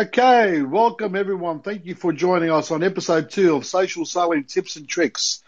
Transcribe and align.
Okay, 0.00 0.62
welcome 0.62 1.14
everyone. 1.14 1.60
Thank 1.60 1.84
you 1.84 1.94
for 1.94 2.10
joining 2.10 2.50
us 2.50 2.70
on 2.70 2.82
episode 2.82 3.28
two 3.28 3.54
of 3.54 3.66
Social 3.66 4.06
Selling 4.06 4.44
Tips 4.44 4.76
and 4.76 4.88
Tricks. 4.88 5.42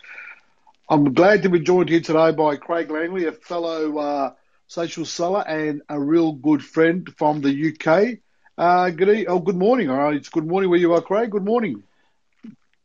I'm 0.91 1.15
glad 1.15 1.45
to 1.45 1.49
be 1.49 1.61
joined 1.61 1.89
here 1.89 2.03
today 2.03 2.33
by 2.33 2.57
Craig 2.57 2.91
Langley, 2.91 3.25
a 3.25 3.33
fellow 3.33 3.97
uh, 3.97 4.33
social 4.67 5.07
seller 5.07 5.41
and 5.41 5.81
a 5.89 5.99
real 5.99 6.33
good 6.33 6.63
friend 6.63 7.09
from 7.17 7.41
the 7.41 7.49
UK. 7.73 8.19
Uh, 8.59 8.91
good, 8.91 9.09
e- 9.09 9.27
oh, 9.27 9.39
good 9.39 9.57
morning. 9.57 9.89
All 9.89 9.97
right, 9.97 10.17
it's 10.17 10.29
good 10.29 10.47
morning 10.47 10.69
where 10.69 10.79
you 10.79 10.93
are, 10.93 11.01
Craig. 11.01 11.31
Good 11.31 11.47
morning. 11.47 11.83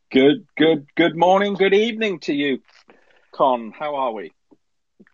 Good, 0.10 0.48
good, 0.58 0.88
good 0.96 1.18
morning, 1.18 1.56
good 1.56 1.74
evening 1.74 2.22
to 2.22 2.34
you, 2.34 2.62
Con. 3.34 3.74
How 3.78 3.96
are 3.96 4.14
we? 4.14 4.32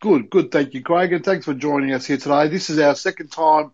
Good, 0.01 0.29
good. 0.29 0.51
Thank 0.51 0.75
you, 0.75 0.83
Craig, 0.83 1.13
and 1.13 1.25
thanks 1.25 1.45
for 1.45 1.55
joining 1.55 1.93
us 1.93 2.05
here 2.05 2.17
today. 2.17 2.47
This 2.47 2.69
is 2.69 2.77
our 2.77 2.93
second 2.93 3.31
time 3.31 3.71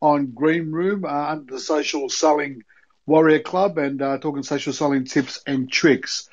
on 0.00 0.32
Green 0.32 0.70
Room 0.70 1.04
uh, 1.04 1.08
under 1.08 1.54
the 1.54 1.60
Social 1.60 2.08
Selling 2.08 2.62
Warrior 3.06 3.40
Club 3.40 3.78
and 3.78 4.00
uh, 4.02 4.18
talking 4.18 4.42
social 4.42 4.72
selling 4.72 5.04
tips 5.04 5.40
and 5.46 5.70
tricks. 5.70 6.28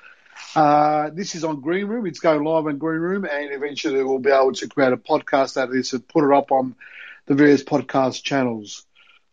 Uh, 0.55 1.09
this 1.13 1.35
is 1.35 1.43
on 1.43 1.61
Green 1.61 1.85
Room. 1.87 2.05
It's 2.05 2.19
going 2.19 2.43
live 2.43 2.67
on 2.67 2.77
Green 2.77 2.99
Room, 2.99 3.25
and 3.25 3.53
eventually 3.53 4.03
we'll 4.03 4.19
be 4.19 4.31
able 4.31 4.53
to 4.53 4.67
create 4.67 4.93
a 4.93 4.97
podcast 4.97 5.57
out 5.57 5.69
of 5.69 5.73
this 5.73 5.93
and 5.93 6.07
put 6.07 6.29
it 6.29 6.35
up 6.35 6.51
on 6.51 6.75
the 7.25 7.35
various 7.35 7.63
podcast 7.63 8.23
channels. 8.23 8.85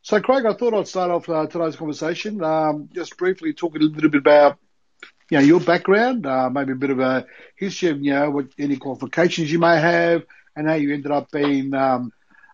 So, 0.03 0.21
Craig, 0.21 0.47
I 0.47 0.55
thought 0.55 0.75
I'd 0.75 0.89
start 0.89 1.11
off 1.11 1.29
uh, 1.29 1.47
today's 1.47 1.77
conversation 1.77 2.43
um, 2.43 2.89
just 2.95 3.17
briefly 3.19 3.53
talking 3.53 3.83
a 3.83 3.85
little 3.85 4.11
bit 4.11 4.19
about 4.19 4.59
you 5.31 5.39
know, 5.39 5.45
your 5.45 5.61
background, 5.61 6.27
uh, 6.27 6.51
maybe 6.51 6.73
a 6.73 6.77
bit 6.77 6.91
of 6.91 7.01
a 7.01 7.27
history 7.57 7.91
of, 7.91 8.03
you 8.03 8.13
know, 8.13 8.31
what 8.31 8.47
any 8.59 8.77
qualifications 8.77 9.51
you 9.51 9.59
may 9.59 9.79
have 9.79 10.25
and 10.57 10.67
how 10.67 10.75
you 10.75 10.93
ended 10.93 11.13
up 11.13 11.31
being 11.31 11.73
um, 11.75 12.13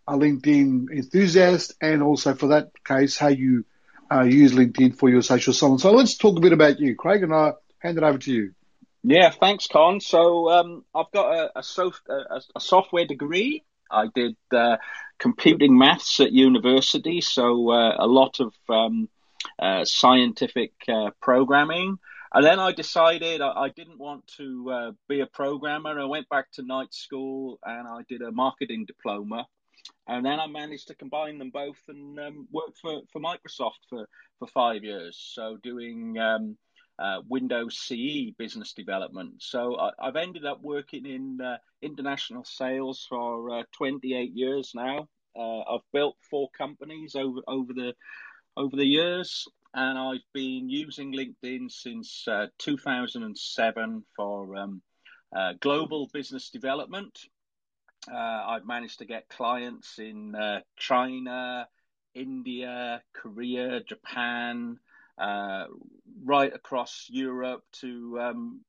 a 0.09 0.15
LinkedIn 0.15 0.91
enthusiast 0.91 1.75
and 1.81 2.03
also 2.03 2.35
for 2.35 2.49
that 2.49 2.71
case, 2.85 3.17
how 3.17 3.29
you 3.29 3.65
uh, 4.13 4.23
use 4.23 4.53
LinkedIn 4.53 4.97
for 4.97 5.09
your 5.09 5.23
social 5.23 5.53
selling. 5.53 5.79
So 5.79 5.93
let's 5.93 6.17
talk 6.17 6.37
a 6.37 6.41
bit 6.41 6.53
about 6.53 6.79
you, 6.79 6.95
Craig, 6.95 7.23
and 7.23 7.35
I'll 7.35 7.59
hand 7.79 7.99
it 7.99 8.05
over 8.05 8.19
to 8.19 8.33
you. 8.33 8.53
Yeah, 9.03 9.31
thanks, 9.31 9.69
Con. 9.69 10.01
So 10.01 10.51
um, 10.51 10.85
I've 10.95 11.11
got 11.13 11.33
a, 11.33 11.59
a, 11.59 11.93
a, 12.09 12.41
a, 12.57 12.61
software 12.61 13.07
degree. 13.07 13.65
I 13.91 14.07
did 14.13 14.37
uh, 14.53 14.79
computing 15.19 15.79
maths 15.79 16.19
at 16.19 16.33
university, 16.33 17.21
so 17.21 17.71
uh, 17.71 17.97
a 17.99 18.07
lot 18.07 18.41
of 18.41 18.53
um, 18.69 19.09
uh, 19.61 19.85
scientific 19.85 20.73
uh, 20.89 21.11
programming. 21.21 21.99
And 22.33 22.45
then 22.45 22.59
I 22.59 22.73
decided 22.73 23.41
I, 23.41 23.53
I 23.53 23.69
didn't 23.69 23.99
want 23.99 24.27
to 24.39 24.71
uh, 24.71 24.93
be 25.09 25.21
a 25.21 25.27
programmer. 25.27 25.99
I 26.01 26.05
went 26.07 26.29
back 26.29 26.51
to 26.53 26.63
night 26.63 26.93
school 26.93 27.59
and 27.65 27.87
I 27.87 28.03
did 28.09 28.23
a 28.23 28.33
marketing 28.33 28.87
diploma. 28.87 29.47
And 30.07 30.25
then 30.25 30.41
I 30.41 30.47
managed 30.47 30.89
to 30.89 30.95
combine 30.95 31.39
them 31.39 31.51
both 31.51 31.81
and 31.89 32.19
um, 32.19 32.49
work 32.51 32.75
for, 32.81 33.01
for 33.13 33.21
Microsoft 33.21 33.83
for, 33.89 34.07
for 34.39 34.49
five 34.49 34.85
years. 34.85 35.19
So 35.35 35.57
doing 35.63 36.19
um, 36.19 36.57
uh, 36.99 37.21
Windows 37.29 37.79
CE 37.79 38.33
business 38.39 38.73
development. 38.73 39.35
So 39.43 39.79
I, 39.79 40.07
have 40.07 40.17
ended 40.17 40.45
up 40.45 40.61
working 40.63 41.07
in 41.07 41.41
uh, 41.41 41.59
international 41.83 42.45
sales 42.45 43.07
for 43.09 43.51
uh, 43.51 43.63
28 43.73 44.33
years 44.35 44.73
now. 44.75 45.09
Uh, 45.39 45.61
I've 45.61 45.93
built 45.93 46.17
four 46.31 46.49
companies 46.57 47.15
over 47.15 47.41
over 47.47 47.73
the 47.75 47.95
over 48.57 48.75
the 48.75 48.87
years, 48.87 49.47
and 49.75 49.99
I've 49.99 50.25
been 50.33 50.71
using 50.71 51.13
LinkedIn 51.13 51.71
since 51.71 52.27
uh, 52.27 52.47
2007 52.59 54.05
for 54.17 54.57
um, 54.57 54.81
uh, 55.37 55.53
global 55.61 56.09
business 56.13 56.49
development. 56.49 57.19
Uh, 58.13 58.17
I've 58.17 58.67
managed 58.67 58.99
to 58.99 59.05
get 59.05 59.29
clients 59.29 59.99
in 59.99 60.35
uh, 60.35 60.61
China, 60.77 61.69
India, 62.15 63.03
Korea, 63.15 63.83
Japan, 63.83 64.79
uh, 65.19 65.65
right 66.25 66.53
across 66.55 67.07
Europe 67.11 67.63
to 67.81 68.19
um, 68.21 68.61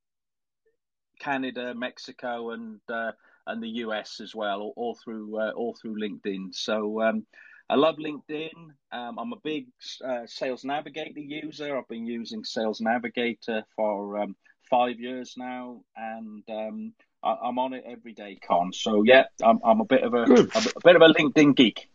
Canada, 1.19 1.73
Mexico, 1.75 2.51
and 2.51 2.79
uh, 2.89 3.11
and 3.45 3.63
the 3.63 3.69
US 3.85 4.19
as 4.19 4.35
well, 4.35 4.61
all, 4.61 4.73
all 4.75 4.95
through 4.95 5.39
all 5.53 5.75
through 5.81 5.99
LinkedIn. 5.99 6.53
So 6.53 7.01
um, 7.01 7.25
I 7.69 7.75
love 7.75 7.97
LinkedIn. 7.97 8.53
Um, 8.91 9.19
I'm 9.19 9.33
a 9.33 9.39
big 9.43 9.67
uh, 10.05 10.25
Sales 10.25 10.63
Navigator 10.63 11.19
user. 11.19 11.77
I've 11.77 11.87
been 11.87 12.05
using 12.05 12.43
Sales 12.43 12.79
Navigator 12.79 13.63
for 13.75 14.19
um, 14.19 14.35
five 14.69 14.99
years 14.99 15.33
now, 15.37 15.81
and 15.95 16.43
um, 16.49 16.93
I, 17.27 17.49
am 17.49 17.59
on 17.59 17.73
it 17.73 17.83
every 17.85 18.13
day, 18.13 18.39
Con. 18.47 18.71
So 18.71 19.03
yeah, 19.03 19.25
I'm, 19.43 19.59
I'm 19.63 19.81
a 19.81 19.85
bit 19.85 20.03
of 20.03 20.13
a, 20.13 20.23
a, 20.23 20.23
a, 20.23 20.81
bit 20.83 20.95
of 20.95 21.01
a 21.01 21.13
LinkedIn 21.13 21.55
geek. 21.55 21.89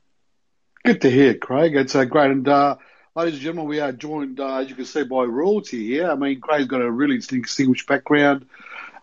Good 0.85 1.01
to 1.03 1.11
hear, 1.11 1.35
Craig. 1.35 1.75
It's 1.75 1.95
uh, 1.95 2.05
great. 2.05 2.31
And 2.31 2.47
uh, 2.47 2.77
ladies 3.15 3.35
and 3.35 3.43
gentlemen, 3.43 3.69
we 3.69 3.81
are 3.81 3.93
joined, 3.93 4.41
uh, 4.41 4.59
as 4.59 4.69
you 4.69 4.75
can 4.75 4.85
see, 4.85 5.05
by 5.05 5.25
royalty 5.25 5.87
here. 5.87 6.11
I 6.11 6.17
mean, 6.17 6.41
Craig's 6.41 6.67
got 6.67 6.83
a 6.83 6.91
really 6.91 7.19
distinguished 7.19 7.87
background. 7.87 8.47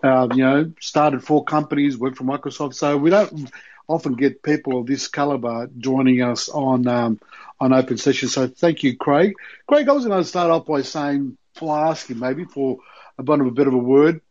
Uh, 0.03 0.27
you 0.31 0.43
know, 0.43 0.71
started 0.79 1.23
four 1.23 1.43
companies, 1.43 1.97
worked 1.97 2.17
for 2.17 2.23
Microsoft. 2.25 2.75
So 2.75 2.95
we 2.95 3.09
don't 3.09 3.51
often 3.87 4.13
get 4.13 4.43
people 4.43 4.79
of 4.79 4.85
this 4.85 5.07
caliber 5.07 5.67
joining 5.77 6.21
us 6.21 6.47
on 6.47 6.87
um, 6.87 7.19
on 7.59 7.73
open 7.73 7.97
sessions. 7.97 8.33
So 8.33 8.47
thank 8.47 8.83
you, 8.83 8.95
Craig. 8.95 9.33
Craig, 9.67 9.89
I 9.89 9.93
was 9.93 10.05
going 10.05 10.21
to 10.21 10.29
start 10.29 10.51
off 10.51 10.67
by 10.67 10.83
saying, 10.83 11.37
for 11.55 11.77
asking 11.77 12.19
maybe 12.19 12.45
for 12.45 12.77
a 13.17 13.23
bit 13.23 13.39
of 13.39 13.47
a 13.47 13.51
bit 13.51 13.67
of 13.67 13.73
a 13.73 13.77
word. 13.77 14.21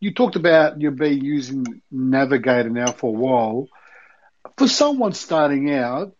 You 0.00 0.12
talked 0.12 0.36
about 0.36 0.80
you 0.80 0.90
been 0.90 1.24
using 1.24 1.82
Navigator 1.90 2.68
now 2.68 2.92
for 2.92 3.08
a 3.08 3.18
while. 3.18 3.68
For 4.56 4.68
someone 4.68 5.12
starting 5.12 5.72
out, 5.72 6.14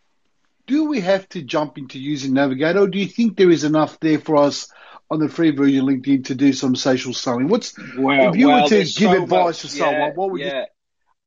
do 0.67 0.87
we 0.87 1.01
have 1.01 1.29
to 1.31 1.43
jump 1.43 1.79
into 1.79 1.99
using 1.99 2.33
Navigator, 2.35 2.81
or 2.81 2.89
do 2.89 2.99
you 2.99 3.07
think 3.07 3.37
there 3.37 3.51
is 3.51 3.65
enough 3.65 4.01
there 4.01 4.19
for 4.19 4.37
us 4.37 4.73
on 5.11 5.21
the 5.21 5.29
free 5.29 5.51
version 5.51 5.81
of 5.81 5.87
LinkedIn 5.87 6.27
to 6.27 6.35
do 6.35 6.53
some 6.53 6.75
social 6.75 7.15
selling? 7.15 7.49
What's 7.49 7.79
well, 7.97 8.31
if 8.31 8.37
you 8.37 8.49
well, 8.49 8.63
were 8.63 8.69
to 8.69 8.79
give 8.79 8.93
so 8.93 9.23
advice 9.23 9.31
much, 9.47 9.61
to 9.61 9.69
someone, 9.69 9.95
yeah, 9.95 10.13
what 10.15 10.31
would 10.31 10.41
yeah. 10.41 10.61
you? 10.61 10.67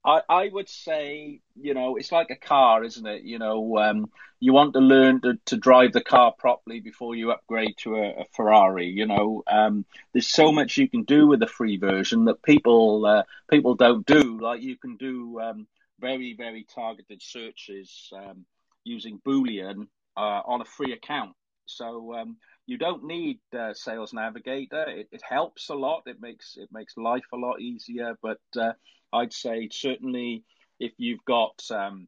I, 0.06 0.22
I 0.30 0.50
would 0.52 0.70
say, 0.70 1.42
you 1.56 1.74
know, 1.74 1.98
it's 1.98 2.12
like 2.12 2.30
a 2.30 2.36
car, 2.36 2.84
isn't 2.84 3.06
it? 3.06 3.24
You 3.24 3.38
know, 3.38 3.78
um, 3.78 4.10
you 4.40 4.54
want 4.54 4.74
to 4.74 4.80
learn 4.80 5.22
to, 5.22 5.38
to 5.48 5.58
drive 5.58 5.92
the 5.92 6.02
car 6.02 6.34
properly 6.38 6.80
before 6.80 7.16
you 7.16 7.32
upgrade 7.32 7.76
to 7.80 7.96
a, 7.96 8.22
a 8.22 8.26
Ferrari. 8.34 8.88
You 8.88 9.08
know, 9.08 9.44
um, 9.48 9.86
there's 10.14 10.28
so 10.28 10.52
much 10.52 10.78
you 10.78 10.88
can 10.88 11.04
do 11.04 11.28
with 11.28 11.40
the 11.42 11.48
free 11.48 11.78
version 11.78 12.26
that 12.26 12.42
people 12.44 13.06
uh, 13.06 13.24
people 13.50 13.76
don't 13.76 14.06
do. 14.06 14.40
Like 14.40 14.62
you 14.62 14.78
can 14.78 14.96
do 14.96 15.40
um, 15.42 15.68
very 16.00 16.34
very 16.34 16.66
targeted 16.74 17.22
searches 17.22 18.10
um, 18.16 18.46
using 18.86 19.20
Boolean 19.20 19.88
uh, 20.16 20.42
on 20.46 20.62
a 20.62 20.66
free 20.66 20.94
account. 20.94 21.36
So 21.66 22.16
um, 22.16 22.38
you 22.69 22.78
don't 22.78 23.03
need 23.03 23.40
uh, 23.57 23.74
Sales 23.74 24.13
Navigator. 24.13 24.85
It, 24.88 25.07
it 25.12 25.24
helps 25.28 25.69
a 25.69 25.74
lot. 25.74 26.03
It 26.06 26.22
makes 26.22 26.56
it 26.56 26.69
makes 26.72 26.96
life 26.97 27.25
a 27.34 27.35
lot 27.35 27.59
easier, 27.59 28.16
but 28.22 28.41
uh, 28.56 28.74
I'd 29.12 29.34
say 29.34 29.69
certainly 29.72 30.44
if 30.80 30.91
you've 30.97 31.25
got 31.25 31.59
um, 31.72 32.07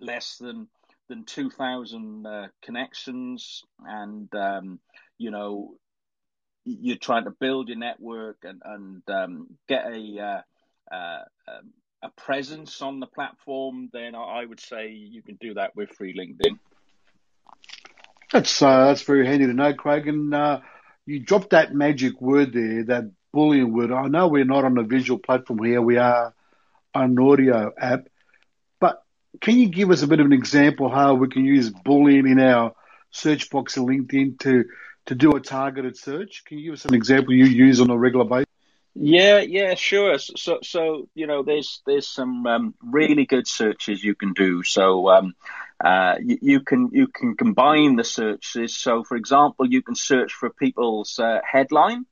less 0.00 0.38
than 0.38 0.68
than 1.10 1.26
two 1.26 1.50
thousand 1.50 2.26
uh, 2.26 2.46
connections, 2.62 3.64
and 3.84 4.34
um, 4.34 4.80
you 5.18 5.30
know 5.30 5.74
you're 6.64 6.96
trying 6.96 7.24
to 7.24 7.36
build 7.38 7.68
your 7.68 7.76
network 7.76 8.38
and 8.44 8.62
and 8.64 9.02
um, 9.10 9.46
get 9.68 9.84
a 9.84 10.18
uh, 10.90 10.94
uh, 10.94 11.24
um, 11.48 11.70
a 12.02 12.08
presence 12.16 12.80
on 12.80 12.98
the 12.98 13.06
platform, 13.06 13.90
then 13.92 14.14
I 14.14 14.46
would 14.46 14.60
say 14.60 14.88
you 14.88 15.22
can 15.22 15.36
do 15.38 15.52
that 15.54 15.76
with 15.76 15.90
free 15.90 16.16
LinkedIn. 16.16 16.58
That's 18.32 18.62
uh, 18.62 18.86
that's 18.86 19.02
very 19.02 19.26
handy 19.26 19.46
to 19.46 19.52
know, 19.52 19.74
Craig. 19.74 20.08
And 20.08 20.34
uh, 20.34 20.60
you 21.04 21.20
dropped 21.20 21.50
that 21.50 21.74
magic 21.74 22.20
word 22.20 22.52
there, 22.52 22.84
that 22.84 23.10
Boolean 23.34 23.72
word. 23.72 23.92
I 23.92 24.08
know 24.08 24.28
we're 24.28 24.44
not 24.44 24.64
on 24.64 24.78
a 24.78 24.84
visual 24.84 25.18
platform 25.18 25.62
here; 25.62 25.82
we 25.82 25.98
are 25.98 26.34
an 26.94 27.18
audio 27.18 27.72
app. 27.78 28.08
But 28.80 29.02
can 29.40 29.58
you 29.58 29.68
give 29.68 29.90
us 29.90 30.02
a 30.02 30.06
bit 30.06 30.20
of 30.20 30.26
an 30.26 30.32
example 30.32 30.88
how 30.88 31.14
we 31.14 31.28
can 31.28 31.44
use 31.44 31.70
Boolean 31.70 32.30
in 32.30 32.40
our 32.40 32.74
search 33.10 33.50
box 33.50 33.76
in 33.76 33.86
LinkedIn 33.86 34.38
to 34.40 34.64
to 35.06 35.14
do 35.14 35.32
a 35.32 35.40
targeted 35.40 35.98
search? 35.98 36.44
Can 36.46 36.58
you 36.58 36.70
give 36.70 36.74
us 36.74 36.84
an 36.86 36.94
example 36.94 37.34
you 37.34 37.44
use 37.44 37.80
on 37.80 37.90
a 37.90 37.98
regular 37.98 38.24
basis? 38.24 38.46
Yeah, 38.94 39.38
yeah, 39.38 39.74
sure. 39.74 40.18
So, 40.18 40.58
so 40.62 41.08
you 41.14 41.26
know, 41.26 41.42
there's 41.42 41.80
there's 41.86 42.06
some 42.06 42.46
um, 42.46 42.74
really 42.82 43.24
good 43.24 43.46
searches 43.46 44.04
you 44.04 44.14
can 44.14 44.34
do. 44.34 44.62
So, 44.62 45.08
um, 45.08 45.34
uh, 45.84 46.16
you, 46.22 46.38
you, 46.40 46.60
can 46.60 46.90
you 46.92 47.08
can 47.08 47.36
combine 47.36 47.96
the 47.96 48.04
searches. 48.04 48.76
So, 48.76 49.04
for 49.04 49.16
example, 49.16 49.66
you 49.66 49.82
can 49.82 49.94
search 49.94 50.32
for 50.32 50.50
people's 50.50 51.18
uh, 51.18 51.40
headline, 51.44 52.06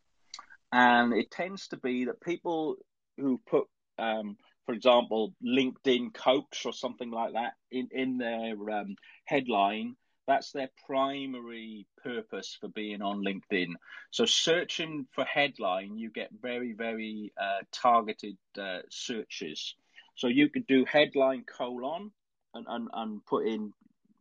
and 0.72 1.12
it 1.12 1.30
tends 1.30 1.68
to 1.68 1.76
be 1.76 2.06
that 2.06 2.20
people 2.20 2.76
who 3.16 3.40
put, 3.46 3.64
um, 3.98 4.36
for 4.66 4.74
example, 4.74 5.34
LinkedIn 5.44 6.14
coach 6.14 6.62
or 6.64 6.72
something 6.72 7.10
like 7.10 7.34
that 7.34 7.52
in 7.70 7.88
in 7.92 8.18
their 8.18 8.54
um, 8.70 8.96
headline 9.24 9.96
that's 10.30 10.52
their 10.52 10.70
primary 10.86 11.88
purpose 12.04 12.56
for 12.60 12.68
being 12.68 13.02
on 13.02 13.24
LinkedIn. 13.24 13.72
So 14.12 14.26
searching 14.26 15.08
for 15.10 15.24
headline, 15.24 15.98
you 15.98 16.08
get 16.08 16.30
very, 16.40 16.72
very 16.72 17.32
uh, 17.36 17.64
targeted 17.72 18.36
uh, 18.56 18.78
searches. 18.90 19.74
So 20.14 20.28
you 20.28 20.48
could 20.48 20.68
do 20.68 20.84
headline 20.84 21.42
colon 21.44 22.12
and, 22.54 22.66
and, 22.68 22.88
and 22.92 23.26
put 23.26 23.46
in 23.46 23.72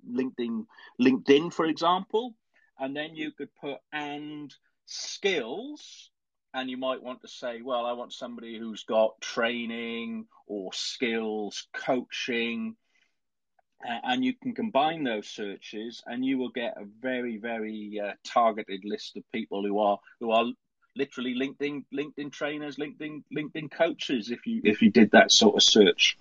LinkedIn, 0.09 0.65
LinkedIn, 0.99 1.53
for 1.53 1.65
example, 1.65 2.35
and 2.79 2.95
then 2.95 3.15
you 3.15 3.31
could 3.31 3.49
put 3.55 3.77
and 3.91 4.53
skills 4.85 6.09
and 6.53 6.69
you 6.69 6.77
might 6.77 7.03
want 7.03 7.21
to 7.21 7.27
say, 7.27 7.61
well, 7.61 7.85
I 7.85 7.93
want 7.93 8.13
somebody 8.13 8.57
who's 8.57 8.83
got 8.83 9.21
training 9.21 10.25
or 10.47 10.73
skills, 10.73 11.67
coaching, 11.73 12.75
and 13.81 14.25
you 14.25 14.33
can 14.33 14.53
combine 14.53 15.03
those 15.03 15.27
searches, 15.27 16.01
and 16.05 16.25
you 16.25 16.37
will 16.37 16.49
get 16.49 16.75
a 16.75 16.85
very, 17.01 17.37
very 17.37 18.01
uh, 18.03 18.13
targeted 18.25 18.83
list 18.83 19.15
of 19.15 19.23
people 19.31 19.63
who 19.63 19.79
are 19.79 19.99
who 20.19 20.31
are 20.31 20.45
literally 20.95 21.35
LinkedIn 21.35 21.85
LinkedIn 21.93 22.31
trainers, 22.31 22.75
LinkedIn 22.75 23.23
LinkedIn 23.35 23.71
coaches. 23.71 24.31
If 24.31 24.45
you 24.45 24.61
if 24.63 24.81
you 24.81 24.89
did 24.89 25.11
that 25.11 25.31
sort 25.31 25.55
of 25.55 25.63
search, 25.63 26.17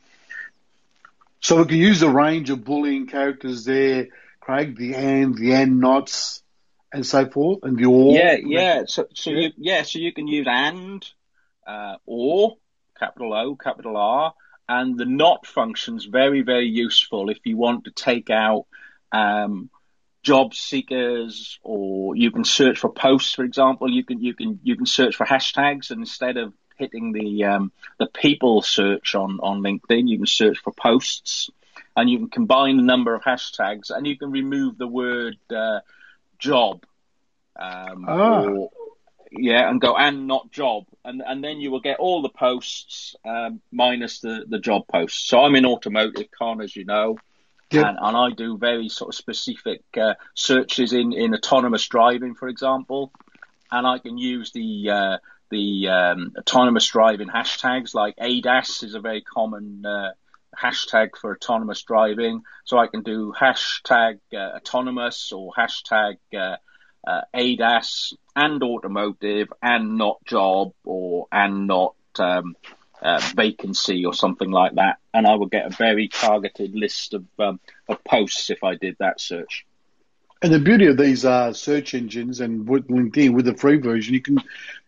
so 1.41 1.57
we 1.57 1.65
can 1.67 1.77
use 1.79 2.03
a 2.03 2.11
range 2.11 2.51
of 2.51 2.61
Boolean 2.61 3.09
characters 3.09 3.65
there, 3.65 4.09
Craig, 4.41 4.77
the 4.77 4.95
and, 4.95 5.37
the 5.37 5.53
and 5.55 5.81
nots, 5.81 6.43
and 6.93 7.05
so 7.07 7.27
forth, 7.27 7.61
and 7.63 7.77
the 7.77 7.87
or. 7.87 8.13
Yeah, 8.13 8.37
yeah. 8.43 8.83
So, 8.87 9.07
so 9.15 9.31
yeah. 9.31 9.41
You, 9.41 9.51
yeah, 9.57 9.83
so 9.83 9.99
you 9.99 10.13
can 10.13 10.27
use 10.27 10.47
and, 10.49 11.07
uh, 11.67 11.97
or, 12.07 12.57
capital 12.99 13.33
O, 13.35 13.57
capital 13.57 13.97
R, 13.97 14.35
and 14.69 14.99
the 14.99 15.05
not 15.05 15.47
function's 15.47 16.05
very, 16.05 16.43
very 16.43 16.67
useful 16.67 17.31
if 17.31 17.39
you 17.45 17.57
want 17.57 17.85
to 17.85 17.91
take 17.91 18.31
out 18.31 18.67
um, 19.13 19.71
job 20.23 20.55
seekers, 20.55 21.59
or 21.63 22.17
you 22.17 22.31
can 22.31 22.45
search 22.45 22.79
for 22.79 22.93
posts, 22.93 23.35
for 23.35 23.45
example. 23.45 23.91
You 23.91 24.05
can 24.05 24.21
you 24.21 24.35
can 24.35 24.61
you 24.63 24.77
can 24.77 24.87
search 24.87 25.17
for 25.17 25.25
hashtags, 25.25 25.91
and 25.91 26.01
instead 26.01 26.37
of 26.37 26.53
hitting 26.79 27.13
the 27.13 27.45
um, 27.45 27.73
the 27.99 28.07
people 28.07 28.63
search 28.63 29.15
on 29.15 29.41
on 29.43 29.63
LinkedIn, 29.63 30.09
you 30.09 30.19
can 30.19 30.27
search 30.27 30.59
for 30.59 30.73
posts, 30.73 31.51
and 31.97 32.09
you 32.09 32.19
can 32.19 32.31
combine 32.31 32.77
the 32.77 32.83
number 32.83 33.15
of 33.15 33.23
hashtags, 33.23 33.91
and 33.91 34.07
you 34.07 34.17
can 34.17 34.31
remove 34.31 34.79
the 34.79 34.89
word 34.89 35.37
uh, 35.55 35.81
job. 36.39 36.85
Um, 37.61 38.05
ah. 38.07 38.45
or, 38.45 38.71
yeah, 39.31 39.69
and 39.69 39.81
go 39.81 39.97
and 39.97 40.27
not 40.27 40.51
job, 40.51 40.87
and 41.05 41.23
and 41.27 41.43
then 41.45 41.61
you 41.61 41.71
will 41.71 41.81
get 41.81 41.99
all 41.99 42.23
the 42.23 42.29
posts 42.29 43.15
um, 43.25 43.61
minus 43.71 44.21
the 44.21 44.45
the 44.49 44.59
job 44.59 44.87
posts. 44.89 45.29
So 45.29 45.41
I'm 45.41 45.55
in 45.55 45.67
automotive, 45.67 46.31
Con, 46.31 46.61
as 46.61 46.75
you 46.75 46.85
know, 46.85 47.19
yep. 47.71 47.87
and, 47.87 47.99
and 48.01 48.17
I 48.17 48.31
do 48.31 48.57
very 48.57 48.89
sort 48.89 49.11
of 49.11 49.15
specific 49.15 49.83
uh, 50.01 50.15
searches 50.35 50.93
in 50.93 51.13
in 51.13 51.35
autonomous 51.35 51.87
driving, 51.87 52.35
for 52.35 52.49
example, 52.49 53.13
and 53.71 53.87
I 53.87 53.99
can 53.99 54.19
use 54.19 54.53
the 54.53 54.91
uh, 54.91 55.17
the 55.51 55.89
um, 55.89 56.33
autonomous 56.39 56.87
driving 56.87 57.29
hashtags 57.29 57.95
like 57.95 58.17
ADAS 58.19 58.83
is 58.83 58.95
a 58.95 59.01
very 59.01 59.23
common 59.23 59.85
uh, 59.87 60.13
hashtag 60.57 61.11
for 61.21 61.35
autonomous 61.35 61.83
driving. 61.83 62.43
So 62.65 62.79
I 62.79 62.87
can 62.87 63.03
do 63.03 63.33
hashtag 63.39 64.19
uh, 64.33 64.57
autonomous 64.57 65.33
or 65.33 65.53
hashtag 65.57 66.19
uh, 66.35 66.57
uh, 67.07 67.23
ADAS 67.35 68.15
and 68.37 68.63
automotive 68.63 69.49
and 69.63 69.97
not 69.97 70.25
job 70.25 70.73
or 70.85 71.27
and 71.33 71.67
not 71.67 71.95
um, 72.19 72.57
uh, 73.01 73.21
vacancy 73.35 74.05
or 74.05 74.15
something 74.15 74.51
like 74.51 74.75
that, 74.75 74.99
and 75.15 75.27
I 75.27 75.35
would 75.35 75.51
get 75.51 75.67
a 75.67 75.77
very 75.77 76.09
targeted 76.09 76.75
list 76.75 77.15
of 77.15 77.25
um, 77.39 77.61
of 77.89 78.03
posts 78.05 78.51
if 78.51 78.65
I 78.65 78.75
did 78.75 78.97
that 78.99 79.21
search. 79.21 79.65
And 80.41 80.53
the 80.53 80.61
beauty 80.61 80.87
of 80.87 80.97
these 80.97 81.25
uh, 81.25 81.53
search 81.53 81.95
engines 81.95 82.41
and 82.41 82.69
with 82.69 82.87
LinkedIn, 82.89 83.35
with 83.35 83.45
the 83.45 83.55
free 83.55 83.79
version, 83.79 84.15
you 84.15 84.23
can 84.23 84.37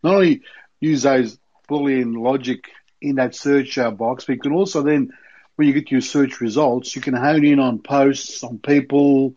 not 0.02 0.14
only 0.14 0.43
use 0.79 1.02
those 1.02 1.38
Boolean 1.69 2.17
logic 2.17 2.69
in 3.00 3.17
that 3.17 3.35
search 3.35 3.76
uh, 3.79 3.91
box, 3.91 4.25
but 4.25 4.35
you 4.35 4.41
can 4.41 4.52
also 4.52 4.82
then, 4.82 5.12
when 5.56 5.67
you 5.67 5.75
get 5.75 5.91
your 5.91 6.02
search 6.02 6.41
results, 6.41 6.94
you 6.94 7.02
can 7.02 7.14
hone 7.14 7.44
in 7.44 7.58
on 7.58 7.81
posts, 7.81 8.44
on 8.44 8.58
people, 8.58 9.35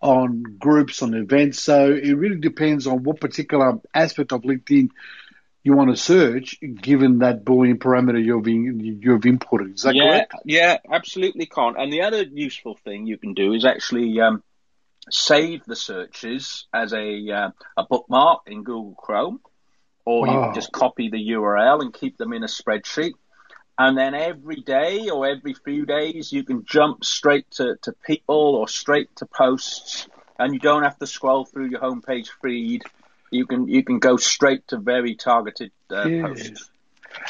on 0.00 0.42
groups, 0.58 1.02
on 1.02 1.14
events. 1.14 1.62
So 1.62 1.92
it 1.92 2.12
really 2.12 2.40
depends 2.40 2.86
on 2.86 3.02
what 3.02 3.20
particular 3.20 3.80
aspect 3.92 4.32
of 4.32 4.42
LinkedIn 4.42 4.88
you 5.62 5.74
want 5.74 5.90
to 5.90 5.96
search, 5.96 6.58
given 6.60 7.18
that 7.18 7.44
Boolean 7.44 7.76
parameter 7.76 8.22
you've 8.22 8.48
you've 8.48 9.20
inputted. 9.22 9.74
Is 9.74 9.82
that 9.82 9.94
yeah, 9.94 10.02
correct? 10.02 10.34
Yeah, 10.46 10.78
absolutely, 10.90 11.44
Con. 11.44 11.74
And 11.78 11.92
the 11.92 12.02
other 12.02 12.22
useful 12.22 12.78
thing 12.82 13.06
you 13.06 13.18
can 13.18 13.34
do 13.34 13.52
is 13.52 13.66
actually 13.66 14.18
um, 14.22 14.42
save 15.08 15.64
the 15.64 15.76
searches 15.76 16.66
as 16.72 16.92
a 16.92 17.30
uh, 17.30 17.50
a 17.76 17.84
bookmark 17.84 18.42
in 18.46 18.62
Google 18.64 18.94
Chrome, 18.94 19.40
or 20.04 20.26
wow. 20.26 20.32
you 20.32 20.44
can 20.46 20.54
just 20.54 20.72
copy 20.72 21.08
the 21.08 21.30
URL 21.30 21.80
and 21.80 21.92
keep 21.92 22.16
them 22.16 22.32
in 22.32 22.42
a 22.42 22.46
spreadsheet. 22.46 23.12
And 23.78 23.96
then 23.96 24.14
every 24.14 24.60
day 24.60 25.08
or 25.08 25.26
every 25.26 25.54
few 25.54 25.86
days, 25.86 26.32
you 26.32 26.44
can 26.44 26.66
jump 26.66 27.02
straight 27.02 27.50
to, 27.52 27.76
to 27.82 27.92
people 28.06 28.56
or 28.56 28.68
straight 28.68 29.08
to 29.16 29.26
posts, 29.26 30.06
and 30.38 30.52
you 30.52 30.60
don't 30.60 30.82
have 30.82 30.98
to 30.98 31.06
scroll 31.06 31.46
through 31.46 31.70
your 31.70 31.80
homepage 31.80 32.28
feed. 32.42 32.82
You 33.30 33.46
can 33.46 33.68
you 33.68 33.82
can 33.82 33.98
go 33.98 34.16
straight 34.16 34.68
to 34.68 34.78
very 34.78 35.14
targeted 35.14 35.72
uh, 35.88 36.02
posts. 36.02 36.70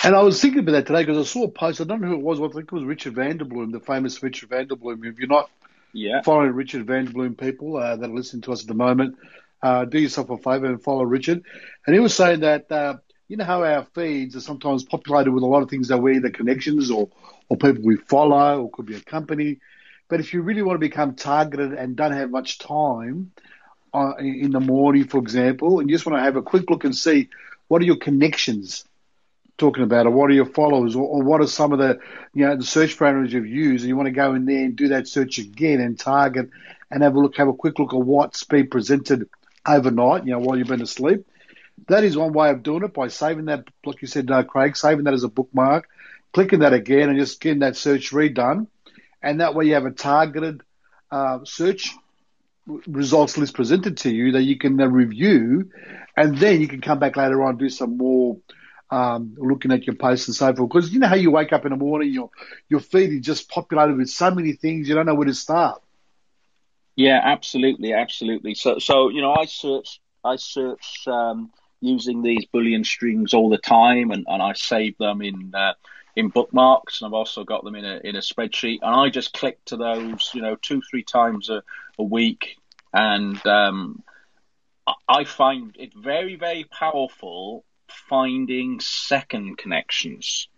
And 0.02 0.14
I 0.14 0.22
was 0.22 0.40
thinking 0.40 0.60
about 0.60 0.72
that 0.72 0.86
today 0.86 1.04
because 1.04 1.18
I 1.18 1.30
saw 1.30 1.44
a 1.44 1.48
post. 1.48 1.80
I 1.80 1.84
don't 1.84 2.00
know 2.00 2.08
who 2.08 2.14
it 2.14 2.22
was. 2.22 2.40
I 2.40 2.48
think 2.48 2.64
it 2.64 2.72
was 2.72 2.84
Richard 2.84 3.14
van 3.14 3.38
der 3.38 3.44
Blom, 3.44 3.70
the 3.70 3.80
famous 3.80 4.22
Richard 4.22 4.48
van 4.48 4.66
der 4.66 4.76
Blom. 4.76 5.04
If 5.04 5.18
you're 5.18 5.28
not 5.28 5.50
yeah. 5.92 6.22
following 6.22 6.52
Richard 6.52 6.86
van 6.86 7.06
der 7.06 7.12
Blom, 7.12 7.34
people 7.34 7.76
uh, 7.76 7.96
that 7.96 8.10
are 8.10 8.14
listening 8.14 8.42
to 8.42 8.52
us 8.52 8.62
at 8.62 8.68
the 8.68 8.74
moment, 8.74 9.16
uh, 9.62 9.84
do 9.84 9.98
yourself 9.98 10.30
a 10.30 10.36
favour 10.38 10.66
and 10.66 10.82
follow 10.82 11.04
Richard. 11.04 11.42
And 11.86 11.94
he 11.94 12.00
was 12.00 12.14
saying 12.14 12.40
that 12.40 12.70
uh, 12.70 12.98
you 13.28 13.36
know 13.36 13.44
how 13.44 13.62
our 13.62 13.84
feeds 13.94 14.36
are 14.36 14.40
sometimes 14.40 14.84
populated 14.84 15.30
with 15.32 15.42
a 15.42 15.46
lot 15.46 15.62
of 15.62 15.70
things 15.70 15.88
that 15.88 15.98
we're 15.98 16.14
either 16.14 16.30
connections 16.30 16.90
or, 16.90 17.08
or 17.48 17.56
people 17.56 17.82
we 17.84 17.96
follow 17.96 18.62
or 18.62 18.70
could 18.70 18.86
be 18.86 18.96
a 18.96 19.00
company. 19.00 19.60
But 20.08 20.20
if 20.20 20.34
you 20.34 20.42
really 20.42 20.62
want 20.62 20.74
to 20.74 20.86
become 20.86 21.14
targeted 21.14 21.72
and 21.72 21.94
don't 21.94 22.12
have 22.12 22.30
much 22.30 22.58
time 22.58 23.30
uh, 23.94 24.14
in 24.18 24.50
the 24.50 24.60
morning, 24.60 25.04
for 25.04 25.18
example, 25.18 25.78
and 25.78 25.88
you 25.88 25.94
just 25.94 26.06
want 26.06 26.18
to 26.18 26.22
have 26.22 26.36
a 26.36 26.42
quick 26.42 26.68
look 26.68 26.84
and 26.84 26.96
see 26.96 27.28
what 27.68 27.80
are 27.80 27.84
your 27.84 27.96
connections 27.96 28.84
talking 29.60 29.84
about, 29.84 30.06
or 30.06 30.10
what 30.10 30.30
are 30.30 30.34
your 30.34 30.46
followers, 30.46 30.96
or, 30.96 31.04
or 31.04 31.22
what 31.22 31.40
are 31.40 31.46
some 31.46 31.72
of 31.72 31.78
the 31.78 32.00
you 32.34 32.46
know 32.46 32.56
the 32.56 32.64
search 32.64 32.98
parameters 32.98 33.30
you've 33.30 33.46
used, 33.46 33.84
and 33.84 33.88
you 33.88 33.96
want 33.96 34.06
to 34.06 34.12
go 34.12 34.34
in 34.34 34.44
there 34.46 34.64
and 34.64 34.74
do 34.74 34.88
that 34.88 35.06
search 35.06 35.38
again 35.38 35.80
and 35.80 35.98
target 35.98 36.50
and 36.90 37.02
have 37.02 37.14
a 37.14 37.20
look, 37.20 37.36
have 37.36 37.48
a 37.48 37.52
quick 37.52 37.78
look 37.78 37.94
at 37.94 38.00
what's 38.00 38.42
been 38.42 38.66
presented 38.66 39.28
overnight, 39.64 40.24
you 40.24 40.32
know, 40.32 40.40
while 40.40 40.58
you've 40.58 40.66
been 40.66 40.82
asleep 40.82 41.24
that 41.88 42.04
is 42.04 42.16
one 42.16 42.32
way 42.32 42.50
of 42.50 42.62
doing 42.62 42.84
it 42.84 42.94
by 42.94 43.08
saving 43.08 43.46
that, 43.46 43.64
like 43.84 44.02
you 44.02 44.08
said, 44.08 44.30
uh, 44.30 44.42
Craig, 44.42 44.76
saving 44.76 45.04
that 45.04 45.14
as 45.14 45.24
a 45.24 45.28
bookmark, 45.28 45.88
clicking 46.32 46.60
that 46.60 46.72
again, 46.72 47.08
and 47.08 47.18
just 47.18 47.40
getting 47.40 47.60
that 47.60 47.76
search 47.76 48.10
redone. 48.10 48.66
And 49.22 49.40
that 49.40 49.54
way 49.54 49.66
you 49.66 49.74
have 49.74 49.86
a 49.86 49.90
targeted 49.90 50.62
uh, 51.10 51.40
search 51.44 51.94
results 52.86 53.36
list 53.36 53.54
presented 53.54 53.98
to 53.98 54.10
you 54.10 54.32
that 54.32 54.42
you 54.42 54.56
can 54.58 54.76
review, 54.76 55.70
and 56.16 56.38
then 56.38 56.60
you 56.60 56.68
can 56.68 56.80
come 56.80 56.98
back 56.98 57.16
later 57.16 57.42
on 57.42 57.56
do 57.56 57.68
some 57.68 57.96
more 57.96 58.36
um, 58.90 59.34
looking 59.38 59.72
at 59.72 59.86
your 59.86 59.96
posts 59.96 60.28
and 60.28 60.34
so 60.34 60.54
forth. 60.54 60.68
Because 60.68 60.92
you 60.92 60.98
know 60.98 61.08
how 61.08 61.14
you 61.16 61.30
wake 61.30 61.52
up 61.52 61.64
in 61.64 61.70
the 61.70 61.76
morning, 61.76 62.12
your 62.12 62.30
your 62.68 62.80
feed 62.80 63.12
is 63.12 63.20
just 63.20 63.48
populated 63.48 63.96
with 63.96 64.10
so 64.10 64.30
many 64.30 64.52
things, 64.52 64.88
you 64.88 64.94
don't 64.94 65.06
know 65.06 65.14
where 65.14 65.26
to 65.26 65.34
start. 65.34 65.82
Yeah, 66.96 67.20
absolutely, 67.22 67.92
absolutely. 67.92 68.54
So, 68.54 68.78
so 68.78 69.08
you 69.08 69.22
know, 69.22 69.32
I 69.34 69.46
search, 69.46 70.00
I 70.24 70.36
search 70.36 71.06
um, 71.06 71.50
using 71.80 72.22
these 72.22 72.44
Boolean 72.52 72.84
strings 72.84 73.32
all 73.32 73.48
the 73.48 73.58
time, 73.58 74.10
and, 74.10 74.26
and 74.28 74.42
I 74.42 74.52
save 74.54 74.98
them 74.98 75.22
in 75.22 75.54
uh, 75.54 75.74
in 76.16 76.28
bookmarks, 76.28 77.00
and 77.00 77.06
I've 77.06 77.14
also 77.14 77.44
got 77.44 77.64
them 77.64 77.76
in 77.76 77.84
a 77.84 78.00
in 78.04 78.16
a 78.16 78.20
spreadsheet, 78.20 78.80
and 78.82 78.94
I 78.94 79.08
just 79.08 79.32
click 79.32 79.64
to 79.66 79.76
those, 79.76 80.30
you 80.34 80.42
know, 80.42 80.56
two 80.56 80.82
three 80.82 81.04
times 81.04 81.48
a, 81.48 81.62
a 81.98 82.02
week, 82.02 82.56
and 82.92 83.44
um, 83.46 84.02
I 85.08 85.24
find 85.24 85.74
it 85.78 85.94
very 85.94 86.36
very 86.36 86.64
powerful 86.64 87.64
finding 87.90 88.80
second 88.80 89.58
connections. 89.58 90.48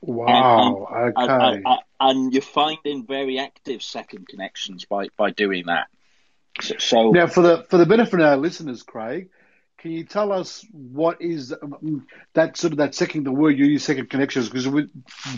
Wow. 0.00 0.88
And, 0.90 1.16
okay. 1.16 1.32
And, 1.32 1.66
and, 1.66 1.78
and, 2.00 2.32
you're 2.32 2.42
finding 2.42 3.06
very 3.06 3.38
active 3.38 3.82
second 3.82 4.28
connections 4.28 4.84
by, 4.86 5.08
by 5.16 5.30
doing 5.30 5.66
that. 5.66 5.88
So, 6.60 6.74
so, 6.78 7.10
now, 7.10 7.26
for 7.26 7.42
the 7.42 7.66
for 7.68 7.78
the 7.78 7.86
benefit 7.86 8.20
of 8.20 8.26
our 8.26 8.36
listeners, 8.36 8.82
Craig, 8.82 9.30
can 9.78 9.92
you 9.92 10.04
tell 10.04 10.32
us 10.32 10.66
what 10.72 11.22
is 11.22 11.54
um, 11.62 12.06
that 12.34 12.56
sort 12.56 12.72
of 12.72 12.78
that 12.78 12.94
second 12.94 13.24
the 13.24 13.32
word 13.32 13.56
you 13.56 13.64
use 13.64 13.84
second 13.84 14.10
connections 14.10 14.48
because 14.48 14.66
a 14.66 14.88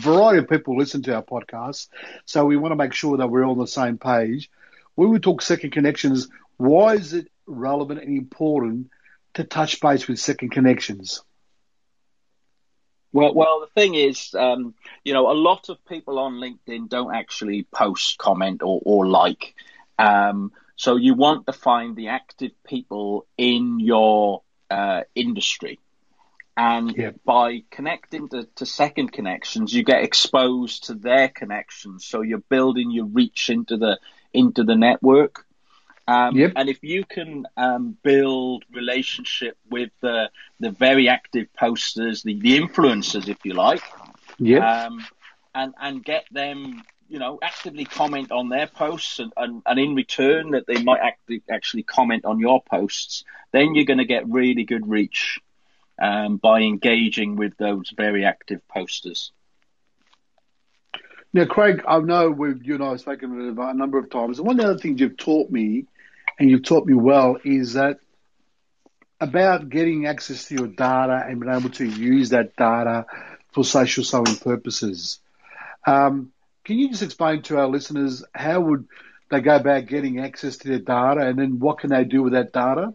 variety 0.01 0.39
of 0.39 0.49
people 0.49 0.77
listen 0.77 1.03
to 1.03 1.15
our 1.15 1.23
podcast, 1.23 1.89
so 2.25 2.45
we 2.45 2.57
want 2.57 2.73
to 2.73 2.77
make 2.77 2.93
sure 2.93 3.19
that 3.19 3.29
we're 3.29 3.45
all 3.45 3.53
on 3.53 3.59
the 3.59 3.67
same 3.67 3.99
page. 3.99 4.51
When 4.95 5.11
we 5.11 5.21
talk 5.21 5.43
second 5.43 5.71
connections, 5.71 6.29
why 6.57 6.95
is 6.95 7.13
it 7.13 7.29
relevant 7.47 8.01
and 8.01 8.17
important 8.17 8.91
to 9.35 9.45
touch 9.45 9.81
base 9.81 10.09
with 10.09 10.19
second 10.19 10.51
connections? 10.51 11.23
Well, 13.13 13.35
well, 13.35 13.61
the 13.61 13.81
thing 13.81 13.95
is, 13.95 14.35
um, 14.35 14.75
you 15.05 15.13
know, 15.13 15.31
a 15.31 15.35
lot 15.35 15.69
of 15.69 15.85
people 15.87 16.19
on 16.19 16.35
LinkedIn 16.35 16.89
don't 16.89 17.15
actually 17.15 17.65
post, 17.65 18.19
comment, 18.19 18.63
or, 18.63 18.81
or 18.85 19.07
like. 19.07 19.55
Um, 19.99 20.53
so 20.77 20.97
you 20.97 21.15
want 21.15 21.47
to 21.47 21.53
find 21.53 21.95
the 21.95 22.09
active 22.09 22.53
people 22.65 23.27
in 23.37 23.81
your 23.81 24.43
uh, 24.71 25.03
industry. 25.15 25.79
And 26.57 26.95
yeah. 26.97 27.11
by 27.25 27.65
connecting 27.71 28.29
to, 28.31 28.47
to, 28.57 28.67
second 28.67 29.13
connections, 29.13 29.73
you 29.73 29.85
get 29.85 30.03
exposed 30.03 30.85
to 30.85 30.95
their 30.95 31.29
connections. 31.29 32.05
So 32.05 32.21
you're 32.21 32.39
building 32.39 32.91
your 32.91 33.07
reach 33.07 33.49
into 33.49 33.77
the 33.79 33.99
into 34.35 34.65
the 34.65 34.77
network. 34.77 35.47
Um, 36.07 36.37
Yep. 36.37 36.53
And 36.57 36.69
if 36.69 36.83
you 36.83 37.05
can 37.05 37.47
um, 37.57 37.97
build 38.03 38.65
relationship 38.73 39.57
with 39.71 39.91
the 40.01 40.31
the 40.61 40.71
very 40.71 41.09
active 41.09 41.47
posters, 41.55 42.23
the, 42.23 42.39
the 42.39 42.59
influencers, 42.59 43.29
if 43.29 43.39
you 43.45 43.55
like, 43.55 43.83
Yeah. 44.39 44.87
um, 44.87 45.05
and 45.55 45.75
and 45.81 46.05
get 46.05 46.25
them, 46.33 46.83
you 47.09 47.19
know, 47.19 47.39
actively 47.43 47.85
comment 47.85 48.33
on 48.33 48.49
their 48.49 48.67
posts, 48.67 49.19
and, 49.21 49.33
and, 49.37 49.63
and 49.65 49.79
in 49.79 49.95
return 49.95 50.51
that 50.53 50.67
they 50.67 50.83
might 50.83 51.01
act, 51.01 51.31
actually 51.51 51.85
comment 51.85 52.25
on 52.25 52.41
your 52.41 52.63
posts, 52.63 53.25
then 53.53 53.75
you're 53.75 53.85
going 53.85 53.99
to 53.99 54.05
get 54.05 54.29
really 54.29 54.65
good 54.65 54.89
reach 54.89 55.41
um, 56.01 56.37
by 56.37 56.63
engaging 56.63 57.37
with 57.37 57.57
those 57.59 57.93
very 57.97 58.25
active 58.25 58.67
posters. 58.67 59.31
Now, 61.35 61.47
Craig, 61.47 61.83
I 61.89 61.99
know 62.01 62.31
we've, 62.31 62.63
you 62.63 62.75
and 62.75 62.85
I 62.85 62.91
have 62.91 63.01
spoken 63.01 63.49
about 63.49 63.75
a 63.75 63.79
number 63.79 63.99
of 63.99 64.11
times. 64.11 64.39
And 64.39 64.47
one 64.47 64.61
of 64.61 64.65
the 64.67 64.71
other 64.73 64.79
things 64.79 65.01
you've 65.01 65.17
taught 65.17 65.51
me, 65.51 65.87
and 66.39 66.51
you've 66.51 66.65
taught 66.65 66.87
me 66.87 66.95
well, 66.95 67.39
is 67.45 67.75
that 67.75 67.99
about 69.21 69.69
getting 69.69 70.07
access 70.07 70.49
to 70.49 70.55
your 70.57 70.67
data 70.67 71.23
and 71.27 71.41
being 71.41 71.55
able 71.55 71.71
to 71.71 71.85
use 71.87 72.31
that 72.31 72.57
data 72.57 73.07
for 73.53 73.65
social 73.65 74.03
selling 74.03 74.37
purposes. 74.37 75.21
Um, 75.87 76.33
can 76.65 76.79
you 76.79 76.89
just 76.91 77.03
explain 77.03 77.43
to 77.43 77.59
our 77.59 77.69
listeners 77.69 78.25
how 78.35 78.61
would 78.61 78.87
they 79.31 79.41
go 79.41 79.57
about 79.57 79.87
getting 79.87 80.21
access 80.21 80.59
to 80.59 80.69
their 80.69 80.79
data, 80.79 81.21
and 81.21 81.39
then 81.39 81.59
what 81.59 81.79
can 81.79 81.91
they 81.91 82.05
do 82.05 82.23
with 82.23 82.33
that 82.35 82.53
data? 82.53 82.93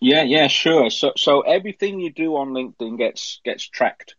Yeah, 0.00 0.22
yeah, 0.22 0.48
sure. 0.48 0.90
So, 0.90 1.12
so 1.16 1.40
everything 1.40 2.00
you 2.00 2.12
do 2.12 2.36
on 2.36 2.50
LinkedIn 2.50 2.98
gets 2.98 3.40
gets 3.44 3.68
tracked. 3.68 4.14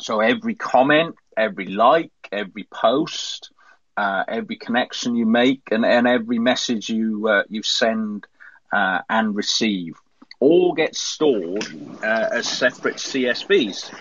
So 0.00 0.20
every 0.20 0.54
comment, 0.54 1.14
every 1.36 1.66
like, 1.66 2.10
every 2.32 2.64
post, 2.64 3.50
uh, 3.96 4.24
every 4.26 4.56
connection 4.56 5.14
you 5.14 5.26
make, 5.26 5.62
and, 5.70 5.84
and 5.84 6.06
every 6.06 6.38
message 6.38 6.88
you 6.88 7.28
uh, 7.28 7.42
you 7.48 7.62
send 7.62 8.26
uh, 8.72 9.00
and 9.08 9.36
receive, 9.36 9.94
all 10.40 10.72
gets 10.72 10.98
stored 10.98 11.66
uh, 12.02 12.28
as 12.32 12.48
separate 12.48 12.96
CSVs, 12.96 13.92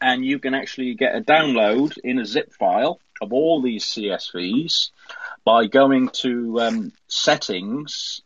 and 0.00 0.24
you 0.24 0.38
can 0.38 0.54
actually 0.54 0.94
get 0.94 1.14
a 1.14 1.20
download 1.20 1.98
in 1.98 2.18
a 2.18 2.26
zip 2.26 2.52
file 2.52 3.00
of 3.20 3.32
all 3.32 3.62
these 3.62 3.84
CSVs 3.84 4.90
by 5.44 5.66
going 5.66 6.08
to 6.08 6.60
um, 6.60 6.92
settings 7.08 8.20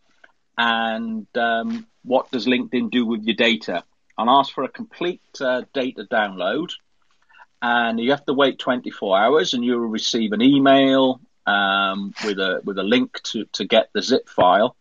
and 0.60 1.26
um, 1.36 1.86
what 2.02 2.30
does 2.30 2.46
LinkedIn 2.46 2.90
do 2.90 3.06
with 3.06 3.22
your 3.22 3.36
data? 3.36 3.82
And 4.18 4.28
ask 4.28 4.52
for 4.52 4.64
a 4.64 4.68
complete 4.68 5.22
uh, 5.40 5.62
data 5.72 6.06
download. 6.10 6.72
And 7.62 8.00
you 8.00 8.10
have 8.10 8.24
to 8.26 8.32
wait 8.34 8.58
24 8.58 9.18
hours, 9.18 9.54
and 9.54 9.64
you 9.64 9.72
will 9.72 9.88
receive 9.88 10.32
an 10.32 10.42
email 10.42 11.20
um, 11.46 12.14
with 12.24 12.38
a 12.38 12.60
with 12.64 12.78
a 12.78 12.82
link 12.82 13.22
to 13.24 13.44
to 13.52 13.64
get 13.66 13.90
the 13.92 14.02
zip 14.02 14.28
file. 14.28 14.76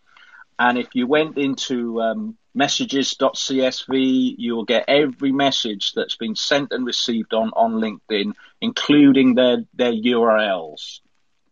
And 0.59 0.77
if 0.77 0.93
you 0.93 1.07
went 1.07 1.37
into 1.37 2.01
um, 2.01 2.37
messages.csv, 2.53 4.35
you 4.37 4.55
will 4.55 4.65
get 4.65 4.85
every 4.87 5.31
message 5.31 5.93
that's 5.93 6.15
been 6.17 6.35
sent 6.35 6.71
and 6.71 6.85
received 6.85 7.33
on 7.33 7.51
on 7.55 7.73
LinkedIn, 7.75 8.33
including 8.61 9.35
their 9.35 9.65
their 9.73 9.93
URLs. 9.93 10.99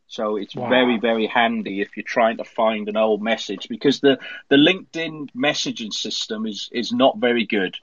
So 0.08 0.38
it's 0.38 0.56
Wow. 0.56 0.70
very, 0.70 0.98
very 0.98 1.28
handy 1.28 1.82
if 1.82 1.96
you're 1.98 2.04
trying 2.04 2.38
to 2.38 2.44
find 2.46 2.88
an 2.88 2.98
old 2.98 3.22
message 3.22 3.68
because 3.68 4.00
the, 4.00 4.18
the 4.50 4.56
LinkedIn 4.56 5.30
messaging 5.36 5.94
system 5.94 6.46
is, 6.46 6.70
is 6.72 6.92
not 6.94 7.18
very 7.18 7.46
good. 7.46 7.76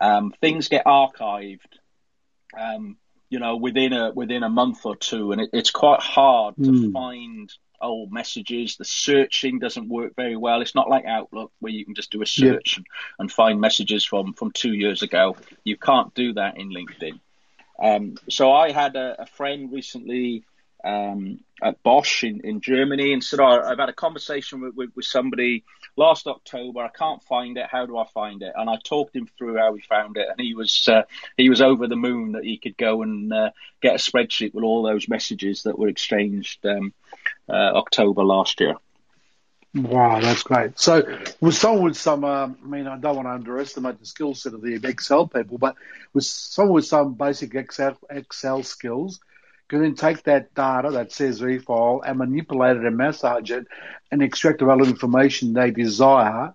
Um, 0.00 0.32
things 0.40 0.68
get 0.68 0.84
archived, 0.84 1.79
um, 2.58 2.96
you 3.28 3.38
know, 3.38 3.56
within 3.56 3.92
a 3.92 4.10
within 4.12 4.42
a 4.42 4.48
month 4.48 4.84
or 4.84 4.96
two, 4.96 5.32
and 5.32 5.40
it, 5.40 5.50
it's 5.52 5.70
quite 5.70 6.00
hard 6.00 6.56
to 6.56 6.62
Mm. 6.62 6.92
find 6.92 7.52
old 7.80 8.12
messages. 8.12 8.76
The 8.76 8.84
searching 8.84 9.58
doesn't 9.58 9.88
work 9.88 10.14
very 10.14 10.36
well. 10.36 10.60
It's 10.60 10.74
not 10.74 10.90
like 10.90 11.06
Outlook 11.06 11.52
where 11.60 11.72
you 11.72 11.84
can 11.84 11.94
just 11.94 12.10
do 12.10 12.20
a 12.22 12.26
search 12.26 12.76
and, 12.76 12.86
and 13.18 13.32
find 13.32 13.60
messages 13.60 14.04
from 14.04 14.34
from 14.34 14.50
two 14.52 14.74
years 14.74 15.02
ago. 15.02 15.36
You 15.64 15.76
can't 15.76 16.12
do 16.14 16.34
that 16.34 16.58
in 16.58 16.70
LinkedIn. 16.70 17.20
Um, 17.82 18.16
so 18.28 18.52
I 18.52 18.72
had 18.72 18.96
a, 18.96 19.22
a 19.22 19.26
friend 19.26 19.72
recently 19.72 20.44
um, 20.84 21.40
at 21.62 21.82
Bosch 21.82 22.24
in, 22.24 22.40
in 22.40 22.60
Germany 22.60 23.12
and 23.14 23.24
said, 23.24 23.40
oh, 23.40 23.46
I've 23.46 23.78
had 23.78 23.88
a 23.88 23.94
conversation 23.94 24.60
with, 24.60 24.74
with, 24.74 24.90
with 24.94 25.04
somebody 25.06 25.64
last 26.00 26.26
October. 26.26 26.80
I 26.80 26.88
can't 26.88 27.22
find 27.22 27.58
it. 27.58 27.66
How 27.70 27.84
do 27.86 27.98
I 27.98 28.06
find 28.06 28.42
it? 28.42 28.52
And 28.56 28.68
I 28.68 28.78
talked 28.82 29.14
him 29.14 29.28
through 29.38 29.58
how 29.58 29.74
he 29.74 29.82
found 29.82 30.16
it, 30.16 30.26
and 30.28 30.40
he 30.40 30.54
was 30.54 30.88
uh, 30.88 31.02
he 31.36 31.48
was 31.48 31.60
over 31.60 31.86
the 31.86 31.94
moon 31.94 32.32
that 32.32 32.44
he 32.44 32.56
could 32.56 32.76
go 32.76 33.02
and 33.02 33.32
uh, 33.32 33.50
get 33.80 33.94
a 33.94 33.98
spreadsheet 33.98 34.54
with 34.54 34.64
all 34.64 34.82
those 34.82 35.08
messages 35.08 35.64
that 35.64 35.78
were 35.78 35.88
exchanged 35.88 36.64
um, 36.66 36.92
uh, 37.48 37.52
October 37.52 38.24
last 38.24 38.60
year. 38.60 38.74
Wow, 39.72 40.18
that's 40.20 40.42
great. 40.42 40.80
So, 40.80 41.02
with 41.40 41.54
someone 41.54 41.84
with 41.84 41.96
some, 41.96 42.24
um, 42.24 42.56
I 42.64 42.66
mean, 42.66 42.88
I 42.88 42.96
don't 42.96 43.14
want 43.14 43.28
to 43.28 43.32
underestimate 43.32 44.00
the 44.00 44.06
skill 44.06 44.34
set 44.34 44.54
of 44.54 44.62
the 44.62 44.80
Excel 44.82 45.28
people, 45.28 45.58
but 45.58 45.76
with 46.12 46.24
someone 46.24 46.74
with 46.74 46.86
some 46.86 47.14
basic 47.14 47.54
Excel, 47.54 47.96
Excel 48.10 48.64
skills, 48.64 49.20
can 49.70 49.82
then 49.82 49.94
take 49.94 50.24
that 50.24 50.52
data, 50.54 50.90
that 50.90 51.10
CSV 51.10 51.64
file, 51.64 52.02
and 52.04 52.18
manipulate 52.18 52.76
it 52.76 52.84
and 52.84 52.96
massage 52.96 53.50
it 53.50 53.66
and 54.10 54.20
extract 54.20 54.58
the 54.58 54.66
relevant 54.66 54.90
information 54.96 55.52
they 55.52 55.70
desire. 55.70 56.54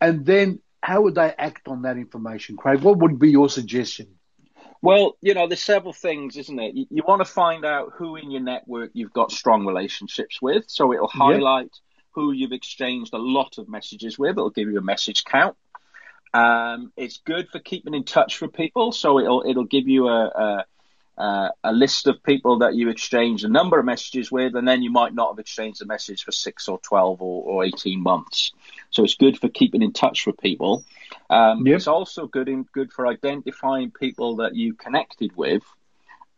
And 0.00 0.26
then, 0.26 0.60
how 0.82 1.02
would 1.02 1.14
they 1.14 1.32
act 1.36 1.66
on 1.66 1.82
that 1.82 1.96
information, 1.96 2.56
Craig? 2.56 2.82
What 2.82 2.98
would 2.98 3.18
be 3.18 3.30
your 3.30 3.48
suggestion? 3.48 4.18
Well, 4.82 5.16
you 5.22 5.32
know, 5.32 5.46
there's 5.46 5.62
several 5.62 5.92
things, 5.92 6.36
isn't 6.36 6.58
it? 6.58 6.74
You, 6.74 6.86
you 6.90 7.02
want 7.06 7.20
to 7.20 7.24
find 7.24 7.64
out 7.64 7.92
who 7.94 8.16
in 8.16 8.30
your 8.30 8.42
network 8.42 8.90
you've 8.92 9.12
got 9.12 9.32
strong 9.32 9.64
relationships 9.64 10.42
with, 10.42 10.64
so 10.66 10.92
it'll 10.92 11.08
highlight 11.08 11.70
who 12.10 12.32
you've 12.32 12.52
exchanged 12.52 13.14
a 13.14 13.18
lot 13.18 13.56
of 13.58 13.68
messages 13.68 14.18
with. 14.18 14.32
It'll 14.32 14.50
give 14.50 14.68
you 14.68 14.78
a 14.78 14.82
message 14.82 15.24
count. 15.24 15.56
Um, 16.34 16.92
it's 16.96 17.18
good 17.24 17.48
for 17.50 17.60
keeping 17.60 17.94
in 17.94 18.04
touch 18.04 18.40
with 18.42 18.52
people, 18.52 18.92
so 18.92 19.18
it'll 19.18 19.44
it'll 19.46 19.64
give 19.64 19.86
you 19.86 20.08
a, 20.08 20.26
a 20.26 20.64
uh, 21.18 21.50
a 21.62 21.72
list 21.72 22.06
of 22.06 22.22
people 22.22 22.60
that 22.60 22.74
you 22.74 22.88
exchanged 22.88 23.44
a 23.44 23.48
number 23.48 23.78
of 23.78 23.84
messages 23.84 24.32
with, 24.32 24.54
and 24.56 24.66
then 24.66 24.82
you 24.82 24.90
might 24.90 25.14
not 25.14 25.32
have 25.32 25.38
exchanged 25.38 25.82
a 25.82 25.86
message 25.86 26.24
for 26.24 26.32
six 26.32 26.68
or 26.68 26.78
twelve 26.78 27.20
or, 27.20 27.44
or 27.44 27.64
eighteen 27.64 28.02
months. 28.02 28.52
So 28.90 29.04
it's 29.04 29.14
good 29.14 29.38
for 29.38 29.48
keeping 29.48 29.82
in 29.82 29.92
touch 29.92 30.26
with 30.26 30.38
people. 30.38 30.84
Um, 31.28 31.66
Yep. 31.66 31.76
It's 31.76 31.86
also 31.86 32.26
good 32.26 32.48
in 32.48 32.64
good 32.72 32.92
for 32.92 33.06
identifying 33.06 33.90
people 33.90 34.36
that 34.36 34.54
you 34.54 34.74
connected 34.74 35.36
with 35.36 35.62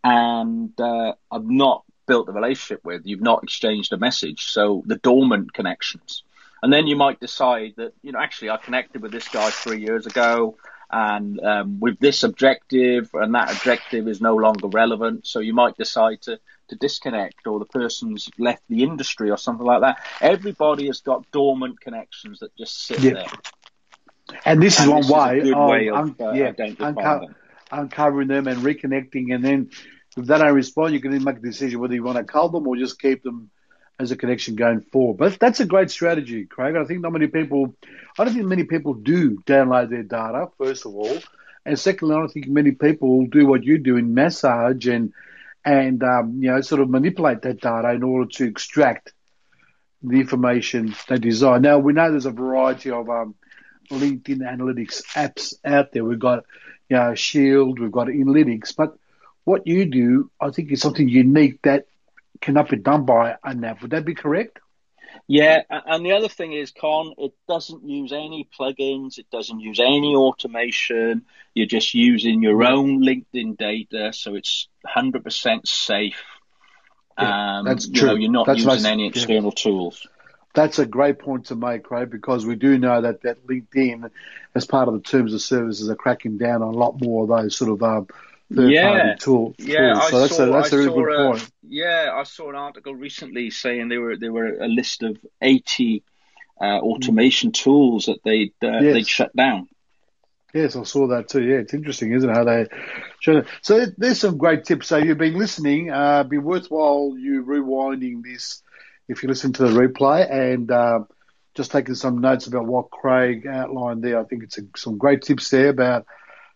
and 0.02 0.78
uh, 0.80 1.14
have 1.32 1.44
not 1.44 1.84
built 2.06 2.28
a 2.28 2.32
relationship 2.32 2.84
with. 2.84 3.02
You've 3.04 3.22
not 3.22 3.42
exchanged 3.44 3.92
a 3.92 3.96
message, 3.96 4.46
so 4.46 4.82
the 4.86 4.96
dormant 4.96 5.52
connections. 5.52 6.24
And 6.62 6.72
then 6.72 6.86
you 6.86 6.96
might 6.96 7.20
decide 7.20 7.74
that 7.76 7.92
you 8.02 8.12
know 8.12 8.18
actually 8.18 8.50
I 8.50 8.56
connected 8.56 9.02
with 9.02 9.12
this 9.12 9.28
guy 9.28 9.50
three 9.50 9.80
years 9.80 10.06
ago 10.06 10.56
and 10.94 11.40
um, 11.40 11.80
with 11.80 11.98
this 11.98 12.22
objective, 12.22 13.10
and 13.14 13.34
that 13.34 13.50
objective 13.50 14.06
is 14.06 14.20
no 14.20 14.36
longer 14.36 14.68
relevant. 14.68 15.26
So 15.26 15.40
you 15.40 15.52
might 15.52 15.76
decide 15.76 16.22
to, 16.22 16.38
to 16.68 16.76
disconnect, 16.76 17.48
or 17.48 17.58
the 17.58 17.64
person's 17.64 18.30
left 18.38 18.62
the 18.68 18.84
industry, 18.84 19.30
or 19.30 19.36
something 19.36 19.66
like 19.66 19.80
that. 19.80 19.96
Everybody 20.20 20.86
has 20.86 21.00
got 21.00 21.28
dormant 21.32 21.80
connections 21.80 22.38
that 22.38 22.56
just 22.56 22.86
sit 22.86 23.00
Yeah. 23.00 23.14
there. 23.14 23.26
And 24.44 24.62
this 24.62 24.78
is 24.78 24.86
one 24.86 24.98
this 24.98 25.06
is 25.06 25.10
a 25.10 25.14
way, 25.14 25.40
of, 25.50 25.68
way 25.68 25.88
of, 25.88 25.96
un- 25.96 26.16
uh, 26.20 26.32
yeah, 26.32 26.52
unco- 26.78 27.26
uncovering 27.72 28.28
them 28.28 28.46
and 28.46 28.58
reconnecting. 28.58 29.34
And 29.34 29.44
then 29.44 29.70
if 30.16 30.24
they 30.26 30.38
don't 30.38 30.54
respond, 30.54 30.94
you 30.94 31.00
can 31.00 31.10
then 31.10 31.24
make 31.24 31.38
a 31.38 31.40
decision 31.40 31.80
whether 31.80 31.94
you 31.94 32.04
want 32.04 32.18
to 32.18 32.24
call 32.24 32.50
them 32.50 32.68
or 32.68 32.76
just 32.76 33.00
keep 33.00 33.24
them 33.24 33.50
as 33.98 34.10
a 34.10 34.16
connection 34.16 34.56
going 34.56 34.80
forward. 34.80 35.18
But 35.18 35.38
that's 35.38 35.60
a 35.60 35.66
great 35.66 35.90
strategy, 35.90 36.46
Craig. 36.46 36.76
I 36.76 36.84
think 36.84 37.00
not 37.00 37.12
many 37.12 37.28
people, 37.28 37.74
I 38.18 38.24
don't 38.24 38.34
think 38.34 38.46
many 38.46 38.64
people 38.64 38.94
do 38.94 39.38
download 39.42 39.90
their 39.90 40.02
data, 40.02 40.48
first 40.58 40.86
of 40.86 40.94
all. 40.94 41.18
And 41.64 41.78
secondly, 41.78 42.14
I 42.14 42.18
don't 42.18 42.28
think 42.28 42.48
many 42.48 42.72
people 42.72 43.26
do 43.26 43.46
what 43.46 43.64
you 43.64 43.78
do 43.78 43.96
in 43.96 44.14
massage 44.14 44.86
and, 44.86 45.12
and, 45.64 46.02
um, 46.02 46.38
you 46.42 46.50
know, 46.50 46.60
sort 46.60 46.82
of 46.82 46.90
manipulate 46.90 47.42
that 47.42 47.60
data 47.60 47.92
in 47.92 48.02
order 48.02 48.28
to 48.32 48.44
extract 48.44 49.12
the 50.02 50.20
information 50.20 50.94
they 51.08 51.16
desire. 51.16 51.60
Now, 51.60 51.78
we 51.78 51.94
know 51.94 52.10
there's 52.10 52.26
a 52.26 52.30
variety 52.30 52.90
of, 52.90 53.08
um, 53.08 53.34
LinkedIn 53.90 54.40
analytics 54.40 55.02
apps 55.14 55.54
out 55.64 55.92
there. 55.92 56.04
We've 56.04 56.18
got, 56.18 56.44
you 56.88 56.96
know, 56.96 57.14
Shield, 57.14 57.78
we've 57.78 57.92
got 57.92 58.08
Analytics, 58.08 58.74
but 58.76 58.96
what 59.44 59.66
you 59.66 59.84
do, 59.84 60.30
I 60.40 60.50
think, 60.50 60.72
is 60.72 60.80
something 60.80 61.08
unique 61.08 61.60
that 61.62 61.86
cannot 62.40 62.68
be 62.68 62.76
done 62.76 63.04
by 63.04 63.36
a 63.42 63.54
NAV. 63.54 63.82
Would 63.82 63.90
that 63.92 64.04
be 64.04 64.14
correct? 64.14 64.58
Yeah, 65.26 65.62
and 65.70 66.04
the 66.04 66.12
other 66.12 66.28
thing 66.28 66.52
is, 66.52 66.72
Con, 66.72 67.14
it 67.18 67.32
doesn't 67.48 67.88
use 67.88 68.12
any 68.12 68.48
plugins, 68.58 69.18
it 69.18 69.30
doesn't 69.30 69.60
use 69.60 69.80
any 69.80 70.14
automation. 70.14 71.24
You're 71.54 71.66
just 71.66 71.94
using 71.94 72.42
your 72.42 72.62
own 72.64 73.00
LinkedIn 73.00 73.56
data, 73.56 74.12
so 74.12 74.34
it's 74.34 74.68
100% 74.86 75.66
safe. 75.66 76.22
Yeah, 77.18 77.58
um, 77.58 77.64
that's 77.64 77.86
you 77.86 77.94
true. 77.94 78.08
know, 78.08 78.14
you're 78.16 78.30
not 78.30 78.46
That's 78.46 78.58
using 78.58 78.72
most- 78.72 78.84
any 78.84 79.02
yeah. 79.04 79.08
external 79.10 79.52
tools. 79.52 80.06
That's 80.52 80.78
a 80.78 80.86
great 80.86 81.18
point 81.18 81.46
to 81.46 81.56
make, 81.56 81.82
Craig, 81.84 82.10
because 82.10 82.46
we 82.46 82.54
do 82.54 82.78
know 82.78 83.00
that, 83.00 83.22
that 83.22 83.44
LinkedIn, 83.46 84.08
as 84.54 84.66
part 84.66 84.86
of 84.86 84.94
the 84.94 85.00
terms 85.00 85.34
of 85.34 85.40
services, 85.40 85.90
are 85.90 85.96
cracking 85.96 86.38
down 86.38 86.62
on 86.62 86.74
a 86.74 86.76
lot 86.76 87.00
more 87.00 87.24
of 87.24 87.28
those 87.28 87.56
sort 87.56 87.72
of 87.72 87.82
um, 87.82 88.06
third 88.54 88.70
Yeah. 88.70 89.14
tool. 89.18 89.54
Yeah, 89.58 89.94
tools. 89.94 90.12
I 90.12 90.18
that's 90.18 90.36
saw, 90.36 90.42
a 90.44 90.46
that's 90.52 90.72
I 90.72 90.76
a 90.76 90.78
very 90.78 90.84
saw 90.86 90.94
good 90.94 91.12
a, 91.12 91.32
point. 91.32 91.50
Yeah, 91.68 92.10
I 92.14 92.22
saw 92.24 92.50
an 92.50 92.56
article 92.56 92.94
recently 92.94 93.50
saying 93.50 93.88
there 93.88 94.00
were 94.00 94.16
there 94.16 94.32
were 94.32 94.58
a 94.58 94.68
list 94.68 95.02
of 95.02 95.16
eighty 95.40 96.02
uh, 96.60 96.78
automation 96.80 97.52
tools 97.52 98.06
that 98.06 98.18
they'd 98.24 98.54
uh, 98.62 98.80
Yes. 98.80 98.94
they'd 98.94 99.08
shut 99.08 99.36
down. 99.36 99.68
Yes, 100.54 100.76
I 100.76 100.84
saw 100.84 101.08
that 101.08 101.28
too. 101.28 101.42
Yeah, 101.42 101.56
it's 101.56 101.74
interesting, 101.74 102.12
isn't 102.12 102.30
it? 102.30 102.32
How 102.32 102.44
they 102.44 102.66
show 103.18 103.38
it. 103.38 103.46
So 103.62 103.86
there's 103.98 104.20
some 104.20 104.38
great 104.38 104.64
tips. 104.64 104.86
So 104.86 104.98
you've 104.98 105.18
been 105.18 105.36
listening. 105.36 105.90
Uh, 105.90 106.22
be 106.22 106.38
worthwhile 106.38 107.14
you 107.18 107.42
rewinding 107.44 108.22
this 108.22 108.62
if 109.08 109.22
you 109.24 109.28
listen 109.28 109.52
to 109.54 109.64
the 109.66 109.70
replay 109.80 110.30
and 110.30 110.70
uh, 110.70 111.00
just 111.56 111.72
taking 111.72 111.96
some 111.96 112.20
notes 112.20 112.46
about 112.46 112.66
what 112.66 112.90
Craig 112.92 113.48
outlined 113.48 114.04
there. 114.04 114.20
I 114.20 114.24
think 114.24 114.44
it's 114.44 114.56
a, 114.58 114.62
some 114.76 114.96
great 114.96 115.22
tips 115.22 115.50
there 115.50 115.70
about 115.70 116.06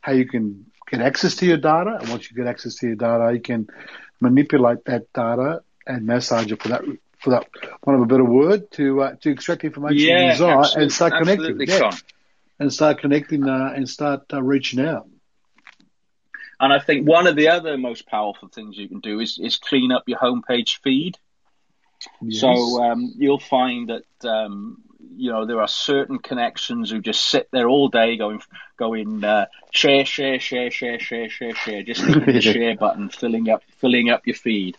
how 0.01 0.13
you 0.13 0.29
can 0.29 0.67
get 0.91 1.01
access 1.01 1.37
to 1.37 1.47
your 1.47 1.59
data. 1.59 1.99
And 2.01 2.09
once 2.11 2.31
you 2.31 2.37
get 2.37 2.47
access 2.47 2.77
to 2.77 2.87
your 2.89 2.97
data, 2.97 3.33
you 3.33 3.41
can 3.41 3.69
manipulate 4.21 4.85
that 4.87 5.13
data 5.13 5.63
and 5.87 6.07
massage 6.07 6.51
it 6.53 6.63
for 6.63 6.69
that. 6.69 6.83
For 7.21 7.31
that, 7.31 7.49
one 7.83 7.97
of 7.97 8.03
a 8.03 8.07
better 8.07 8.25
word, 8.25 8.71
to 8.73 9.03
uh, 9.03 9.15
to 9.23 9.31
extract 9.31 9.65
information 9.65 10.17
you 10.17 10.17
Yeah, 10.17 10.31
desire 10.31 10.59
absolutely, 10.61 10.83
and 10.83 10.93
start 10.93 11.13
connecting. 11.17 11.61
absolutely, 11.61 11.67
Yeah 11.67 11.93
and 12.59 12.73
start 12.73 12.99
connecting 12.99 13.49
uh, 13.49 13.73
and 13.75 13.89
start 13.89 14.23
uh, 14.33 14.43
reaching 14.43 14.81
out. 14.81 15.07
And 16.61 16.73
I 16.73 16.81
think 16.81 17.07
one 17.07 17.27
of 17.27 17.37
the 17.37 17.49
other 17.49 17.79
most 17.79 18.07
powerful 18.07 18.49
things 18.49 18.77
you 18.77 18.89
can 18.89 19.01
do 19.01 19.21
is, 19.21 19.39
is 19.39 19.59
clean 19.59 19.93
up 19.93 20.05
your 20.09 20.19
homepage 20.19 20.81
feed. 20.83 21.17
Yes. 22.21 22.41
So 22.41 22.83
um, 22.83 23.13
you'll 23.17 23.39
find 23.39 23.91
that 23.91 24.29
um, 24.29 24.83
you 25.17 25.31
know 25.31 25.47
there 25.47 25.61
are 25.61 25.69
certain 25.69 26.19
connections 26.19 26.91
who 26.91 27.01
just 27.01 27.27
sit 27.27 27.49
there 27.51 27.69
all 27.69 27.89
day 27.89 28.17
going 28.17 28.41
going 28.77 29.25
uh, 29.25 29.47
share 29.71 30.05
share 30.05 30.41
share 30.41 30.71
share 30.71 30.99
share 30.99 31.29
share 31.29 31.55
share 31.55 31.83
just 31.83 32.01
hitting 32.05 32.25
the 32.25 32.41
share 32.41 32.77
button 32.77 33.09
filling 33.09 33.49
up 33.49 33.63
filling 33.79 34.11
up 34.11 34.27
your 34.27 34.37
feed. 34.37 34.77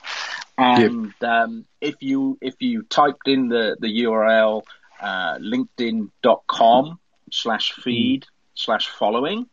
And 0.57 1.13
um, 1.21 1.65
if 1.79 1.95
you 2.01 2.37
if 2.41 2.61
you 2.61 2.83
typed 2.83 3.27
in 3.27 3.47
the 3.47 3.77
the 3.79 4.03
URL 4.03 4.63
uh, 5.01 5.37
linkedin.com 5.37 6.99
slash 7.31 7.71
feed 7.73 8.25
slash 8.55 8.89
following 8.89 9.47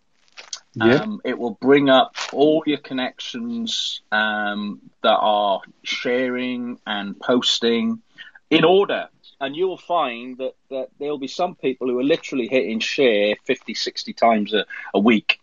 yeah, 0.76 0.96
um, 0.96 1.22
it 1.24 1.38
will 1.38 1.56
bring 1.58 1.88
up 1.88 2.14
all 2.34 2.62
your 2.66 2.76
connections 2.76 4.02
um, 4.12 4.82
that 5.02 5.16
are 5.16 5.62
sharing 5.82 6.78
and 6.86 7.18
posting 7.18 8.02
in 8.50 8.64
order. 8.64 9.08
And 9.40 9.54
you'll 9.54 9.76
find 9.76 10.38
that, 10.38 10.54
that 10.70 10.88
there'll 10.98 11.18
be 11.18 11.28
some 11.28 11.54
people 11.54 11.88
who 11.88 11.98
are 11.98 12.04
literally 12.04 12.48
hitting 12.48 12.80
share 12.80 13.36
50, 13.44 13.74
60 13.74 14.12
times 14.12 14.54
a, 14.54 14.64
a 14.94 14.98
week. 14.98 15.40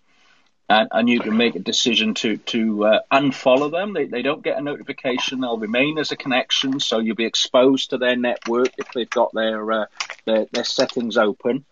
And, 0.70 0.88
and 0.92 1.10
you 1.10 1.20
can 1.20 1.38
make 1.38 1.56
a 1.56 1.60
decision 1.60 2.14
to, 2.16 2.38
to 2.38 2.86
uh, 2.86 3.00
unfollow 3.12 3.70
them. 3.70 3.94
They, 3.94 4.06
they 4.06 4.22
don't 4.22 4.44
get 4.44 4.58
a 4.58 4.62
notification. 4.62 5.42
They'll 5.42 5.60
remain 5.60 6.00
as 6.00 6.12
a 6.12 6.16
connection. 6.16 6.80
So 6.80 7.00
you'll 7.00 7.16
be 7.16 7.26
exposed 7.26 7.92
to 7.92 7.98
their 7.98 8.16
network 8.16 8.70
if 8.78 8.88
they've 8.94 9.10
got 9.10 9.34
their, 9.34 9.72
uh, 9.72 9.86
their, 10.26 10.48
their 10.52 10.64
settings 10.64 11.18
open 11.18 11.66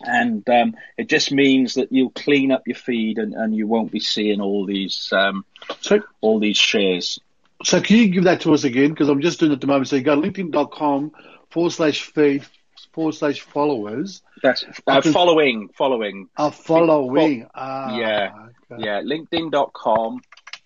and 0.00 0.48
um, 0.48 0.76
it 0.96 1.08
just 1.08 1.32
means 1.32 1.74
that 1.74 1.92
you'll 1.92 2.10
clean 2.10 2.52
up 2.52 2.66
your 2.66 2.76
feed 2.76 3.18
and, 3.18 3.34
and 3.34 3.54
you 3.54 3.66
won't 3.66 3.90
be 3.90 4.00
seeing 4.00 4.40
all 4.40 4.66
these 4.66 5.12
um, 5.12 5.44
so 5.80 6.00
all 6.20 6.38
these 6.38 6.56
shares. 6.56 7.20
so 7.64 7.80
can 7.80 7.96
you 7.96 8.08
give 8.08 8.24
that 8.24 8.42
to 8.42 8.52
us 8.54 8.64
again? 8.64 8.90
Because 8.90 9.08
I'm 9.08 9.22
just 9.22 9.40
doing 9.40 9.52
it 9.52 9.56
at 9.56 9.60
the 9.60 9.66
moment. 9.66 9.88
So 9.88 9.96
you 9.96 10.02
go 10.02 10.20
to 10.20 10.28
linkedin.com 10.28 11.12
forward 11.56 11.72
slash 11.72 12.02
feed 12.02 12.44
forward 12.92 13.14
slash 13.14 13.40
followers 13.40 14.22
That's 14.42 14.62
uh, 14.86 15.00
following 15.00 15.68
following. 15.74 16.28
are 16.36 16.52
following. 16.52 17.46
Ah, 17.54 17.96
Yeah. 17.98 18.32
okay. 18.70 18.84
Yeah, 18.84 19.00
LinkedIn.com. 19.00 20.20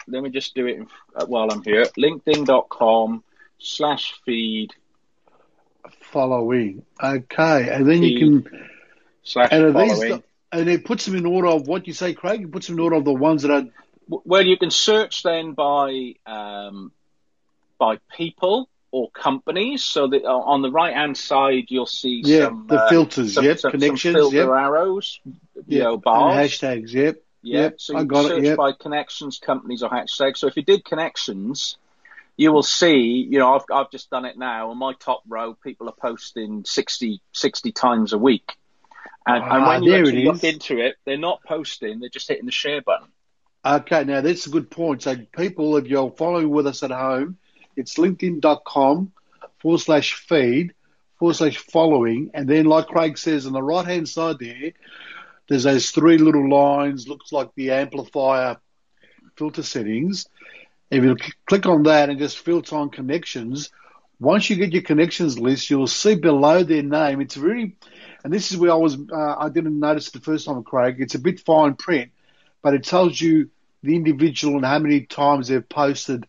Let 0.08 0.22
me 0.24 0.30
just 0.30 0.52
do 0.56 0.66
it 0.66 0.76
in, 0.78 0.88
uh, 1.14 1.26
while 1.26 1.48
I'm 1.52 1.62
here. 1.62 1.84
LinkedIn.com 1.96 3.22
slash 3.58 4.14
feed 4.24 4.70
Following. 6.12 6.82
Okay, 7.02 7.68
and 7.70 7.88
then 7.88 8.02
you 8.02 8.18
can 8.18 8.68
slash 9.22 9.48
and 9.52 9.66
these 9.68 9.92
following. 9.92 10.10
the, 10.10 10.22
and 10.58 10.68
it 10.68 10.84
puts 10.84 11.06
them 11.06 11.14
in 11.14 11.24
order 11.26 11.48
of 11.48 11.68
what 11.68 11.86
you 11.86 11.92
say, 11.92 12.14
Craig. 12.14 12.42
It 12.42 12.50
puts 12.52 12.66
them 12.66 12.76
in 12.76 12.80
order 12.80 12.96
of 12.96 13.04
the 13.04 13.14
ones 13.14 13.42
that 13.42 13.50
are 13.52 13.64
Well, 14.08 14.44
you 14.44 14.56
can 14.58 14.70
search 14.70 15.22
then 15.22 15.52
by 15.54 16.14
um, 16.26 16.90
by 17.78 17.98
people 18.16 18.68
or 18.92 19.10
companies. 19.10 19.84
So 19.84 20.08
that 20.08 20.24
uh, 20.24 20.28
on 20.28 20.62
the 20.62 20.70
right 20.70 20.94
hand 20.94 21.16
side, 21.16 21.66
you'll 21.68 21.86
see 21.86 22.22
yeah 22.24 22.46
some 22.46 22.66
the 22.68 22.80
uh, 22.82 22.88
filters. 22.88 23.34
some, 23.34 23.44
yep, 23.44 23.58
some, 23.58 23.70
connections. 23.70 24.02
some 24.02 24.14
filter 24.14 24.36
yep, 24.36 24.48
arrows, 24.48 25.20
you 25.24 25.34
yep, 25.66 25.82
know, 25.84 25.92
and 25.94 26.02
bars. 26.02 26.50
hashtags. 26.50 26.92
Yep. 26.92 27.22
Yeah, 27.42 27.60
Yep, 27.62 27.80
so 27.80 27.96
I 27.96 28.00
you 28.00 28.06
got 28.06 28.24
it, 28.26 28.28
search 28.28 28.44
yep. 28.44 28.56
by 28.58 28.72
connections, 28.72 29.38
companies, 29.38 29.82
or 29.82 29.88
hashtags. 29.88 30.36
So 30.36 30.46
if 30.46 30.56
you 30.56 30.62
did 30.62 30.84
connections, 30.84 31.78
you 32.36 32.52
will 32.52 32.62
see, 32.62 33.26
you 33.30 33.38
know, 33.38 33.54
I've, 33.54 33.64
I've 33.72 33.90
just 33.90 34.10
done 34.10 34.24
it 34.26 34.38
now. 34.38 34.70
On 34.70 34.78
my 34.78 34.92
top 34.94 35.22
row, 35.28 35.54
people 35.54 35.88
are 35.88 35.94
posting 35.98 36.64
60, 36.64 37.20
60 37.32 37.72
times 37.72 38.12
a 38.12 38.18
week. 38.18 38.52
And, 39.26 39.42
and 39.42 39.52
Ah, 39.52 39.68
when 39.68 39.82
you 39.82 39.94
actually 39.94 40.24
look 40.24 40.44
into 40.44 40.78
it, 40.78 40.96
they're 41.04 41.18
not 41.18 41.42
posting, 41.44 42.00
they're 42.00 42.08
just 42.08 42.28
hitting 42.28 42.46
the 42.46 42.52
share 42.52 42.82
button. 42.82 43.08
Okay, 43.64 44.04
now 44.04 44.22
that's 44.22 44.46
a 44.46 44.50
good 44.50 44.70
point. 44.70 45.02
So, 45.02 45.16
people, 45.36 45.76
if 45.76 45.86
you're 45.86 46.10
following 46.10 46.48
with 46.48 46.66
us 46.66 46.82
at 46.82 46.90
home, 46.90 47.36
it's 47.80 47.96
linkedin.com 47.96 49.12
forward 49.58 49.78
slash 49.78 50.14
feed 50.14 50.74
forward 51.18 51.34
slash 51.34 51.58
following. 51.58 52.30
And 52.34 52.48
then, 52.48 52.64
like 52.66 52.86
Craig 52.86 53.18
says, 53.18 53.46
on 53.46 53.52
the 53.52 53.62
right 53.62 53.86
hand 53.86 54.08
side 54.08 54.38
there, 54.38 54.72
there's 55.48 55.64
those 55.64 55.90
three 55.90 56.18
little 56.18 56.48
lines, 56.48 57.08
looks 57.08 57.32
like 57.32 57.50
the 57.54 57.72
amplifier 57.72 58.56
filter 59.36 59.62
settings. 59.62 60.26
If 60.90 61.04
you 61.04 61.16
click 61.46 61.66
on 61.66 61.84
that 61.84 62.08
and 62.08 62.18
just 62.18 62.38
filter 62.38 62.76
on 62.76 62.90
connections, 62.90 63.70
once 64.18 64.50
you 64.50 64.56
get 64.56 64.72
your 64.72 64.82
connections 64.82 65.38
list, 65.38 65.70
you'll 65.70 65.86
see 65.86 66.14
below 66.14 66.62
their 66.62 66.82
name. 66.82 67.20
It's 67.20 67.34
very, 67.34 67.76
and 68.22 68.32
this 68.32 68.52
is 68.52 68.58
where 68.58 68.72
I 68.72 68.76
was, 68.76 68.96
uh, 68.96 69.34
I 69.38 69.48
didn't 69.48 69.78
notice 69.78 70.10
the 70.10 70.20
first 70.20 70.46
time, 70.46 70.62
Craig. 70.62 70.96
It's 70.98 71.14
a 71.14 71.18
bit 71.18 71.40
fine 71.40 71.74
print, 71.74 72.12
but 72.62 72.74
it 72.74 72.84
tells 72.84 73.20
you 73.20 73.50
the 73.82 73.96
individual 73.96 74.56
and 74.56 74.64
how 74.64 74.78
many 74.78 75.02
times 75.02 75.48
they've 75.48 75.68
posted 75.68 76.26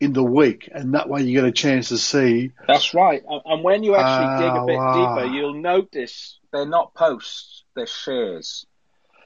in 0.00 0.12
the 0.12 0.22
week, 0.22 0.68
and 0.72 0.94
that 0.94 1.08
way 1.08 1.22
you 1.22 1.32
get 1.32 1.44
a 1.44 1.52
chance 1.52 1.88
to 1.88 1.98
see. 1.98 2.52
That's 2.66 2.94
right. 2.94 3.22
And, 3.46 3.62
when 3.62 3.82
you 3.82 3.94
actually 3.94 4.44
dig 4.44 4.52
Ah, 4.52 4.62
a 4.62 4.66
bit 4.66 4.76
wow. 4.76 5.14
deeper, 5.14 5.34
you'll 5.34 5.60
notice 5.60 6.38
they're 6.52 6.66
not 6.66 6.94
posts, 6.94 7.64
they're 7.74 7.86
shares. 7.86 8.66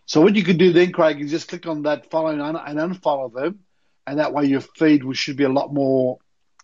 So 0.06 0.20
what 0.20 0.36
you 0.36 0.42
can 0.44 0.56
do 0.56 0.72
then, 0.72 0.92
Craig, 0.92 1.20
is 1.20 1.30
just 1.30 1.48
click 1.48 1.66
on 1.66 1.82
that 1.82 2.10
follow 2.10 2.28
and, 2.28 2.40
and 2.40 2.78
unfollow 2.94 3.32
them, 3.32 3.60
and 4.06 4.18
that 4.18 4.32
way 4.32 4.44
your 4.46 4.60
feed 4.60 5.04
will, 5.04 5.14
should 5.14 5.36
be 5.36 5.44
a 5.44 5.48
lot 5.50 5.72
more 5.72 6.18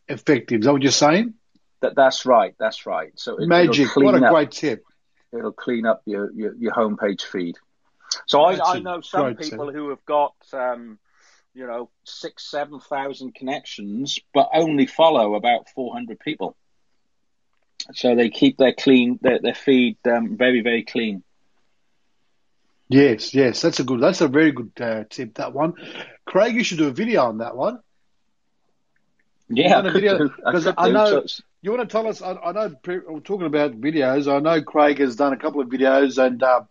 effective. 0.09 0.61
Is 0.61 0.67
that 0.67 0.73
what 0.73 0.83
you're 0.83 0.93
saying? 0.93 1.35
That, 1.81 1.95
that's 1.97 2.25
right, 2.25 2.55
that's 2.59 2.87
right. 2.87 3.13
So 3.17 3.37
it, 3.37 3.47
Magic! 3.47 3.95
What 3.97 4.15
a 4.15 4.25
up, 4.25 4.33
great 4.33 4.51
tip. 4.51 4.83
it'll 5.37 5.53
clean 5.53 5.87
up 5.87 6.03
your, 6.07 6.33
your, 6.33 6.55
your 6.57 6.73
homepage 6.73 7.23
feed. 7.23 7.57
So 8.27 8.43
I, 8.43 8.77
I 8.77 8.79
know 8.79 9.01
some 9.01 9.35
people 9.35 9.67
tip. 9.67 9.75
who 9.75 9.91
have 9.91 10.05
got, 10.07 10.35
um, 10.53 10.99
you 11.55 11.67
know, 11.67 11.89
six, 12.05 12.51
seven 12.51 12.81
thousand 12.81 13.35
connections, 13.35 14.19
but 14.33 14.51
only 14.53 14.87
follow 14.87 15.35
about 15.35 15.69
400 15.71 16.19
people. 16.19 16.57
So 17.93 18.15
they 18.17 18.31
keep 18.31 18.57
their 18.57 18.73
clean, 18.73 19.19
their, 19.23 19.39
their 19.39 19.55
feed 19.55 19.99
um, 20.07 20.37
very, 20.37 20.63
very 20.63 20.85
clean. 20.85 21.23
Yes, 22.89 23.35
yes, 23.35 23.61
that's 23.63 23.81
a 23.81 23.85
good. 23.85 24.01
That's 24.01 24.21
a 24.21 24.29
very 24.29 24.53
good 24.53 24.73
uh, 24.81 25.05
tip. 25.09 25.35
That 25.35 25.53
one, 25.55 25.75
Craig, 26.27 26.55
you 26.55 26.65
should 26.65 26.79
do 26.79 26.89
a 26.89 26.93
video 26.93 27.23
on 27.25 27.39
that 27.39 27.57
one. 27.57 27.81
Yeah, 29.49 29.79
I 29.79 29.91
video- 29.91 30.19
do. 30.19 30.35
I 30.45 30.75
I 30.77 30.91
know- 30.91 31.19
it's- 31.19 31.43
You 31.63 31.71
want 31.73 31.89
to 31.89 31.93
tell 31.93 32.07
us? 32.07 32.21
I, 32.21 32.33
I 32.35 32.53
know 32.53 32.75
we're 32.87 33.21
talking 33.21 33.47
about 33.47 33.81
videos. 33.81 34.31
I 34.31 34.39
know 34.41 34.61
Craig 34.63 34.99
has 34.99 35.17
done 35.17 35.33
a 35.33 35.39
couple 35.39 35.61
of 35.63 35.69
videos, 35.69 36.23
and 36.25 36.43
uh, 36.43 36.63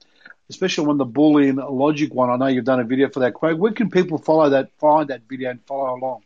especially 0.54 0.86
when 0.86 0.98
the 0.98 1.06
Boolean 1.06 1.58
logic 1.70 2.14
one. 2.14 2.30
I 2.30 2.36
know 2.38 2.48
you've 2.48 2.64
done 2.64 2.80
a 2.80 2.84
video 2.84 3.10
for 3.10 3.22
that, 3.22 3.34
Craig. 3.34 3.58
Where 3.58 3.74
can 3.74 3.90
people 3.90 4.20
follow 4.20 4.50
that, 4.52 4.70
find 4.80 5.10
that 5.10 5.24
video, 5.28 5.50
and 5.50 5.66
follow 5.66 5.96
along? 5.96 6.24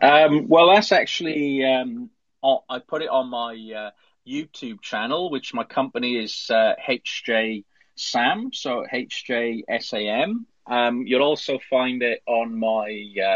Um, 0.00 0.48
well, 0.48 0.74
that's 0.74 0.92
actually 0.92 1.64
um, 1.64 2.10
I 2.42 2.78
put 2.80 3.02
it 3.02 3.08
on 3.08 3.28
my 3.28 3.52
uh, 3.52 3.90
YouTube 4.26 4.80
channel, 4.80 5.30
which 5.30 5.52
my 5.54 5.64
company 5.64 6.16
is 6.16 6.50
uh, 6.50 6.74
HJ 6.88 7.64
Sam, 7.96 8.50
so 8.52 8.84
HJ 8.90 9.62
SAM. 9.80 10.46
Um, 10.66 11.04
you'll 11.06 11.22
also 11.22 11.58
find 11.70 12.02
it 12.02 12.22
on 12.26 12.58
my 12.58 12.86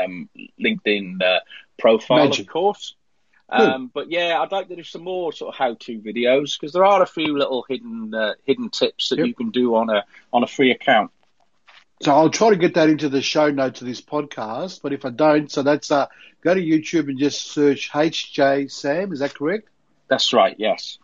um, 0.05 0.29
LinkedIn 0.61 1.23
uh, 1.23 1.41
profile, 1.79 2.29
Magic. 2.29 2.47
of 2.47 2.53
course. 2.53 2.95
Um, 3.49 3.91
but 3.95 4.11
yeah, 4.11 4.41
I'd 4.41 4.51
like 4.51 4.69
to 4.69 4.77
do 4.77 4.83
some 4.83 5.05
more 5.05 5.33
sort 5.33 5.55
of 5.55 5.59
how-to 5.59 5.99
videos 6.01 6.59
because 6.59 6.73
there 6.73 6.85
are 6.85 7.01
a 7.03 7.07
few 7.07 7.39
little 7.39 7.65
hidden 7.69 8.13
uh, 8.13 8.35
hidden 8.45 8.71
tips 8.71 9.11
that 9.11 9.19
Yep. 9.19 9.27
you 9.27 9.35
can 9.35 9.51
do 9.51 9.77
on 9.77 9.89
a 9.89 10.05
on 10.33 10.43
a 10.43 10.47
free 10.49 10.73
account. 10.73 11.13
So 12.03 12.13
I'll 12.13 12.29
try 12.31 12.51
to 12.51 12.57
get 12.57 12.75
that 12.75 12.91
into 12.91 13.09
the 13.09 13.23
show 13.23 13.51
notes 13.51 13.81
of 13.81 13.87
this 13.87 14.01
podcast. 14.03 14.83
But 14.83 14.93
if 14.93 15.05
I 15.05 15.11
don't, 15.11 15.51
so 15.51 15.63
that's 15.63 15.91
uh, 15.91 16.07
go 16.43 16.55
to 16.55 16.61
YouTube 16.61 17.09
and 17.09 17.19
just 17.19 17.47
search 17.53 17.91
HJ 17.91 18.71
Sam. 18.71 19.13
Is 19.13 19.21
that 19.21 19.35
correct? 19.35 19.69
That's 20.09 20.33
right. 20.33 20.55
Yes. 20.59 20.99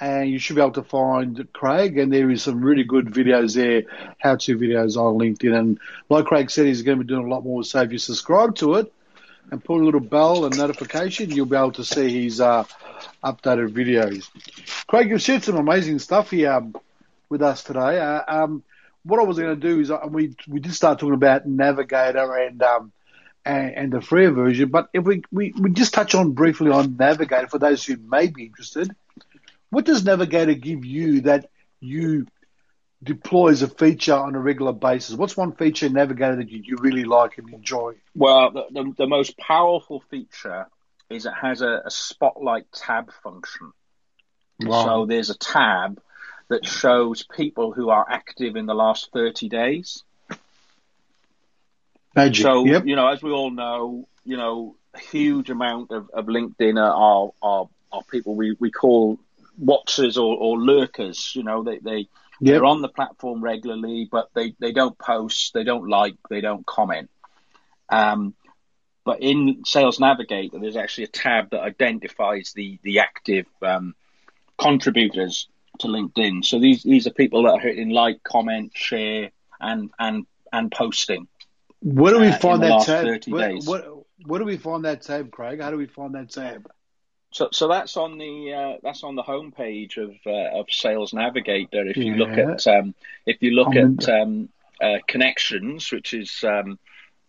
and 0.00 0.30
you 0.30 0.38
should 0.38 0.54
be 0.56 0.62
able 0.62 0.72
to 0.72 0.82
find 0.84 1.48
Craig. 1.52 1.98
And 1.98 2.12
there 2.12 2.30
is 2.30 2.42
some 2.44 2.60
really 2.60 2.84
good 2.84 3.06
videos 3.06 3.56
there, 3.56 3.82
how-to 4.18 4.56
videos 4.56 4.96
on 4.96 5.18
LinkedIn. 5.18 5.58
And 5.58 5.78
like 6.08 6.26
Craig 6.26 6.50
said, 6.50 6.66
he's 6.66 6.82
going 6.82 6.98
to 6.98 7.04
be 7.04 7.08
doing 7.08 7.26
a 7.26 7.30
lot 7.30 7.42
more. 7.44 7.64
So 7.64 7.80
if 7.82 7.90
you 7.92 7.98
subscribe 7.98 8.54
to 8.56 8.74
it 8.74 8.92
and 9.50 9.64
put 9.64 9.80
a 9.80 9.84
little 9.84 10.00
bell 10.00 10.44
and 10.44 10.56
notification, 10.56 11.30
you'll 11.30 11.46
be 11.46 11.56
able 11.56 11.72
to 11.72 11.84
see 11.84 12.24
his 12.24 12.40
uh, 12.40 12.64
updated 13.24 13.72
videos. 13.72 14.28
Craig, 14.86 15.08
you've 15.08 15.22
shared 15.22 15.42
some 15.42 15.56
amazing 15.56 15.98
stuff 15.98 16.30
here 16.30 16.52
um, 16.52 16.74
with 17.28 17.42
us 17.42 17.62
today. 17.62 17.98
Uh, 17.98 18.22
um, 18.26 18.62
what 19.04 19.20
I 19.20 19.24
was 19.24 19.38
going 19.38 19.58
to 19.58 19.68
do 19.68 19.80
is 19.80 19.90
uh, 19.90 20.00
we 20.08 20.34
we 20.46 20.60
did 20.60 20.74
start 20.74 20.98
talking 20.98 21.14
about 21.14 21.46
Navigator 21.46 22.34
and 22.36 22.62
um, 22.62 22.92
and, 23.44 23.74
and, 23.74 23.92
the 23.92 24.02
free 24.02 24.26
version, 24.26 24.68
but 24.68 24.88
if 24.92 25.04
we, 25.04 25.22
we 25.32 25.54
we 25.58 25.70
just 25.70 25.94
touch 25.94 26.14
on 26.14 26.32
briefly 26.32 26.70
on 26.70 26.96
Navigator 26.96 27.46
for 27.46 27.58
those 27.58 27.84
who 27.84 27.96
may 27.96 28.26
be 28.26 28.44
interested. 28.44 28.94
What 29.70 29.84
does 29.84 30.04
Navigator 30.04 30.54
give 30.54 30.84
you 30.84 31.22
that 31.22 31.50
you 31.80 32.26
deploy 33.02 33.48
as 33.48 33.62
a 33.62 33.68
feature 33.68 34.14
on 34.14 34.34
a 34.34 34.40
regular 34.40 34.72
basis? 34.72 35.14
What's 35.14 35.36
one 35.36 35.52
feature 35.52 35.86
in 35.86 35.92
Navigator 35.92 36.36
that 36.36 36.50
you, 36.50 36.62
you 36.64 36.76
really 36.78 37.04
like 37.04 37.38
and 37.38 37.52
enjoy? 37.52 37.94
Well, 38.14 38.50
the, 38.50 38.66
the, 38.70 38.94
the 38.98 39.06
most 39.06 39.36
powerful 39.38 40.02
feature 40.10 40.66
is 41.08 41.26
it 41.26 41.32
has 41.40 41.62
a, 41.62 41.82
a 41.84 41.90
spotlight 41.90 42.70
tab 42.72 43.12
function. 43.22 43.72
Wow. 44.60 44.84
So 44.84 45.06
there's 45.06 45.30
a 45.30 45.38
tab 45.38 46.00
that 46.48 46.66
shows 46.66 47.22
people 47.22 47.72
who 47.72 47.90
are 47.90 48.06
active 48.08 48.56
in 48.56 48.66
the 48.66 48.74
last 48.74 49.10
30 49.12 49.48
days. 49.48 50.02
Magic. 52.14 52.42
So, 52.42 52.64
yep. 52.64 52.86
you 52.86 52.96
know, 52.96 53.08
as 53.08 53.22
we 53.22 53.30
all 53.30 53.50
know, 53.50 54.08
you 54.24 54.36
know, 54.36 54.76
a 54.94 54.98
huge 54.98 55.50
amount 55.50 55.90
of, 55.90 56.10
of 56.10 56.26
LinkedIn 56.26 56.78
are, 56.78 57.30
are, 57.42 57.68
are 57.92 58.02
people 58.10 58.34
we, 58.34 58.56
we 58.58 58.70
call 58.70 59.18
watchers 59.56 60.16
or, 60.16 60.36
or 60.36 60.58
lurkers. 60.58 61.32
You 61.36 61.44
know, 61.44 61.62
they, 61.62 61.78
they, 61.78 62.08
yep. 62.40 62.54
they're 62.54 62.64
on 62.64 62.82
the 62.82 62.88
platform 62.88 63.42
regularly, 63.42 64.08
but 64.10 64.28
they, 64.34 64.54
they 64.58 64.72
don't 64.72 64.98
post, 64.98 65.54
they 65.54 65.64
don't 65.64 65.88
like, 65.88 66.16
they 66.30 66.40
don't 66.40 66.66
comment. 66.66 67.10
Um, 67.88 68.34
but 69.04 69.22
in 69.22 69.62
Sales 69.64 69.98
Navigator, 69.98 70.58
there's 70.58 70.76
actually 70.76 71.04
a 71.04 71.08
tab 71.08 71.50
that 71.50 71.60
identifies 71.60 72.52
the, 72.54 72.78
the 72.82 72.98
active 72.98 73.46
um, 73.62 73.94
contributors 74.58 75.48
to 75.78 75.86
LinkedIn. 75.86 76.44
So 76.44 76.58
these 76.58 76.82
these 76.82 77.06
are 77.06 77.12
people 77.12 77.44
that 77.44 77.54
are 77.54 77.60
hitting 77.60 77.90
like, 77.90 78.22
comment, 78.22 78.72
share, 78.74 79.30
and 79.60 79.90
and 79.98 80.26
and 80.52 80.70
posting. 80.70 81.28
Where 81.80 82.12
do 82.12 82.20
we 82.20 82.28
uh, 82.28 82.38
find 82.38 82.62
that 82.62 82.84
tab? 82.84 83.32
Where, 83.32 83.56
where, 83.58 83.84
where, 84.26 84.40
do 84.40 84.44
we 84.44 84.56
find 84.56 84.84
that 84.84 85.02
tab, 85.02 85.30
Craig? 85.30 85.60
How 85.60 85.70
do 85.70 85.76
we 85.76 85.86
find 85.86 86.14
that 86.14 86.30
tab? 86.30 86.68
So, 87.30 87.48
so 87.52 87.68
that's 87.68 87.96
on 87.96 88.18
the 88.18 88.54
uh, 88.54 88.76
that's 88.82 89.04
on 89.04 89.14
the 89.14 89.22
homepage 89.22 89.98
of 89.98 90.14
uh, 90.26 90.58
of 90.60 90.66
Sales 90.70 91.12
Navigator. 91.12 91.86
If 91.86 91.96
you 91.96 92.14
yeah. 92.14 92.18
look 92.18 92.38
at 92.38 92.66
um, 92.66 92.94
if 93.26 93.42
you 93.42 93.50
look 93.50 93.76
at 93.76 94.08
um, 94.08 94.48
uh, 94.80 94.98
connections, 95.06 95.92
which 95.92 96.14
is 96.14 96.42
um, 96.42 96.78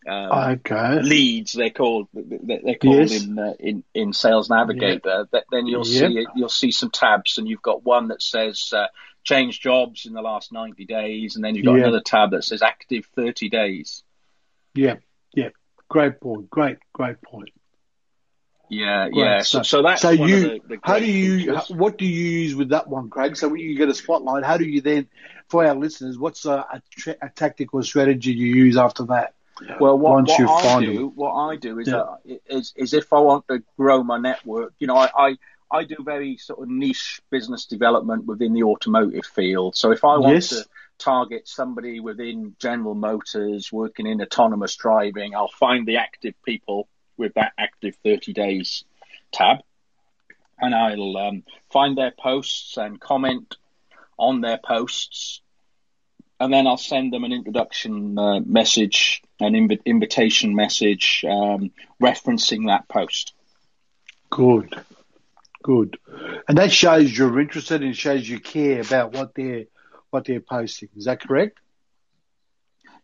um, 0.07 0.31
okay. 0.51 1.01
leads 1.01 1.51
they're 1.51 1.69
called 1.69 2.07
they're 2.13 2.75
called 2.75 3.09
yes. 3.09 3.23
in, 3.23 3.37
uh, 3.37 3.53
in 3.59 3.83
in 3.93 4.13
Sales 4.13 4.49
Navigator. 4.49 5.27
Yeah. 5.33 5.39
Then 5.51 5.67
you'll 5.67 5.85
yep. 5.85 6.11
see 6.11 6.27
you'll 6.35 6.49
see 6.49 6.71
some 6.71 6.91
tabs, 6.91 7.37
and 7.37 7.47
you've 7.47 7.61
got 7.61 7.83
one 7.83 8.07
that 8.07 8.21
says 8.21 8.71
uh, 8.73 8.87
change 9.23 9.59
jobs 9.59 10.05
in 10.05 10.13
the 10.13 10.21
last 10.21 10.53
ninety 10.53 10.85
days, 10.85 11.35
and 11.35 11.43
then 11.43 11.55
you've 11.55 11.65
got 11.65 11.75
another 11.75 12.01
tab 12.01 12.31
that 12.31 12.45
says 12.45 12.61
active 12.61 13.05
thirty 13.15 13.49
days. 13.49 14.03
Yeah, 14.73 14.95
yeah, 15.33 15.49
great 15.89 16.21
point. 16.21 16.49
Great, 16.49 16.77
great 16.93 17.21
point. 17.21 17.49
Yeah, 18.69 19.09
great. 19.09 19.23
yeah. 19.23 19.41
So, 19.41 19.63
so 19.63 19.81
that's 19.81 20.01
so 20.01 20.11
you. 20.11 20.41
The, 20.41 20.61
the 20.67 20.79
how 20.83 20.99
do 20.99 21.05
you? 21.05 21.55
How, 21.55 21.63
what 21.69 21.97
do 21.97 22.05
you 22.05 22.41
use 22.41 22.55
with 22.55 22.69
that 22.69 22.87
one, 22.87 23.09
Craig? 23.09 23.35
So 23.35 23.49
when 23.49 23.59
you 23.59 23.75
get 23.75 23.89
a 23.89 23.95
spotlight, 23.95 24.43
how 24.43 24.57
do 24.57 24.65
you 24.65 24.81
then, 24.81 25.07
for 25.47 25.65
our 25.65 25.75
listeners, 25.75 26.17
what's 26.17 26.45
a, 26.45 26.51
a, 26.51 26.81
tra- 26.91 27.17
a 27.21 27.29
tactical 27.29 27.81
strategy 27.83 28.31
you 28.31 28.53
use 28.53 28.77
after 28.77 29.05
that? 29.05 29.33
Well, 29.79 29.97
what, 29.97 30.27
what 30.27 30.65
I 30.65 30.79
do, 30.79 30.93
them. 30.95 31.11
what 31.15 31.33
I 31.33 31.55
do 31.57 31.79
is, 31.79 31.87
yeah. 31.87 31.97
uh, 31.97 32.15
is, 32.47 32.73
is 32.77 32.93
if 32.93 33.11
I 33.11 33.19
want 33.19 33.47
to 33.49 33.61
grow 33.77 34.03
my 34.03 34.17
network, 34.17 34.73
you 34.79 34.87
know, 34.87 34.95
I, 34.95 35.09
I, 35.13 35.37
I 35.71 35.83
do 35.83 35.97
very 35.99 36.37
sort 36.37 36.61
of 36.61 36.69
niche 36.69 37.21
business 37.29 37.65
development 37.65 38.25
within 38.25 38.53
the 38.53 38.63
automotive 38.63 39.25
field. 39.25 39.75
So 39.75 39.91
if 39.91 40.05
I 40.05 40.17
want 40.17 40.35
yes. 40.35 40.49
to 40.49 40.65
target 40.97 41.47
somebody 41.47 41.99
within 41.99 42.55
General 42.59 42.95
Motors 42.95 43.71
working 43.71 44.07
in 44.07 44.21
autonomous 44.21 44.75
driving, 44.75 45.35
I'll 45.35 45.49
find 45.49 45.85
the 45.85 45.97
active 45.97 46.35
people 46.43 46.87
with 47.19 47.35
that 47.35 47.53
active 47.59 47.95
30 48.03 48.33
days 48.33 48.83
tab, 49.31 49.59
and 50.59 50.73
I'll 50.73 51.17
um, 51.17 51.43
find 51.71 51.95
their 51.95 52.11
posts 52.11 52.77
and 52.77 52.99
comment 52.99 53.57
on 54.17 54.41
their 54.41 54.57
posts 54.57 55.41
and 56.39 56.53
then 56.53 56.67
I'll 56.67 56.77
send 56.77 57.11
them 57.11 57.23
an 57.23 57.33
introduction 57.33 58.17
uh, 58.17 58.39
message, 58.39 59.21
an 59.39 59.53
inv- 59.53 59.83
invitation 59.85 60.55
message 60.55 61.25
um, 61.27 61.71
referencing 62.01 62.67
that 62.67 62.87
post. 62.87 63.33
Good, 64.29 64.73
good, 65.63 65.97
and 66.47 66.57
that 66.57 66.71
shows 66.71 67.15
you're 67.15 67.39
interested 67.39 67.83
and 67.83 67.95
shows 67.95 68.27
you 68.27 68.39
care 68.39 68.81
about 68.81 69.13
what 69.13 69.35
they're 69.35 69.65
what 70.11 70.25
they're 70.25 70.39
posting. 70.39 70.89
Is 70.95 71.05
that 71.05 71.21
correct? 71.21 71.57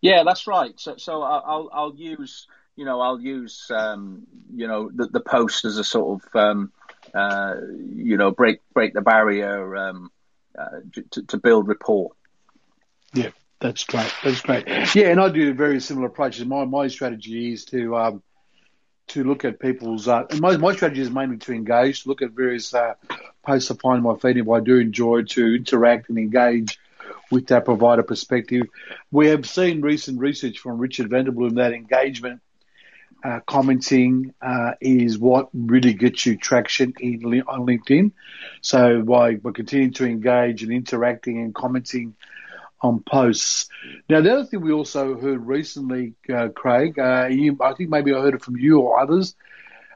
Yeah, 0.01 0.23
that's 0.23 0.47
right. 0.47 0.73
So, 0.77 0.95
so 0.97 1.21
I'll 1.21 1.69
I'll 1.73 1.95
use 1.95 2.47
you 2.75 2.85
know 2.85 3.01
I'll 3.01 3.19
use 3.19 3.69
um, 3.69 4.27
you 4.53 4.67
know 4.67 4.89
the, 4.93 5.07
the 5.07 5.19
post 5.19 5.65
as 5.65 5.77
a 5.77 5.83
sort 5.83 6.21
of 6.21 6.35
um, 6.35 6.71
uh, 7.13 7.55
you 7.93 8.17
know 8.17 8.31
break 8.31 8.61
break 8.73 8.93
the 8.93 9.01
barrier 9.01 9.75
um, 9.75 10.11
uh, 10.57 10.79
to, 11.11 11.23
to 11.23 11.37
build 11.37 11.67
rapport. 11.67 12.11
Yeah, 13.13 13.29
that's 13.59 13.83
great. 13.85 14.11
That's 14.23 14.41
great. 14.41 14.67
Yeah, 14.95 15.07
and 15.07 15.19
I 15.19 15.29
do 15.29 15.53
very 15.53 15.79
similar 15.79 16.07
approaches. 16.07 16.45
My 16.45 16.65
my 16.65 16.87
strategy 16.87 17.53
is 17.53 17.65
to 17.65 17.95
um, 17.95 18.23
to 19.07 19.23
look 19.23 19.45
at 19.45 19.59
people's. 19.59 20.07
Uh, 20.07 20.25
my 20.39 20.57
my 20.57 20.75
strategy 20.75 21.01
is 21.01 21.11
mainly 21.11 21.37
to 21.37 21.53
engage, 21.53 22.05
look 22.05 22.21
at 22.21 22.31
various 22.31 22.73
uh, 22.73 22.95
posts 23.43 23.71
I 23.71 23.75
find 23.75 23.97
in 23.97 24.03
my 24.03 24.15
feed. 24.15 24.37
If 24.37 24.49
I 24.49 24.59
do 24.59 24.77
enjoy 24.77 25.23
to 25.23 25.55
interact 25.55 26.09
and 26.09 26.17
engage 26.17 26.79
with 27.31 27.47
that 27.47 27.65
provider 27.65 28.03
perspective, 28.03 28.67
we 29.11 29.27
have 29.27 29.47
seen 29.47 29.81
recent 29.81 30.19
research 30.19 30.59
from 30.59 30.77
Richard 30.77 31.09
van 31.09 31.25
der 31.25 31.31
Blom 31.31 31.55
that 31.55 31.73
engagement. 31.73 32.41
Uh, 33.25 33.39
commenting 33.47 34.35
uh, 34.39 34.73
is 34.79 35.17
what 35.17 35.49
really 35.51 35.93
gets 35.93 36.27
you 36.27 36.37
traction 36.37 36.93
in 36.99 37.41
on 37.47 37.65
LinkedIn. 37.65 38.11
So 38.61 39.01
by 39.01 39.37
continuing 39.51 39.93
to 39.93 40.05
engage 40.05 40.61
and 40.61 40.71
interacting 40.71 41.39
and 41.39 41.55
commenting 41.55 42.13
on 42.81 43.01
posts. 43.01 43.67
Now, 44.07 44.21
the 44.21 44.31
other 44.31 44.45
thing 44.45 44.61
we 44.61 44.71
also 44.71 45.17
heard 45.17 45.47
recently, 45.47 46.13
uh, 46.31 46.49
Craig, 46.49 46.99
uh, 46.99 47.27
you, 47.31 47.57
I 47.61 47.73
think 47.73 47.89
maybe 47.89 48.13
I 48.13 48.21
heard 48.21 48.35
it 48.35 48.43
from 48.43 48.57
you 48.57 48.79
or 48.81 48.99
others. 48.99 49.35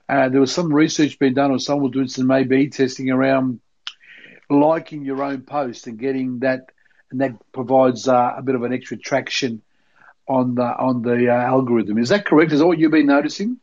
Uh, 0.07 0.29
there 0.29 0.41
was 0.41 0.51
some 0.51 0.73
research 0.73 1.19
being 1.19 1.35
done, 1.35 1.51
or 1.51 1.59
someone 1.59 1.83
was 1.83 1.91
doing 1.91 2.07
some 2.07 2.31
A/B 2.31 2.69
testing 2.69 3.11
around 3.11 3.59
liking 4.49 5.05
your 5.05 5.21
own 5.21 5.41
post 5.41 5.85
and 5.85 5.99
getting 5.99 6.39
that, 6.39 6.71
and 7.11 7.21
that 7.21 7.33
provides 7.51 8.07
uh, 8.07 8.33
a 8.37 8.41
bit 8.41 8.55
of 8.55 8.63
an 8.63 8.73
extra 8.73 8.97
traction 8.97 9.61
on 10.29 10.55
the 10.55 10.63
on 10.63 11.01
the 11.01 11.29
uh, 11.29 11.33
algorithm. 11.33 11.97
Is 11.97 12.09
that 12.09 12.25
correct? 12.25 12.53
Is 12.53 12.59
that 12.59 12.67
what 12.67 12.77
you've 12.77 12.91
been 12.91 13.07
noticing? 13.07 13.57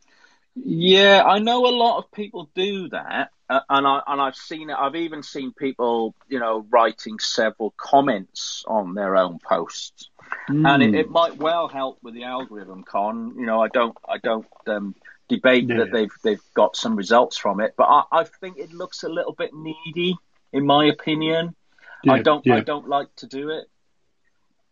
Yeah, 0.55 1.23
I 1.23 1.39
know 1.39 1.65
a 1.67 1.75
lot 1.75 1.99
of 1.99 2.11
people 2.11 2.49
do 2.53 2.89
that, 2.89 3.31
uh, 3.49 3.59
and 3.69 3.87
I 3.87 4.01
and 4.05 4.21
I've 4.21 4.35
seen 4.35 4.69
it. 4.69 4.75
I've 4.77 4.95
even 4.95 5.23
seen 5.23 5.53
people, 5.53 6.13
you 6.27 6.39
know, 6.39 6.65
writing 6.69 7.19
several 7.19 7.73
comments 7.77 8.63
on 8.67 8.93
their 8.93 9.15
own 9.15 9.39
posts, 9.39 10.09
mm. 10.49 10.67
and 10.67 10.83
it, 10.83 10.93
it, 10.93 11.09
might 11.09 11.37
well 11.37 11.67
help 11.67 11.99
with 12.01 12.15
the 12.15 12.23
algorithm. 12.23 12.83
Con, 12.83 13.35
you 13.37 13.45
know, 13.45 13.61
I 13.61 13.67
don't, 13.69 13.95
I 14.07 14.17
don't 14.17 14.47
um, 14.65 14.95
debate 15.29 15.69
yeah. 15.69 15.77
that 15.77 15.91
they've 15.91 16.11
they've 16.23 16.53
got 16.53 16.75
some 16.75 16.95
results 16.95 17.37
from 17.37 17.61
it, 17.61 17.75
but 17.77 17.85
I, 17.85 18.03
I 18.11 18.23
think 18.23 18.57
it 18.57 18.73
looks 18.73 19.03
a 19.03 19.09
little 19.09 19.33
bit 19.33 19.51
needy, 19.53 20.17
in 20.51 20.65
my 20.65 20.85
opinion. 20.85 21.55
Yeah, 22.03 22.13
I 22.13 22.21
don't, 22.21 22.45
yeah. 22.45 22.55
I 22.55 22.59
don't 22.61 22.87
like 22.87 23.15
to 23.17 23.27
do 23.27 23.49
it. 23.51 23.69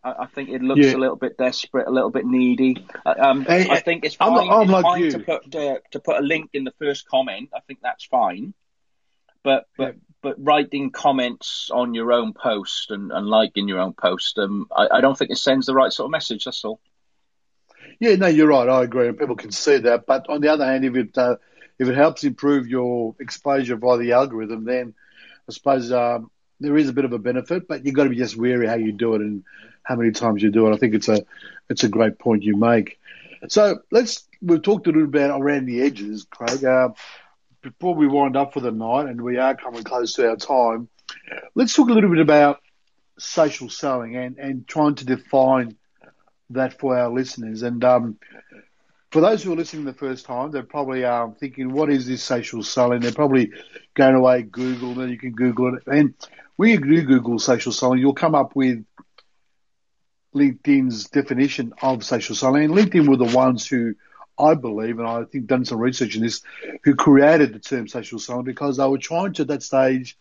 I, 0.06 0.26
think 0.28 0.50
it 0.50 0.62
looks 0.62 0.82
yeah. 0.82 0.96
a 0.96 0.98
little 0.98 1.16
bit 1.16 1.38
desperate, 1.38 1.88
a 1.88 1.92
little 1.92 2.12
bit 2.12 2.26
needy. 2.26 2.86
Um, 3.06 3.44
hey, 3.44 3.68
I 3.70 3.80
think 3.80 4.06
it's 4.06 4.16
fine, 4.16 4.38
I'm, 4.38 4.50
I'm 4.50 4.62
it's 4.64 4.72
like 4.72 4.84
fine 4.84 5.10
to 5.12 5.20
put 5.20 5.56
uh, 5.56 5.80
to 5.92 6.00
put 6.00 6.18
a 6.18 6.22
link 6.22 6.52
in 6.54 6.64
the 6.64 6.74
first 6.80 7.08
comment. 7.08 7.50
I 7.56 7.60
think 7.62 7.80
that's 7.82 8.06
fine. 8.06 8.54
But 9.44 9.66
but 9.78 9.96
yeah. 9.96 10.00
but 10.22 10.36
writing 10.38 10.92
comments 10.92 11.70
on 11.72 11.94
your 11.94 12.12
own 12.12 12.34
post 12.34 12.92
and, 12.92 13.12
and 13.12 13.28
liking 13.28 13.68
your 13.68 13.80
own 13.80 13.94
post, 13.94 14.38
um, 14.38 14.68
I, 14.76 14.88
I 14.94 15.02
don't 15.02 15.18
think 15.18 15.32
it 15.32 15.38
sends 15.38 15.66
the 15.66 15.74
right 15.74 15.92
sort 15.92 16.06
of 16.06 16.12
message. 16.12 16.46
That's 16.46 16.64
all. 16.66 16.80
Yeah, 18.00 18.16
no, 18.16 18.28
you're 18.28 18.48
right. 18.48 18.68
I 18.68 18.84
agree. 18.84 19.08
and 19.08 19.18
People 19.18 19.36
can 19.36 19.52
see 19.52 19.78
that. 19.78 20.06
But 20.06 20.30
on 20.30 20.42
the 20.42 20.50
other 20.50 20.66
hand, 20.66 20.86
if 20.86 20.96
it 20.96 21.18
uh, 21.18 21.38
if 21.80 21.88
it 21.88 21.96
helps 21.96 22.24
improve 22.24 22.68
your 22.68 23.16
exposure 23.20 23.78
by 23.78 23.98
the 23.98 24.14
algorithm, 24.14 24.66
then 24.66 24.94
I 25.48 25.52
suppose 25.52 25.92
um, 25.92 26.32
there 26.60 26.78
is 26.78 26.90
a 26.90 26.94
bit 26.94 27.06
of 27.06 27.14
a 27.14 27.20
benefit. 27.20 27.68
But 27.68 27.86
you've 27.86 27.96
got 27.96 28.04
to 28.04 28.10
be 28.10 28.18
just 28.18 28.36
wary 28.36 28.68
how 28.68 28.76
you 28.76 28.92
do 28.92 29.16
it 29.16 29.22
and 29.22 29.44
how 29.86 29.96
many 29.96 30.12
times 30.12 30.44
you 30.44 30.52
do 30.52 30.68
it. 30.68 30.74
I 30.74 30.78
think 30.78 30.96
it's 30.96 31.08
a 31.08 31.26
it's 31.70 31.84
a 31.84 31.90
great 31.90 32.20
point 32.20 32.44
you 32.44 32.58
make. 32.58 33.00
So 33.48 33.80
let's 33.92 34.28
we've 34.42 34.62
talked 34.62 34.88
a 34.88 34.92
little 34.92 35.08
bit 35.08 35.30
around 35.30 35.66
the 35.66 35.82
edges, 35.82 36.26
Craig. 36.30 36.64
Uh, 36.64 36.90
before 37.62 37.96
we 37.96 38.08
wind 38.08 38.36
up 38.36 38.54
for 38.54 38.60
the 38.60 38.72
night, 38.72 39.08
and 39.08 39.22
we 39.22 39.38
are 39.38 39.56
coming 39.56 39.84
close 39.84 40.14
to 40.14 40.30
our 40.30 40.36
time, 40.36 40.88
let's 41.56 41.74
talk 41.74 41.90
a 41.90 41.94
little 41.94 42.10
bit 42.12 42.20
about 42.20 42.62
social 43.18 43.70
selling 43.70 44.16
and, 44.16 44.38
and 44.38 44.68
trying 44.68 44.96
to 44.96 45.06
define 45.06 45.76
that 46.52 46.80
for 46.80 46.98
our 46.98 47.10
listeners. 47.10 47.64
And 47.64 47.84
um, 47.84 48.20
for 49.12 49.22
those 49.22 49.42
who 49.42 49.54
are 49.54 49.56
listening 49.56 49.86
the 49.86 49.94
first 49.94 50.26
time, 50.26 50.52
they're 50.52 50.64
probably 50.64 51.06
um, 51.06 51.34
thinking, 51.34 51.72
what 51.72 51.90
is 51.90 52.06
this 52.06 52.22
social 52.22 52.62
selling? 52.62 53.00
They're 53.00 53.14
probably 53.14 53.52
going 53.96 54.16
away, 54.16 54.44
Google, 54.44 54.94
then 54.94 55.10
you 55.10 55.18
can 55.18 55.32
Google 55.32 55.76
it. 55.76 55.84
And 55.88 56.14
when 56.58 56.70
you 56.70 56.78
do 56.80 57.02
Google 57.04 57.40
social 57.40 57.72
selling, 57.72 58.00
you'll 58.00 58.14
come 58.14 58.36
up 58.36 58.56
with 58.56 58.86
LinkedIn's 60.36 61.10
definition 61.10 61.74
of 61.82 62.04
social 62.04 62.36
selling. 62.36 62.70
LinkedIn 62.70 63.08
were 63.08 63.18
the 63.18 63.36
ones 63.36 63.66
who, 63.68 63.96
I 64.38 64.54
believe, 64.54 65.00
and 65.00 65.08
I 65.08 65.24
think 65.24 65.48
done 65.48 65.66
some 65.66 65.80
research 65.80 66.16
in 66.16 66.22
this, 66.22 66.42
who 66.84 66.96
created 66.96 67.54
the 67.54 67.60
term 67.60 67.88
social 67.88 68.20
selling 68.20 68.44
because 68.44 68.78
they 68.78 68.88
were 68.88 68.98
trying 68.98 69.34
to 69.34 69.44
at 69.44 69.48
that 69.48 69.64
stage 69.64 70.18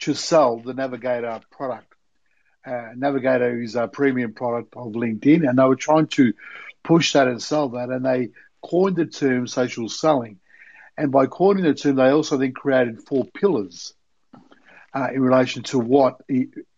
to 0.00 0.14
sell 0.14 0.58
the 0.58 0.72
Navigator 0.72 1.40
product. 1.50 1.92
Uh, 2.64 2.90
Navigator 2.94 3.60
is 3.60 3.74
a 3.74 3.88
premium 3.88 4.34
product 4.34 4.74
of 4.76 4.92
LinkedIn, 4.92 5.48
and 5.48 5.58
they 5.58 5.64
were 5.64 5.76
trying 5.76 6.06
to 6.08 6.32
push 6.82 7.12
that 7.14 7.28
and 7.28 7.42
sell 7.42 7.70
that, 7.70 7.90
and 7.90 8.04
they 8.04 8.30
coined 8.62 8.96
the 8.96 9.06
term 9.06 9.46
social 9.46 9.88
selling. 9.88 10.38
And 10.96 11.10
by 11.10 11.26
coining 11.26 11.64
the 11.64 11.74
term, 11.74 11.96
they 11.96 12.10
also 12.10 12.36
then 12.36 12.52
created 12.52 13.02
four 13.02 13.24
pillars 13.24 13.94
uh, 14.94 15.08
in 15.12 15.22
relation 15.22 15.62
to 15.62 15.78
what 15.78 16.20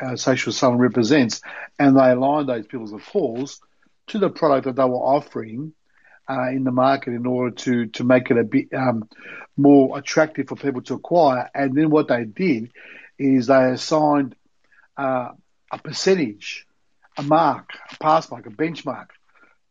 uh, 0.00 0.16
social 0.16 0.52
selling 0.52 0.78
represents, 0.78 1.40
and 1.78 1.96
they 1.96 2.10
aligned 2.10 2.48
those 2.48 2.66
pillars, 2.66 2.92
of 2.92 3.04
course, 3.06 3.60
to 4.08 4.18
the 4.18 4.30
product 4.30 4.66
that 4.66 4.76
they 4.76 4.84
were 4.84 4.96
offering 4.96 5.72
uh, 6.28 6.48
in 6.50 6.64
the 6.64 6.70
market 6.70 7.14
in 7.14 7.26
order 7.26 7.54
to 7.54 7.86
to 7.86 8.04
make 8.04 8.30
it 8.30 8.38
a 8.38 8.44
bit 8.44 8.72
um, 8.74 9.08
more 9.56 9.98
attractive 9.98 10.48
for 10.48 10.56
people 10.56 10.82
to 10.82 10.94
acquire. 10.94 11.50
And 11.54 11.74
then 11.74 11.90
what 11.90 12.08
they 12.08 12.24
did 12.24 12.70
is 13.18 13.46
they 13.46 13.70
assigned 13.70 14.34
uh, 14.96 15.30
a 15.70 15.78
percentage, 15.78 16.66
a 17.16 17.22
mark, 17.22 17.70
a 17.90 17.96
pass 17.96 18.30
mark, 18.30 18.46
a 18.46 18.50
benchmark 18.50 19.08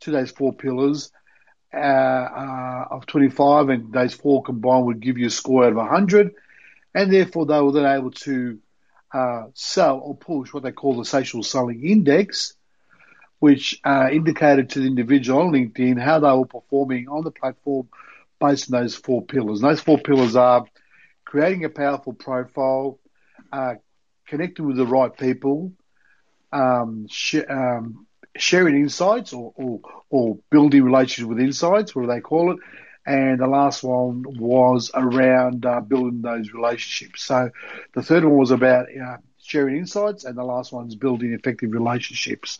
to 0.01 0.11
those 0.11 0.31
four 0.31 0.53
pillars 0.53 1.11
uh, 1.73 1.77
uh, 1.77 2.85
of 2.91 3.05
25, 3.05 3.69
and 3.69 3.93
those 3.93 4.13
four 4.13 4.43
combined 4.43 4.85
would 4.85 4.99
give 4.99 5.17
you 5.17 5.27
a 5.27 5.31
score 5.31 5.63
out 5.63 5.71
of 5.71 5.77
100, 5.77 6.33
and 6.93 7.11
therefore 7.11 7.45
they 7.45 7.59
were 7.59 7.71
then 7.71 7.85
able 7.85 8.11
to 8.11 8.59
uh, 9.13 9.45
sell 9.53 9.99
or 9.99 10.15
push 10.15 10.53
what 10.53 10.63
they 10.63 10.71
call 10.71 10.97
the 10.97 11.05
social 11.05 11.43
selling 11.43 11.85
index, 11.85 12.55
which 13.39 13.79
uh, 13.83 14.09
indicated 14.11 14.69
to 14.69 14.79
the 14.79 14.87
individual 14.87 15.41
on 15.41 15.51
LinkedIn 15.51 16.01
how 16.01 16.19
they 16.19 16.31
were 16.31 16.45
performing 16.45 17.07
on 17.07 17.23
the 17.23 17.31
platform 17.31 17.89
based 18.39 18.73
on 18.73 18.81
those 18.81 18.95
four 18.95 19.23
pillars. 19.23 19.61
And 19.61 19.69
those 19.69 19.81
four 19.81 19.97
pillars 19.97 20.35
are 20.35 20.65
creating 21.25 21.65
a 21.65 21.69
powerful 21.69 22.13
profile, 22.13 22.99
uh, 23.51 23.75
connecting 24.27 24.65
with 24.65 24.77
the 24.77 24.85
right 24.85 25.15
people, 25.15 25.73
um, 26.51 27.07
sh- 27.09 27.47
um, 27.49 28.05
sharing 28.37 28.75
insights 28.75 29.33
or, 29.33 29.53
or, 29.55 29.79
or 30.09 30.37
building 30.49 30.83
relationships 30.83 31.27
with 31.27 31.39
insights, 31.39 31.95
whatever 31.95 32.13
they 32.13 32.21
call 32.21 32.51
it. 32.53 32.59
And 33.05 33.39
the 33.39 33.47
last 33.47 33.83
one 33.83 34.23
was 34.37 34.91
around 34.93 35.65
uh, 35.65 35.81
building 35.81 36.21
those 36.21 36.53
relationships. 36.53 37.23
So 37.23 37.49
the 37.93 38.03
third 38.03 38.23
one 38.23 38.37
was 38.37 38.51
about 38.51 38.87
uh, 38.89 39.17
sharing 39.41 39.77
insights, 39.77 40.23
and 40.23 40.37
the 40.37 40.43
last 40.43 40.71
one 40.71 40.87
is 40.87 40.95
building 40.95 41.33
effective 41.33 41.71
relationships. 41.71 42.59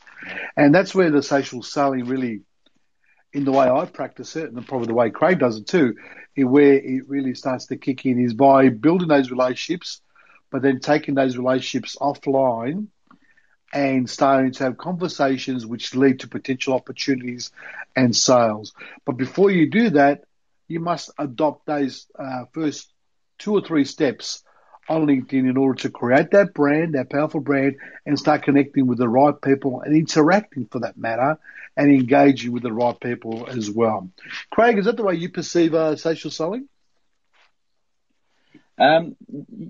And 0.58 0.74
that's 0.74 0.96
where 0.96 1.12
the 1.12 1.22
social 1.22 1.62
selling 1.62 2.06
really, 2.06 2.42
in 3.34 3.46
the 3.46 3.52
way 3.52 3.70
I 3.70 3.86
practice 3.86 4.36
it, 4.36 4.52
and 4.52 4.68
probably 4.68 4.88
the 4.88 4.96
way 4.96 5.12
Craig 5.12 5.40
does 5.40 5.58
it 5.58 5.68
too, 5.68 5.96
where 6.36 6.74
it 6.74 7.08
really 7.08 7.36
starts 7.36 7.68
to 7.68 7.78
kick 7.78 8.06
in 8.06 8.20
is 8.20 8.34
by 8.34 8.70
building 8.70 9.10
those 9.10 9.30
relationships, 9.30 10.02
but 10.50 10.64
then 10.64 10.80
taking 10.80 11.14
those 11.14 11.38
relationships 11.38 11.96
offline 12.02 12.88
and 13.74 14.10
starting 14.10 14.52
to 14.52 14.64
have 14.64 14.78
conversations 14.78 15.66
which 15.66 15.96
lead 15.96 16.20
to 16.22 16.28
potential 16.28 16.74
opportunities 16.74 17.52
and 17.96 18.16
sales. 18.16 18.74
But 19.06 19.18
before 19.18 19.52
you 19.52 19.70
do 19.70 19.92
that, 19.92 20.24
you 20.72 20.80
must 20.80 21.12
adopt 21.18 21.66
those 21.66 22.08
uh, 22.18 22.46
first 22.54 22.92
two 23.38 23.54
or 23.54 23.62
three 23.62 23.86
steps 23.86 24.44
on 24.90 25.06
LinkedIn 25.06 25.50
in 25.50 25.58
order 25.58 25.82
to 25.82 25.90
create 25.90 26.32
that 26.32 26.54
brand, 26.54 26.96
that 26.96 27.10
powerful 27.10 27.40
brand, 27.40 27.76
and 28.06 28.18
start 28.18 28.44
connecting 28.44 28.88
with 28.88 28.98
the 28.98 29.08
right 29.08 29.40
people 29.42 29.82
and 29.82 29.96
interacting 29.96 30.66
for 30.66 30.80
that 30.80 30.98
matter 30.98 31.38
and 31.78 31.92
engaging 31.92 32.52
with 32.52 32.64
the 32.64 32.74
right 32.74 33.00
people 33.00 33.48
as 33.48 33.70
well. 33.70 34.10
Craig, 34.50 34.78
is 34.78 34.86
that 34.86 34.98
the 34.98 35.04
way 35.04 35.16
you 35.16 35.30
perceive 35.30 35.74
uh, 35.74 35.96
social 35.96 36.32
selling? 36.32 36.68
Um, 38.78 39.16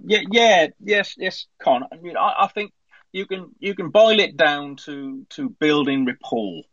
yeah, 0.06 0.22
yeah, 0.32 0.68
yes, 0.80 1.16
yes, 1.18 1.46
Con. 1.62 1.84
I 1.92 1.98
mean, 1.98 2.16
I, 2.18 2.34
I 2.42 2.48
think 2.48 2.72
you 3.12 3.26
can 3.26 3.52
you 3.60 3.76
can 3.76 3.90
boil 3.90 4.20
it 4.20 4.38
down 4.38 4.78
to 4.86 5.26
to 5.32 5.50
building 5.50 6.06
rapport. 6.06 6.64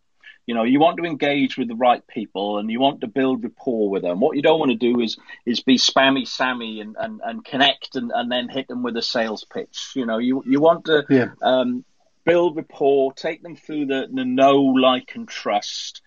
You 0.49 0.55
know, 0.55 0.63
you 0.63 0.81
want 0.81 0.97
to 0.97 1.05
engage 1.05 1.59
with 1.59 1.69
the 1.69 1.75
right 1.75 2.03
people 2.07 2.57
and 2.57 2.71
you 2.71 2.81
want 2.81 3.03
to 3.03 3.07
build 3.07 3.45
rapport 3.45 3.91
with 3.91 4.01
them. 4.01 4.19
What 4.19 4.35
you 4.35 4.41
don't 4.41 4.59
want 4.59 4.71
to 4.71 4.79
do 4.79 4.99
is 5.01 5.19
is 5.45 5.61
be 5.61 5.77
spammy 5.77 6.27
Sammy 6.27 6.81
and, 6.81 6.97
and, 6.99 7.21
and 7.23 7.45
connect 7.45 7.97
and, 7.97 8.11
and 8.15 8.33
then 8.33 8.49
hit 8.49 8.67
them 8.67 8.83
with 8.83 8.97
a 8.97 9.03
sales 9.03 9.45
pitch. 9.45 9.93
You 9.95 10.07
know, 10.07 10.17
you 10.17 10.43
you 10.47 10.59
want 10.59 10.87
to 10.87 11.05
yeah. 11.11 11.33
um, 11.43 11.85
build 12.25 12.57
rapport, 12.57 13.13
take 13.13 13.43
them 13.43 13.57
through 13.57 13.87
the, 13.87 14.09
the 14.11 14.25
know, 14.25 14.63
like 14.63 15.13
and 15.15 15.29
trust, 15.29 16.01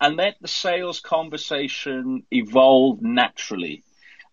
and 0.00 0.14
let 0.14 0.36
the 0.40 0.46
sales 0.46 1.00
conversation 1.00 2.22
evolve 2.30 3.02
naturally. 3.02 3.82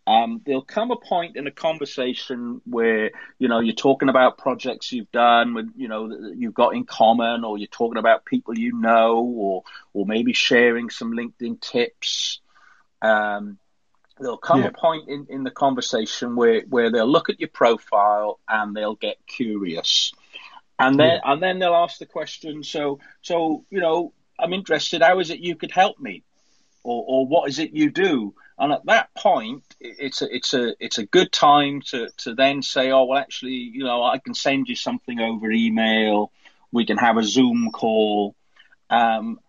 Um, 0.08 0.42
there'll 0.46 0.62
come 0.62 0.92
a 0.92 0.98
point 0.98 1.36
in 1.36 1.48
a 1.48 1.52
conversation 1.52 2.62
where 2.66 3.10
you 3.40 3.48
know 3.48 3.60
you're 3.60 3.74
talking 3.74 4.10
about 4.10 4.38
projects 4.38 4.92
you've 4.92 5.12
done 5.12 5.56
with 5.56 5.72
you 5.76 5.88
know 5.88 6.08
that 6.10 6.36
you've 6.38 6.54
got 6.54 6.76
in 6.76 6.86
common, 6.86 7.44
or 7.44 7.58
you're 7.58 7.68
talking 7.68 7.98
about 7.98 8.24
people 8.24 8.58
you 8.58 8.80
know, 8.80 9.18
or 9.18 9.64
or 9.94 10.06
maybe 10.06 10.34
sharing 10.34 10.92
some 10.92 11.14
LinkedIn 11.14 11.60
tips. 11.60 12.40
Um, 13.02 13.58
there'll 14.20 14.38
come 14.38 14.62
yeah. 14.62 14.68
a 14.68 14.72
point 14.72 15.10
in, 15.10 15.26
in 15.30 15.44
the 15.44 15.52
conversation 15.52 16.36
where, 16.36 16.62
where 16.62 16.92
they'll 16.92 17.12
look 17.12 17.30
at 17.30 17.40
your 17.40 17.50
profile 17.50 18.40
and 18.48 18.76
they'll 18.76 18.96
get 18.96 19.18
curious, 19.26 20.14
and 20.78 21.00
then 21.00 21.20
yeah. 21.24 21.32
and 21.32 21.42
then 21.42 21.58
they'll 21.58 21.74
ask 21.74 21.98
the 21.98 22.06
question. 22.06 22.64
So 22.64 23.00
so 23.24 23.66
you 23.72 23.80
know 23.80 24.14
I'm 24.38 24.54
interested. 24.54 25.02
How 25.02 25.20
is 25.20 25.32
it 25.32 25.40
you 25.40 25.56
could 25.56 25.72
help 25.72 26.00
me, 26.00 26.22
or 26.84 27.04
or 27.08 27.26
what 27.26 27.50
is 27.50 27.58
it 27.58 27.72
you 27.72 27.90
do? 27.90 28.36
And 28.58 28.72
at 28.72 28.86
that 28.86 29.14
point, 29.16 29.64
it's 29.82 30.22
a 30.22 30.34
it's 30.34 30.54
a 30.54 30.76
it's 30.80 30.98
a 30.98 31.06
good 31.06 31.32
time 31.32 31.82
to 31.88 32.10
to 32.20 32.36
then 32.36 32.62
say, 32.62 32.92
oh 32.92 33.04
well, 33.06 33.20
actually, 33.20 33.52
you 33.52 33.84
know, 33.84 34.02
I 34.04 34.18
can 34.18 34.34
send 34.34 34.70
you 34.70 34.76
something 34.76 35.20
over 35.20 35.52
email. 35.52 36.32
We 36.72 36.86
can 36.86 36.98
have 36.98 37.18
a 37.18 37.24
Zoom 37.24 37.72
call, 37.72 38.36
um, 38.90 39.40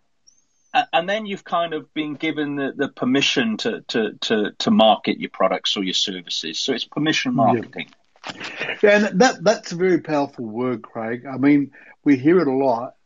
and 0.93 1.09
then 1.09 1.27
you've 1.27 1.45
kind 1.45 1.73
of 1.73 1.93
been 1.95 2.15
given 2.15 2.57
the, 2.57 2.73
the 2.77 2.89
permission 2.89 3.57
to, 3.59 3.83
to 3.89 4.13
to 4.23 4.53
to 4.59 4.71
market 4.73 5.21
your 5.21 5.31
products 5.31 5.77
or 5.77 5.85
your 5.85 5.95
services. 5.95 6.59
So 6.59 6.73
it's 6.73 6.85
permission 6.85 7.35
marketing. 7.35 7.89
Yeah. 8.35 8.77
yeah, 8.83 9.07
and 9.07 9.21
that 9.21 9.43
that's 9.43 9.71
a 9.71 9.77
very 9.77 10.01
powerful 10.01 10.45
word, 10.45 10.83
Craig. 10.83 11.27
I 11.27 11.37
mean, 11.37 11.71
we 12.03 12.17
hear 12.17 12.41
it 12.41 12.49
a 12.49 12.53
lot, 12.53 12.97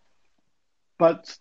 but 0.99 1.37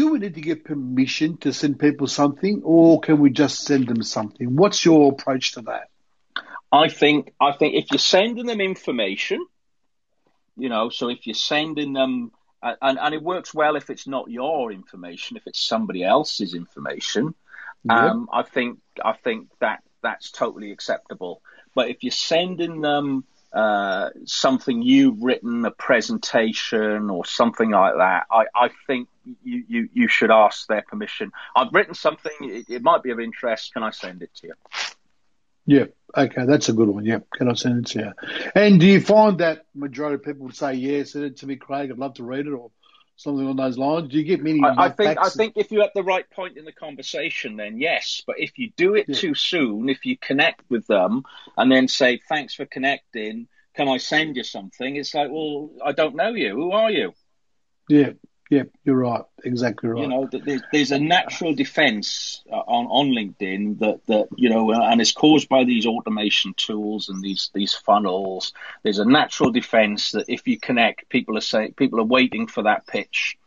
do 0.00 0.12
we 0.12 0.18
need 0.18 0.34
to 0.34 0.40
get 0.40 0.64
permission 0.64 1.36
to 1.36 1.52
send 1.52 1.78
people 1.78 2.06
something, 2.06 2.62
or 2.64 3.00
can 3.00 3.18
we 3.18 3.28
just 3.28 3.64
send 3.64 3.86
them 3.86 4.02
something? 4.02 4.56
What's 4.56 4.82
your 4.82 5.12
approach 5.12 5.52
to 5.52 5.60
that? 5.62 5.90
I 6.72 6.88
think 6.88 7.34
I 7.38 7.52
think 7.52 7.74
if 7.74 7.90
you're 7.90 7.98
sending 7.98 8.46
them 8.46 8.62
information, 8.62 9.44
you 10.56 10.70
know, 10.70 10.88
so 10.88 11.10
if 11.10 11.26
you're 11.26 11.34
sending 11.34 11.92
them, 11.92 12.32
and, 12.62 12.98
and 12.98 13.14
it 13.14 13.22
works 13.22 13.52
well 13.52 13.76
if 13.76 13.90
it's 13.90 14.06
not 14.06 14.30
your 14.30 14.72
information, 14.72 15.36
if 15.36 15.46
it's 15.46 15.60
somebody 15.60 16.02
else's 16.02 16.54
information. 16.54 17.34
Um, 17.86 18.26
I 18.32 18.42
think 18.42 18.78
I 19.04 19.12
think 19.12 19.48
that 19.58 19.82
that's 20.02 20.30
totally 20.30 20.72
acceptable. 20.72 21.42
But 21.74 21.90
if 21.90 22.02
you're 22.02 22.10
sending 22.10 22.80
them 22.80 23.24
uh, 23.52 24.10
something 24.26 24.82
you've 24.82 25.22
written, 25.22 25.64
a 25.64 25.70
presentation 25.70 27.10
or 27.10 27.24
something 27.24 27.70
like 27.70 27.94
that, 27.96 28.26
I, 28.30 28.44
I 28.54 28.70
think 28.86 29.08
you, 29.42 29.64
you, 29.68 29.88
you 29.92 30.08
should 30.08 30.30
ask 30.30 30.66
their 30.68 30.82
permission. 30.82 31.32
I've 31.56 31.72
written 31.72 31.94
something, 31.94 32.32
it, 32.40 32.70
it, 32.70 32.82
might 32.82 33.02
be 33.02 33.10
of 33.10 33.20
interest. 33.20 33.72
Can 33.72 33.82
I 33.82 33.90
send 33.90 34.22
it 34.22 34.30
to 34.36 34.48
you? 34.48 34.54
Yeah, 35.66 35.84
okay, 36.16 36.46
that's 36.46 36.68
a 36.68 36.72
good 36.72 36.88
one. 36.88 37.04
Yeah, 37.04 37.18
can 37.34 37.48
I 37.48 37.54
send 37.54 37.86
it 37.86 37.90
to 37.92 37.98
you? 37.98 38.50
And 38.54 38.80
do 38.80 38.86
you 38.86 39.00
find 39.00 39.38
that 39.38 39.66
majority 39.74 40.14
of 40.14 40.24
people 40.24 40.46
would 40.46 40.56
say, 40.56 40.74
yeah, 40.74 41.04
send 41.04 41.24
it 41.24 41.36
to 41.38 41.46
me, 41.46 41.56
Craig, 41.56 41.90
I'd 41.90 41.98
love 41.98 42.14
to 42.14 42.24
read 42.24 42.46
it, 42.46 42.52
or 42.52 42.70
something 43.20 43.46
on 43.46 43.56
those 43.56 43.78
lines? 43.78 44.10
Do 44.10 44.18
you 44.18 44.24
get 44.24 44.42
many? 44.42 44.62
I, 44.64 44.86
I 44.86 44.88
think 44.88 45.18
I 45.18 45.28
think 45.28 45.54
if 45.56 45.70
you're 45.70 45.84
at 45.84 45.94
the 45.94 46.02
right 46.02 46.28
point 46.30 46.56
in 46.56 46.64
the 46.64 46.72
conversation, 46.72 47.56
then 47.56 47.78
yes. 47.78 48.22
But 48.26 48.38
if 48.38 48.58
you 48.58 48.70
do 48.76 48.94
it 48.94 49.06
yeah. 49.08 49.14
too 49.16 49.34
soon, 49.34 49.88
if 49.88 50.04
you 50.04 50.16
connect 50.16 50.62
with 50.68 50.86
them 50.86 51.24
and 51.56 51.70
then 51.70 51.88
say 51.88 52.20
thanks 52.28 52.54
for 52.54 52.66
connecting, 52.66 53.48
can 53.74 53.88
I 53.88 53.98
send 53.98 54.36
you 54.36 54.44
something? 54.44 54.96
It's 54.96 55.14
like, 55.14 55.30
well, 55.30 55.70
I 55.84 55.92
don't 55.92 56.16
know 56.16 56.30
you. 56.30 56.54
Who 56.54 56.72
are 56.72 56.90
you? 56.90 57.12
Yeah, 57.88 58.10
Yeah, 58.50 58.64
you're 58.84 58.96
right. 58.96 59.22
Exactly 59.44 59.90
right. 59.90 60.02
You 60.02 60.08
know, 60.08 60.28
there's, 60.30 60.62
there's 60.72 60.90
a 60.90 60.98
natural 60.98 61.54
defense 61.54 62.42
uh, 62.52 62.56
on, 62.56 62.86
on 62.86 63.10
LinkedIn 63.14 63.78
that, 63.78 64.00
that, 64.06 64.26
you 64.36 64.50
know, 64.50 64.72
and 64.72 65.00
it's 65.00 65.12
caused 65.12 65.48
by 65.48 65.62
these 65.62 65.86
automation 65.86 66.54
tools 66.54 67.08
and 67.08 67.22
these, 67.22 67.50
these 67.54 67.74
funnels. 67.74 68.52
There's 68.82 68.98
a 68.98 69.04
natural 69.04 69.52
defense 69.52 70.10
that 70.10 70.24
if 70.26 70.48
you 70.48 70.58
connect, 70.58 71.08
people 71.08 71.38
are 71.38 71.42
saying, 71.42 71.74
people 71.74 72.00
are 72.00 72.04
waiting 72.04 72.48
for 72.48 72.64
that 72.64 72.88
pitch. 72.88 73.38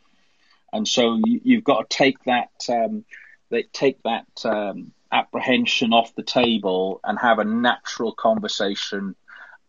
And 0.72 0.88
so 0.88 1.20
you, 1.26 1.58
have 1.58 1.66
got 1.66 1.89
to 1.89 1.98
take 1.98 2.24
that, 2.24 2.52
um, 2.70 3.04
they 3.50 3.63
take 3.63 4.02
that, 4.04 4.26
um, 4.46 4.94
apprehension 5.12 5.92
off 5.92 6.16
the 6.16 6.24
table 6.24 7.02
and 7.04 7.20
have 7.20 7.39
a 7.39 7.44
natural 7.44 8.13
conversation 8.13 9.16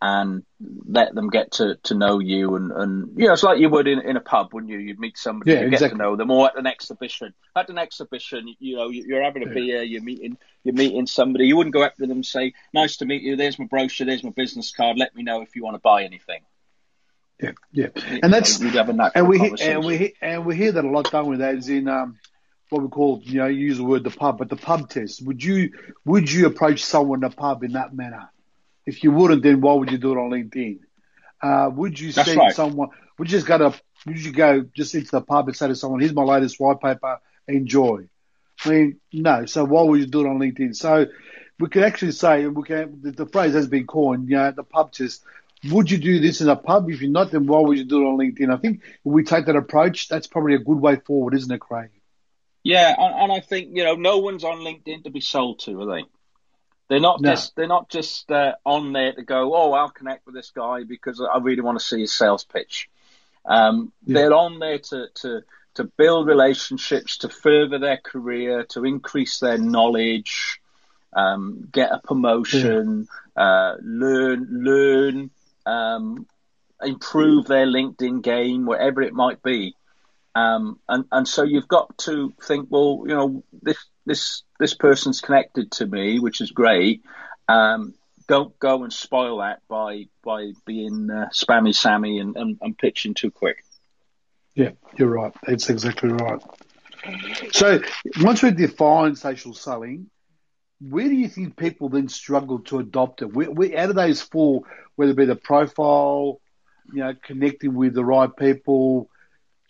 and 0.04 0.42
let 0.86 1.14
them 1.14 1.30
get 1.30 1.52
to, 1.52 1.76
to 1.84 1.94
know 1.94 2.18
you 2.18 2.56
and, 2.56 2.70
and 2.72 3.18
you 3.18 3.26
know 3.26 3.32
it's 3.32 3.42
like 3.42 3.58
you 3.58 3.70
would 3.70 3.88
in, 3.88 4.00
in 4.00 4.18
a 4.18 4.20
pub 4.20 4.52
wouldn't 4.52 4.70
you 4.70 4.78
you'd 4.78 5.00
meet 5.00 5.16
somebody 5.16 5.52
yeah, 5.52 5.60
you 5.60 5.68
exactly. 5.68 5.88
get 5.88 5.92
to 5.96 6.10
know 6.10 6.14
them 6.14 6.30
or 6.30 6.46
at 6.46 6.58
an 6.58 6.66
exhibition 6.66 7.32
at 7.56 7.70
an 7.70 7.78
exhibition 7.78 8.54
you 8.58 8.76
know 8.76 8.90
you're 8.90 9.22
having 9.22 9.44
a 9.44 9.46
yeah. 9.46 9.54
beer 9.54 9.82
you're 9.82 10.02
meeting 10.02 10.36
you're 10.62 10.74
meeting 10.74 11.06
somebody 11.06 11.46
you 11.46 11.56
wouldn't 11.56 11.72
go 11.72 11.82
up 11.82 11.94
to 11.94 12.02
them 12.02 12.18
and 12.18 12.26
say 12.26 12.52
nice 12.74 12.98
to 12.98 13.06
meet 13.06 13.22
you 13.22 13.34
there's 13.34 13.58
my 13.58 13.64
brochure 13.64 14.06
there's 14.06 14.22
my 14.22 14.30
business 14.30 14.72
card 14.72 14.98
let 14.98 15.14
me 15.14 15.22
know 15.22 15.40
if 15.40 15.56
you 15.56 15.64
want 15.64 15.74
to 15.74 15.80
buy 15.80 16.04
anything 16.04 16.42
yeah 17.42 17.52
yeah 17.72 17.88
and 18.22 18.30
that's 18.30 18.60
you 18.60 18.70
know, 18.70 19.10
and 19.14 19.26
we 19.26 19.54
and 19.62 19.84
we 19.86 20.14
and 20.20 20.44
we 20.44 20.54
hear 20.54 20.72
that 20.72 20.84
a 20.84 20.88
lot 20.88 21.10
don't 21.10 21.28
we 21.28 21.38
that 21.38 21.54
is 21.54 21.70
in 21.70 21.88
um 21.88 22.18
what 22.70 22.82
we 22.82 22.88
call, 22.88 23.20
you 23.22 23.38
know, 23.38 23.46
you 23.46 23.66
use 23.66 23.76
the 23.76 23.84
word 23.84 24.02
the 24.04 24.10
pub, 24.10 24.38
but 24.38 24.48
the 24.48 24.56
pub 24.56 24.88
test. 24.88 25.24
Would 25.24 25.44
you 25.44 25.72
would 26.04 26.30
you 26.30 26.46
approach 26.46 26.84
someone 26.84 27.20
in 27.20 27.24
a 27.24 27.30
pub 27.30 27.62
in 27.62 27.72
that 27.72 27.94
manner? 27.94 28.30
If 28.86 29.02
you 29.02 29.12
wouldn't, 29.12 29.42
then 29.42 29.60
why 29.60 29.74
would 29.74 29.90
you 29.90 29.98
do 29.98 30.12
it 30.12 30.18
on 30.18 30.30
LinkedIn? 30.30 30.80
Uh, 31.40 31.70
would 31.74 31.98
you 31.98 32.12
That's 32.12 32.28
send 32.28 32.38
right. 32.38 32.54
someone? 32.54 32.88
Would 33.18 33.30
you 33.30 33.38
just 33.38 33.46
go 33.46 33.58
to? 33.58 33.74
Would 34.06 34.22
you 34.22 34.32
go 34.32 34.62
just 34.74 34.94
into 34.94 35.10
the 35.10 35.20
pub 35.20 35.48
and 35.48 35.56
say 35.56 35.68
to 35.68 35.76
someone, 35.76 36.00
"Here's 36.00 36.12
my 36.12 36.22
latest 36.22 36.60
white 36.60 36.80
paper. 36.80 37.18
Enjoy." 37.48 38.08
I 38.64 38.68
mean, 38.68 39.00
no. 39.12 39.46
So 39.46 39.64
why 39.64 39.82
would 39.82 40.00
you 40.00 40.06
do 40.06 40.20
it 40.24 40.28
on 40.28 40.38
LinkedIn? 40.38 40.76
So 40.76 41.06
we 41.58 41.68
could 41.68 41.82
actually 41.82 42.12
say, 42.12 42.46
we 42.46 42.62
can. 42.64 43.00
The, 43.02 43.12
the 43.12 43.26
phrase 43.26 43.54
has 43.54 43.68
been 43.68 43.86
coined. 43.86 44.28
You 44.28 44.36
know, 44.36 44.50
the 44.52 44.64
pub 44.64 44.92
test. 44.92 45.22
Would 45.70 45.90
you 45.90 45.96
do 45.96 46.20
this 46.20 46.42
in 46.42 46.48
a 46.48 46.56
pub? 46.56 46.90
If 46.90 47.00
you're 47.00 47.10
not, 47.10 47.30
then 47.30 47.46
why 47.46 47.60
would 47.60 47.78
you 47.78 47.84
do 47.84 48.02
it 48.02 48.06
on 48.06 48.18
LinkedIn? 48.18 48.52
I 48.52 48.58
think 48.58 48.82
if 48.82 48.90
we 49.04 49.24
take 49.24 49.46
that 49.46 49.56
approach, 49.56 50.08
that's 50.08 50.26
probably 50.26 50.54
a 50.54 50.58
good 50.58 50.78
way 50.78 50.96
forward, 50.96 51.34
isn't 51.34 51.50
it, 51.50 51.60
Craig? 51.60 51.90
Yeah, 52.62 52.94
and, 52.96 53.14
and 53.14 53.32
I 53.32 53.40
think 53.40 53.70
you 53.72 53.84
know, 53.84 53.94
no 53.94 54.18
one's 54.18 54.44
on 54.44 54.58
LinkedIn 54.58 55.04
to 55.04 55.10
be 55.10 55.20
sold 55.20 55.60
to, 55.60 55.80
are 55.80 55.86
they? 55.86 56.04
They're 56.94 57.00
not 57.00 57.20
no. 57.20 57.30
just 57.32 57.56
they're 57.56 57.66
not 57.66 57.88
just 57.88 58.30
uh, 58.30 58.54
on 58.64 58.92
there 58.92 59.12
to 59.12 59.22
go. 59.24 59.52
Oh, 59.52 59.72
I'll 59.72 59.90
connect 59.90 60.26
with 60.26 60.36
this 60.36 60.52
guy 60.54 60.84
because 60.84 61.20
I 61.20 61.38
really 61.38 61.60
want 61.60 61.76
to 61.76 61.84
see 61.84 62.02
his 62.02 62.14
sales 62.14 62.44
pitch. 62.44 62.88
Um, 63.44 63.90
yeah. 64.06 64.14
They're 64.14 64.32
on 64.32 64.60
there 64.60 64.78
to, 64.78 65.08
to 65.12 65.42
to 65.74 65.84
build 65.98 66.28
relationships, 66.28 67.18
to 67.18 67.28
further 67.28 67.80
their 67.80 67.96
career, 67.96 68.62
to 68.68 68.84
increase 68.84 69.40
their 69.40 69.58
knowledge, 69.58 70.60
um, 71.12 71.68
get 71.72 71.90
a 71.90 71.98
promotion, 71.98 73.08
yeah. 73.36 73.42
uh, 73.42 73.76
learn 73.82 74.46
learn, 74.52 75.30
um, 75.66 76.28
improve 76.80 77.48
their 77.48 77.66
LinkedIn 77.66 78.22
game, 78.22 78.66
whatever 78.66 79.02
it 79.02 79.14
might 79.14 79.42
be. 79.42 79.74
Um, 80.36 80.78
and 80.88 81.06
and 81.10 81.26
so 81.26 81.42
you've 81.42 81.66
got 81.66 81.98
to 81.98 82.32
think, 82.40 82.68
well, 82.70 83.02
you 83.04 83.14
know, 83.16 83.42
this 83.62 83.84
this 84.06 84.42
this 84.58 84.74
person's 84.74 85.20
connected 85.20 85.72
to 85.72 85.86
me, 85.86 86.18
which 86.18 86.40
is 86.40 86.50
great. 86.50 87.02
Um, 87.48 87.94
don't 88.26 88.58
go 88.58 88.82
and 88.84 88.92
spoil 88.92 89.38
that 89.38 89.60
by 89.68 90.06
by 90.24 90.52
being 90.64 91.10
uh, 91.10 91.28
spammy 91.32 91.74
Sammy 91.74 92.18
and, 92.18 92.36
and, 92.36 92.58
and 92.60 92.76
pitching 92.76 93.14
too 93.14 93.30
quick. 93.30 93.64
Yeah, 94.54 94.70
you're 94.96 95.08
right. 95.08 95.32
That's 95.46 95.68
exactly 95.68 96.10
right. 96.10 96.40
So 97.52 97.80
once 98.20 98.42
we 98.42 98.52
define 98.52 99.16
social 99.16 99.52
selling, 99.52 100.08
where 100.80 101.08
do 101.08 101.14
you 101.14 101.28
think 101.28 101.56
people 101.56 101.88
then 101.88 102.08
struggle 102.08 102.60
to 102.60 102.78
adopt 102.78 103.22
it? 103.22 103.34
Where, 103.34 103.50
where, 103.50 103.76
out 103.78 103.90
of 103.90 103.96
those 103.96 104.22
four, 104.22 104.62
whether 104.96 105.12
it 105.12 105.16
be 105.16 105.24
the 105.26 105.36
profile, 105.36 106.40
you 106.92 107.00
know, 107.00 107.14
connecting 107.22 107.74
with 107.74 107.94
the 107.94 108.04
right 108.04 108.34
people, 108.34 109.10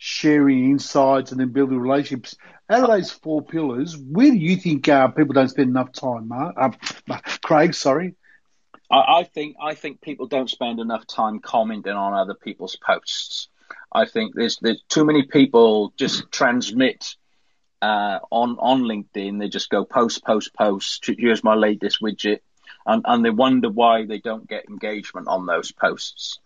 sharing 0.06 0.70
insights, 0.70 1.32
and 1.32 1.40
then 1.40 1.48
building 1.48 1.78
relationships, 1.78 2.36
out 2.68 2.82
of 2.82 2.90
those 2.90 3.10
four 3.10 3.40
pillars, 3.40 3.96
where 3.96 4.30
do 4.30 4.36
you 4.36 4.54
think 4.54 4.86
uh, 4.86 5.08
people 5.08 5.32
don't 5.32 5.48
spend 5.48 5.70
enough 5.70 5.92
time, 5.92 6.28
Mark? 6.28 6.54
Uh, 6.58 7.16
Craig, 7.42 7.72
sorry. 7.72 8.14
I, 8.90 9.20
I, 9.20 9.24
think 9.24 9.56
I 9.58 9.74
think 9.74 10.02
people 10.02 10.26
don't 10.26 10.50
spend 10.50 10.78
enough 10.78 11.06
time 11.06 11.40
commenting 11.40 11.94
on 11.94 12.12
other 12.12 12.34
people's 12.34 12.76
posts. 12.76 13.48
I 13.90 14.04
think 14.04 14.34
there's 14.34 14.58
there's 14.60 14.82
too 14.90 15.06
many 15.06 15.22
people 15.22 15.94
just 15.96 16.30
transmit 16.30 17.16
uh, 17.80 18.18
on 18.30 18.58
on 18.58 18.82
LinkedIn. 18.82 19.38
They 19.38 19.48
just 19.48 19.70
go 19.70 19.86
post, 19.86 20.22
post, 20.22 20.52
post. 20.52 21.08
Here's 21.16 21.42
my 21.42 21.54
latest 21.54 22.02
widget, 22.02 22.40
and, 22.84 23.02
and 23.06 23.24
they 23.24 23.30
wonder 23.30 23.70
why 23.70 24.04
they 24.04 24.18
don't 24.18 24.46
get 24.46 24.68
engagement 24.68 25.28
on 25.28 25.46
those 25.46 25.72
posts. 25.72 26.40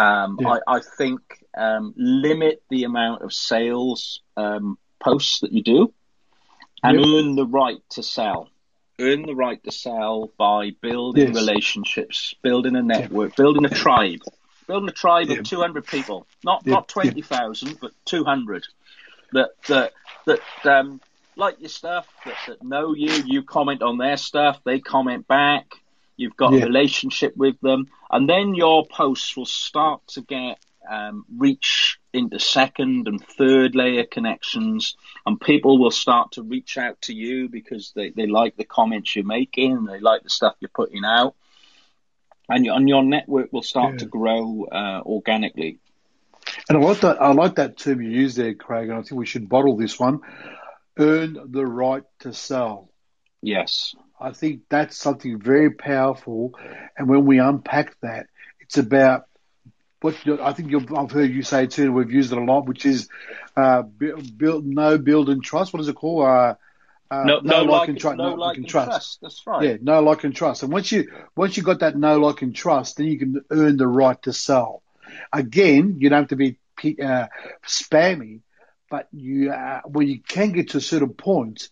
Um, 0.00 0.38
yeah. 0.40 0.58
I, 0.66 0.76
I, 0.76 0.80
think 0.80 1.20
um, 1.56 1.94
limit 1.96 2.62
the 2.70 2.84
amount 2.84 3.22
of 3.22 3.32
sales 3.32 4.20
um, 4.36 4.78
posts 4.98 5.40
that 5.40 5.52
you 5.52 5.62
do 5.62 5.92
and 6.82 6.98
yep. 6.98 7.06
earn 7.06 7.36
the 7.36 7.46
right 7.46 7.82
to 7.90 8.02
sell. 8.02 8.48
Earn 8.98 9.22
the 9.22 9.34
right 9.34 9.62
to 9.64 9.72
sell 9.72 10.30
by 10.36 10.70
building 10.80 11.28
yes. 11.28 11.36
relationships, 11.36 12.34
building 12.42 12.76
a 12.76 12.82
network, 12.82 13.30
yep. 13.30 13.36
building 13.36 13.64
a 13.64 13.70
tribe, 13.70 14.20
building 14.66 14.88
a 14.88 14.92
tribe 14.92 15.30
of 15.30 15.42
200 15.42 15.86
people, 15.86 16.26
not 16.44 16.66
not 16.66 16.88
20,000, 16.88 17.78
but 17.80 17.92
200 18.04 18.66
that 19.32 19.50
that 19.68 19.92
that 20.26 20.40
um, 20.64 21.00
like 21.36 21.60
your 21.60 21.68
stuff, 21.68 22.06
that, 22.24 22.34
that 22.46 22.62
know 22.62 22.94
you. 22.94 23.10
You 23.26 23.42
comment 23.42 23.82
on 23.82 23.98
their 23.98 24.16
stuff, 24.16 24.60
they 24.64 24.80
comment 24.80 25.26
back. 25.26 25.74
You've 26.20 26.36
got 26.36 26.52
a 26.52 26.58
relationship 26.58 27.34
with 27.34 27.58
them, 27.62 27.88
and 28.10 28.28
then 28.28 28.54
your 28.54 28.86
posts 28.86 29.34
will 29.38 29.46
start 29.46 30.06
to 30.08 30.20
get 30.20 30.58
um, 30.86 31.24
reach 31.34 31.98
into 32.12 32.38
second 32.38 33.08
and 33.08 33.24
third 33.24 33.74
layer 33.74 34.04
connections, 34.04 34.96
and 35.24 35.40
people 35.40 35.78
will 35.78 35.90
start 35.90 36.32
to 36.32 36.42
reach 36.42 36.76
out 36.76 37.00
to 37.02 37.14
you 37.14 37.48
because 37.48 37.92
they, 37.96 38.10
they 38.10 38.26
like 38.26 38.54
the 38.58 38.64
comments 38.64 39.16
you're 39.16 39.24
making 39.24 39.72
and 39.72 39.88
they 39.88 39.98
like 39.98 40.22
the 40.22 40.28
stuff 40.28 40.56
you're 40.60 40.68
putting 40.68 41.06
out, 41.06 41.36
and 42.50 42.66
your, 42.66 42.76
and 42.76 42.86
your 42.86 43.02
network 43.02 43.50
will 43.50 43.62
start 43.62 43.92
yeah. 43.92 43.98
to 44.00 44.04
grow 44.04 44.66
uh, 44.70 45.00
organically. 45.06 45.78
And 46.68 46.76
I 46.76 46.80
like 46.82 47.00
that. 47.00 47.22
I 47.22 47.32
like 47.32 47.54
that 47.54 47.78
term 47.78 48.02
you 48.02 48.10
use 48.10 48.34
there, 48.34 48.52
Craig. 48.52 48.90
And 48.90 48.98
I 48.98 49.00
think 49.00 49.12
we 49.12 49.24
should 49.24 49.48
bottle 49.48 49.78
this 49.78 49.98
one: 49.98 50.20
earn 50.98 51.38
the 51.46 51.64
right 51.64 52.04
to 52.20 52.34
sell. 52.34 52.89
Yes, 53.42 53.94
I 54.20 54.32
think 54.32 54.62
that's 54.68 54.96
something 54.96 55.38
very 55.38 55.70
powerful. 55.70 56.54
And 56.96 57.08
when 57.08 57.24
we 57.24 57.38
unpack 57.38 57.98
that, 58.00 58.26
it's 58.60 58.78
about 58.78 59.26
what 60.00 60.14
I 60.40 60.52
think 60.52 60.92
I've 60.92 61.10
heard 61.10 61.30
you 61.30 61.42
say 61.42 61.66
too. 61.66 61.92
We've 61.92 62.10
used 62.10 62.32
it 62.32 62.38
a 62.38 62.44
lot, 62.44 62.66
which 62.66 62.86
is 62.86 63.08
uh, 63.56 63.82
build, 63.82 64.36
build, 64.36 64.66
know, 64.66 64.98
build, 64.98 65.28
and 65.28 65.42
trust. 65.42 65.72
What 65.72 65.80
is 65.80 65.88
it 65.88 65.94
called? 65.94 66.24
Uh, 66.24 66.54
uh, 67.10 67.24
no, 67.24 67.40
no, 67.42 67.62
like, 67.64 67.88
and, 67.88 67.98
tr- 67.98 68.14
no, 68.14 68.34
like 68.34 68.56
and 68.56 68.68
trust. 68.68 68.88
trust. 68.88 69.18
That's 69.20 69.46
right. 69.46 69.62
Yeah, 69.64 69.76
no, 69.80 70.00
like 70.00 70.22
and 70.24 70.34
trust. 70.34 70.62
And 70.62 70.72
once 70.72 70.92
you 70.92 71.10
once 71.34 71.56
you 71.56 71.62
got 71.62 71.80
that 71.80 71.96
no, 71.96 72.18
like 72.18 72.42
and 72.42 72.54
trust, 72.54 72.96
then 72.96 73.06
you 73.06 73.18
can 73.18 73.44
earn 73.50 73.76
the 73.76 73.86
right 73.86 74.20
to 74.22 74.32
sell. 74.32 74.82
Again, 75.32 75.96
you 75.98 76.08
don't 76.08 76.20
have 76.20 76.28
to 76.28 76.36
be 76.36 76.56
uh, 77.02 77.26
spammy, 77.66 78.40
but 78.88 79.08
you 79.12 79.50
uh, 79.50 79.80
where 79.86 80.06
you 80.06 80.20
can 80.20 80.52
get 80.52 80.70
to 80.70 80.78
a 80.78 80.80
certain 80.80 81.14
point 81.14 81.68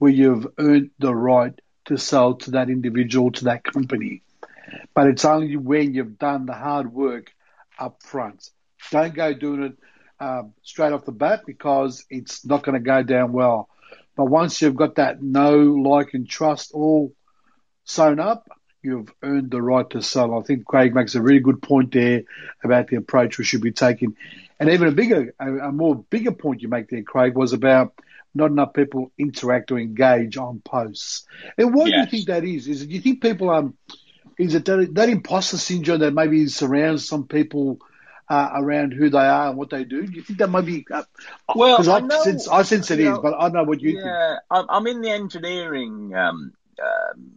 where 0.00 0.10
you've 0.10 0.46
earned 0.58 0.90
the 0.98 1.14
right 1.14 1.52
to 1.84 1.98
sell 1.98 2.34
to 2.34 2.52
that 2.52 2.70
individual, 2.70 3.30
to 3.30 3.44
that 3.44 3.62
company. 3.62 4.22
But 4.94 5.08
it's 5.08 5.26
only 5.26 5.56
when 5.56 5.92
you've 5.92 6.18
done 6.18 6.46
the 6.46 6.54
hard 6.54 6.90
work 6.90 7.32
up 7.78 8.02
front. 8.02 8.48
Don't 8.90 9.14
go 9.14 9.34
doing 9.34 9.62
it 9.62 9.76
um, 10.18 10.54
straight 10.62 10.94
off 10.94 11.04
the 11.04 11.12
bat 11.12 11.42
because 11.46 12.06
it's 12.08 12.46
not 12.46 12.62
going 12.62 12.74
to 12.74 12.84
go 12.84 13.02
down 13.02 13.32
well. 13.32 13.68
But 14.16 14.24
once 14.24 14.62
you've 14.62 14.74
got 14.74 14.94
that 14.94 15.22
know, 15.22 15.58
like, 15.58 16.14
and 16.14 16.26
trust 16.26 16.72
all 16.72 17.12
sewn 17.84 18.20
up, 18.20 18.48
you've 18.82 19.12
earned 19.22 19.50
the 19.50 19.60
right 19.60 19.88
to 19.90 20.00
sell. 20.00 20.38
I 20.38 20.42
think 20.42 20.64
Craig 20.64 20.94
makes 20.94 21.14
a 21.14 21.20
really 21.20 21.40
good 21.40 21.60
point 21.60 21.92
there 21.92 22.22
about 22.64 22.88
the 22.88 22.96
approach 22.96 23.36
we 23.36 23.44
should 23.44 23.60
be 23.60 23.72
taking. 23.72 24.16
And 24.58 24.70
even 24.70 24.88
a 24.88 24.92
bigger, 24.92 25.34
a, 25.38 25.70
more 25.72 25.94
bigger 25.94 26.32
point 26.32 26.62
you 26.62 26.68
make 26.68 26.88
there, 26.88 27.02
Craig, 27.02 27.34
was 27.34 27.52
about 27.52 27.92
not 28.34 28.50
enough 28.50 28.72
people 28.74 29.12
interact 29.18 29.72
or 29.72 29.78
engage 29.78 30.36
on 30.36 30.60
posts. 30.64 31.26
And 31.58 31.74
why 31.74 31.86
yes. 31.86 31.94
do 31.94 31.98
you 32.00 32.06
think 32.06 32.26
that 32.28 32.44
is? 32.44 32.68
Is 32.68 32.82
it, 32.82 32.88
do 32.88 32.94
you 32.94 33.00
think 33.00 33.22
people 33.22 33.50
um 33.50 33.74
is 34.38 34.54
it 34.54 34.64
that, 34.64 34.94
that 34.94 35.08
imposter 35.08 35.58
syndrome 35.58 36.00
that 36.00 36.14
maybe 36.14 36.46
surrounds 36.46 37.06
some 37.06 37.26
people 37.26 37.78
uh, 38.30 38.50
around 38.54 38.92
who 38.92 39.10
they 39.10 39.18
are 39.18 39.48
and 39.48 39.58
what 39.58 39.70
they 39.70 39.84
do? 39.84 40.06
Do 40.06 40.12
you 40.12 40.22
think 40.22 40.38
that 40.38 40.48
might 40.48 40.64
be? 40.64 40.86
Uh, 40.90 41.02
well, 41.54 41.90
I, 41.90 41.98
I, 41.98 42.22
sense, 42.22 42.48
I 42.48 42.62
sense 42.62 42.90
it 42.90 43.00
is, 43.00 43.06
know, 43.06 43.20
but 43.20 43.34
I 43.34 43.42
don't 43.42 43.54
know 43.54 43.64
what 43.64 43.80
you 43.80 43.98
yeah, 43.98 44.36
think. 44.50 44.66
I'm 44.70 44.86
in 44.86 45.02
the 45.02 45.10
engineering 45.10 46.14
um, 46.14 46.52
um, 46.80 47.32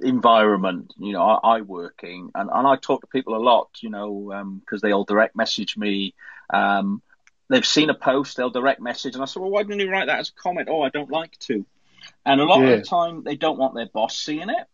environment. 0.00 0.94
You 0.98 1.12
know, 1.12 1.22
I, 1.22 1.56
I 1.56 1.60
working 1.62 2.30
and, 2.34 2.48
and 2.50 2.66
I 2.66 2.76
talk 2.76 3.02
to 3.02 3.06
people 3.08 3.36
a 3.36 3.42
lot. 3.42 3.68
You 3.80 3.90
know, 3.90 4.60
because 4.64 4.82
um, 4.82 4.88
they 4.88 4.92
all 4.92 5.04
direct 5.04 5.36
message 5.36 5.76
me. 5.76 6.14
Um, 6.48 7.02
they've 7.48 7.66
seen 7.66 7.90
a 7.90 7.94
post, 7.94 8.36
they'll 8.36 8.50
direct 8.50 8.80
message, 8.80 9.14
and 9.14 9.22
I 9.22 9.26
said, 9.26 9.40
well, 9.40 9.50
why 9.50 9.62
didn't 9.62 9.80
you 9.80 9.90
write 9.90 10.06
that 10.06 10.18
as 10.18 10.30
a 10.30 10.40
comment? 10.40 10.68
Oh, 10.70 10.82
I 10.82 10.90
don't 10.90 11.10
like 11.10 11.38
to. 11.40 11.64
And 12.24 12.40
a 12.40 12.44
lot 12.44 12.60
yeah. 12.60 12.68
of 12.68 12.80
the 12.80 12.86
time, 12.86 13.22
they 13.22 13.36
don't 13.36 13.58
want 13.58 13.74
their 13.74 13.86
boss 13.86 14.16
seeing 14.18 14.48
it. 14.50 14.66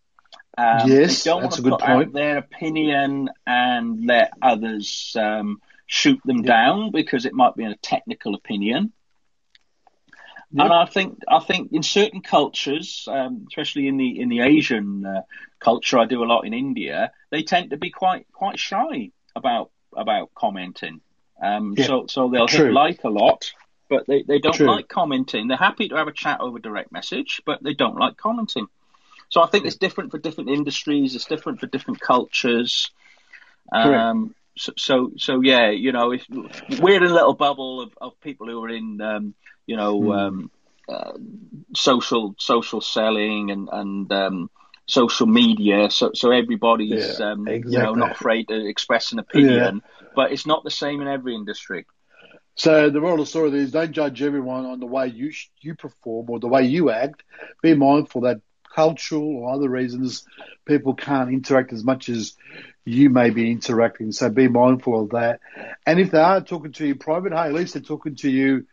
Um, 0.59 0.89
yes, 0.89 1.25
they 1.25 1.31
don't 1.31 1.43
want 1.43 1.55
to 1.55 1.63
put 1.63 1.81
point. 1.81 1.83
out 1.83 2.13
their 2.13 2.39
opinion 2.39 3.31
and 3.47 4.07
let 4.07 4.33
others 4.43 5.17
um, 5.19 5.61
shoot 5.87 6.21
them 6.25 6.39
yeah. 6.39 6.47
down 6.47 6.91
because 6.91 7.25
it 7.25 7.33
might 7.33 7.55
be 7.55 7.65
a 7.65 7.77
technical 7.77 8.35
opinion. 8.35 8.93
Yeah. 10.51 10.65
And 10.65 10.73
I 10.73 10.85
think 10.85 11.21
I 11.27 11.39
think 11.39 11.73
in 11.73 11.83
certain 11.83 12.21
cultures, 12.21 13.09
um, 13.11 13.47
especially 13.49 13.89
in 13.89 13.97
the 13.97 14.21
in 14.21 14.29
the 14.29 14.41
Asian 14.41 15.07
uh, 15.07 15.23
culture, 15.59 15.99
I 15.99 16.05
do 16.05 16.23
a 16.23 16.27
lot 16.27 16.47
in 16.47 16.53
India. 16.53 17.13
They 17.31 17.43
tend 17.43 17.71
to 17.71 17.79
be 17.79 17.91
quite 17.91 18.27
quite 18.33 18.59
shy 18.59 19.13
about 19.35 19.71
about 19.97 20.35
commenting. 20.35 21.01
Um, 21.43 21.75
yeah. 21.77 21.87
So 21.87 22.07
so 22.09 22.29
they'll 22.29 22.47
True. 22.47 22.67
hit 22.67 22.73
like 22.73 23.05
a 23.05 23.09
lot, 23.09 23.53
but 23.89 24.07
they, 24.07 24.23
they 24.23 24.39
don't 24.39 24.55
True. 24.55 24.67
like 24.67 24.89
commenting. 24.89 25.49
They're 25.49 25.57
happy 25.57 25.89
to 25.89 25.97
have 25.97 26.09
a 26.09 26.13
chat 26.13 26.41
over 26.41 26.59
direct 26.59 26.93
message, 26.93 27.43
but 27.45 27.63
they 27.63 27.75
don't 27.75 27.97
like 27.97 28.17
commenting. 28.17 28.69
So 29.29 29.43
I 29.43 29.47
think 29.47 29.65
it's 29.65 29.77
different 29.77 30.11
for 30.11 30.19
different 30.19 30.51
industries. 30.51 31.15
It's 31.15 31.25
different 31.25 31.59
for 31.59 31.67
different 31.67 32.01
cultures. 32.01 32.91
Um, 33.73 34.35
so, 34.59 34.73
so, 34.77 35.13
so, 35.17 35.41
yeah, 35.41 35.71
you 35.71 35.93
know, 35.93 36.13
if 36.13 36.27
we're 36.79 36.99
in 36.99 37.11
a 37.11 37.15
little 37.15 37.33
bubble 37.33 37.81
of, 37.81 37.97
of 37.99 38.21
people 38.21 38.47
who 38.47 38.63
are 38.63 38.69
in, 38.69 39.01
um, 39.01 39.35
you 39.67 39.77
know, 39.77 39.99
mm. 39.99 40.19
um, 40.19 40.51
uh, 40.89 41.13
social 41.75 42.35
social 42.39 42.81
selling 42.81 43.51
and 43.51 43.69
and 43.73 44.13
um, 44.13 44.51
social 44.93 45.27
media. 45.27 45.91
So 45.91 46.11
so 46.15 46.31
everybody's 46.31 47.19
yeah, 47.19 47.33
um, 47.33 47.49
exactly. 47.49 47.73
you 47.73 47.79
know 47.79 47.95
not 47.95 48.13
afraid 48.13 48.49
to 48.49 48.67
express 48.69 49.13
an 49.13 49.19
opinion, 49.19 49.83
yeah. 49.83 50.09
but 50.15 50.33
it's 50.33 50.47
not 50.47 50.65
the 50.65 50.71
same 50.71 51.01
in 51.01 51.09
every 51.09 51.35
industry. 51.35 51.87
So 52.55 52.91
the 52.91 53.01
moral 53.01 53.15
of 53.15 53.21
the 53.21 53.27
story 53.27 53.59
is 53.59 53.73
don't 53.73 53.93
judge 53.93 54.21
everyone 54.21 54.67
on 54.67 54.81
the 54.81 54.87
way 54.87 55.07
you 55.07 55.33
you 55.61 55.75
perform 55.75 56.29
or 56.29 56.41
the 56.41 56.49
way 56.49 56.65
you 56.65 56.91
act. 56.91 57.23
Be 57.63 57.75
mindful 57.75 58.23
that 58.23 58.43
cultural 58.75 59.37
or 59.37 59.55
other 59.55 59.69
reasons, 59.69 60.27
people 60.67 60.95
can't 60.95 61.31
interact 61.31 61.73
as 61.73 61.85
much 61.85 62.09
as 62.09 62.35
you 62.85 63.09
may 63.09 63.31
be 63.31 63.51
interacting. 63.51 64.13
So 64.13 64.29
be 64.29 64.49
mindful 64.49 65.05
of 65.05 65.11
that. 65.11 65.41
And 65.87 66.01
if 66.01 66.11
they 66.11 66.19
are 66.19 66.41
talking 66.43 66.73
to 66.73 66.87
you 66.87 66.97
private, 66.97 67.33
hey, 67.33 67.39
at 67.39 67.55
least 67.55 67.75
they're 67.75 67.83
talking 67.83 68.17
to 68.17 68.31
you 68.31 68.67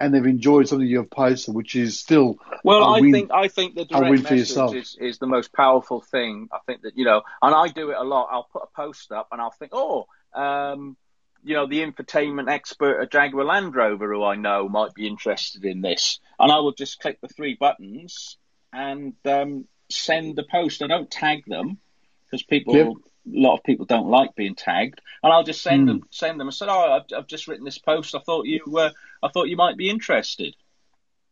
and 0.00 0.14
they've 0.14 0.26
enjoyed 0.26 0.66
something 0.66 0.88
you've 0.88 1.10
posted, 1.10 1.54
which 1.54 1.76
is 1.76 2.00
still 2.00 2.38
well. 2.64 2.82
I 2.84 3.00
win, 3.00 3.12
think 3.12 3.30
I 3.30 3.48
think 3.48 3.74
the 3.74 3.84
direct 3.84 4.30
message 4.30 4.74
is, 4.74 4.96
is 4.98 5.18
the 5.18 5.26
most 5.26 5.52
powerful 5.52 6.00
thing. 6.00 6.48
I 6.50 6.58
think 6.66 6.82
that 6.82 6.96
you 6.96 7.04
know, 7.04 7.22
and 7.42 7.54
I 7.54 7.68
do 7.68 7.90
it 7.90 7.96
a 7.98 8.02
lot. 8.02 8.28
I'll 8.32 8.48
put 8.50 8.62
a 8.62 8.74
post 8.74 9.12
up 9.12 9.28
and 9.30 9.40
I'll 9.40 9.50
think, 9.50 9.72
oh, 9.74 10.06
um, 10.34 10.96
you 11.44 11.54
know, 11.54 11.66
the 11.66 11.80
infotainment 11.80 12.50
expert 12.50 13.00
at 13.00 13.12
Jaguar 13.12 13.44
Land 13.44 13.74
Rover, 13.76 14.12
who 14.12 14.24
I 14.24 14.36
know 14.36 14.68
might 14.68 14.94
be 14.94 15.06
interested 15.06 15.64
in 15.64 15.82
this, 15.82 16.18
and 16.38 16.50
I 16.50 16.56
will 16.60 16.72
just 16.72 17.00
click 17.00 17.20
the 17.20 17.28
three 17.28 17.54
buttons 17.54 18.38
and 18.72 19.14
um, 19.26 19.66
send 19.90 20.36
the 20.36 20.44
post. 20.44 20.82
I 20.82 20.86
don't 20.86 21.10
tag 21.10 21.44
them 21.46 21.78
because 22.24 22.42
people, 22.42 22.74
yep. 22.74 22.88
A 23.26 23.40
lot 23.40 23.56
of 23.56 23.64
people 23.64 23.86
don't 23.86 24.08
like 24.08 24.34
being 24.34 24.54
tagged, 24.54 25.00
and 25.22 25.32
I'll 25.32 25.44
just 25.44 25.62
send 25.62 25.84
mm. 25.84 25.86
them, 25.86 26.02
send 26.10 26.40
them. 26.40 26.48
I 26.48 26.50
said, 26.50 26.68
"Oh, 26.68 26.92
I've, 26.92 27.18
I've, 27.18 27.26
just 27.26 27.48
written 27.48 27.64
this 27.64 27.78
post. 27.78 28.14
I 28.14 28.20
thought 28.20 28.46
you, 28.46 28.60
uh, 28.76 28.90
I 29.22 29.28
thought 29.28 29.48
you 29.48 29.56
might 29.56 29.76
be 29.76 29.90
interested." 29.90 30.54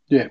Yeah. 0.08 0.28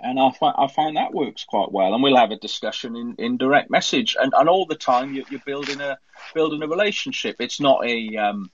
And 0.00 0.20
I 0.20 0.30
find 0.32 0.54
I 0.58 0.66
find 0.66 0.96
that 0.96 1.14
works 1.14 1.44
quite 1.44 1.72
well, 1.72 1.94
and 1.94 2.02
we'll 2.02 2.16
have 2.16 2.30
a 2.30 2.36
discussion 2.36 2.96
in, 2.96 3.14
in 3.18 3.36
direct 3.36 3.70
message, 3.70 4.16
and, 4.20 4.32
and 4.36 4.48
all 4.48 4.66
the 4.66 4.74
time 4.74 5.14
you're, 5.14 5.24
you're 5.30 5.40
building 5.46 5.80
a 5.80 5.98
building 6.34 6.62
a 6.62 6.66
relationship. 6.66 7.36
It's 7.38 7.60
not 7.60 7.84
a 7.86 8.16
um, 8.16 8.50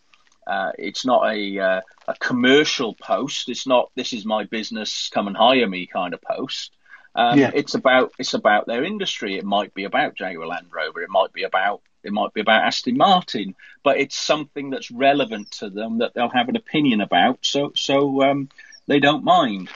uh, 0.46 0.72
it's 0.78 1.04
not 1.04 1.32
a 1.32 1.58
uh, 1.58 1.80
a 2.06 2.14
commercial 2.20 2.94
post. 2.94 3.48
It's 3.48 3.66
not 3.66 3.90
this 3.96 4.12
is 4.12 4.24
my 4.24 4.44
business, 4.44 5.10
come 5.12 5.26
and 5.26 5.36
hire 5.36 5.68
me 5.68 5.86
kind 5.86 6.14
of 6.14 6.20
post. 6.22 6.72
Um, 7.14 7.38
yeah. 7.38 7.50
It's 7.54 7.74
about 7.74 8.12
it's 8.18 8.34
about 8.34 8.66
their 8.66 8.84
industry. 8.84 9.36
It 9.36 9.44
might 9.44 9.74
be 9.74 9.84
about 9.84 10.16
Jaguar 10.16 10.46
Land 10.46 10.66
Rover. 10.70 11.02
It 11.02 11.10
might 11.10 11.32
be 11.32 11.42
about 11.42 11.82
it 12.02 12.12
might 12.12 12.32
be 12.32 12.40
about 12.40 12.64
Aston 12.64 12.96
Martin, 12.96 13.54
but 13.82 13.98
it's 13.98 14.16
something 14.16 14.70
that's 14.70 14.90
relevant 14.90 15.50
to 15.52 15.70
them 15.70 15.98
that 15.98 16.14
they'll 16.14 16.28
have 16.28 16.48
an 16.48 16.56
opinion 16.56 17.00
about. 17.00 17.38
So 17.42 17.72
so 17.74 18.22
um, 18.22 18.48
they 18.86 19.00
don't 19.00 19.24
mind. 19.24 19.70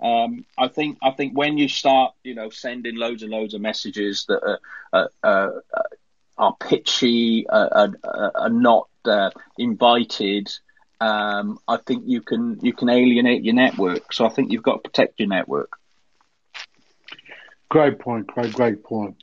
Um, 0.00 0.44
I 0.56 0.68
think 0.68 0.98
I 1.02 1.10
think 1.10 1.36
when 1.36 1.58
you 1.58 1.68
start, 1.68 2.14
you 2.22 2.34
know, 2.34 2.50
sending 2.50 2.96
loads 2.96 3.22
and 3.22 3.32
loads 3.32 3.54
of 3.54 3.60
messages 3.60 4.26
that 4.28 4.40
are, 4.42 4.60
uh, 4.92 5.26
uh, 5.26 5.50
are 6.36 6.56
pitchy, 6.60 7.48
uh, 7.48 7.88
are, 8.04 8.48
not 8.48 8.88
uh, 9.04 9.30
invited, 9.58 10.48
um, 11.00 11.58
I 11.66 11.78
think 11.78 12.04
you 12.06 12.20
can 12.20 12.58
you 12.62 12.72
can 12.72 12.88
alienate 12.88 13.42
your 13.42 13.54
network. 13.54 14.12
So 14.12 14.24
I 14.24 14.28
think 14.28 14.52
you've 14.52 14.62
got 14.62 14.84
to 14.84 14.90
protect 14.90 15.18
your 15.18 15.28
network. 15.28 15.72
Great 17.68 17.98
point, 17.98 18.28
great, 18.28 18.52
great 18.52 18.82
point. 18.84 19.16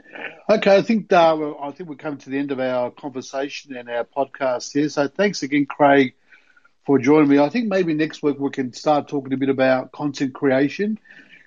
Okay, 0.49 0.75
I 0.75 0.81
think 0.81 1.11
uh, 1.11 1.53
I 1.59 1.71
think 1.71 1.89
we're 1.89 1.95
coming 1.95 2.19
to 2.19 2.29
the 2.29 2.37
end 2.37 2.51
of 2.51 2.59
our 2.59 2.91
conversation 2.91 3.75
and 3.75 3.89
our 3.89 4.03
podcast 4.03 4.73
here. 4.73 4.89
So 4.89 5.07
thanks 5.07 5.41
again, 5.43 5.65
Craig, 5.65 6.13
for 6.85 6.99
joining 6.99 7.29
me. 7.29 7.39
I 7.39 7.49
think 7.49 7.67
maybe 7.67 7.93
next 7.93 8.21
week 8.23 8.39
we 8.39 8.49
can 8.51 8.73
start 8.73 9.07
talking 9.07 9.33
a 9.33 9.37
bit 9.37 9.49
about 9.49 9.91
content 9.91 10.33
creation 10.33 10.99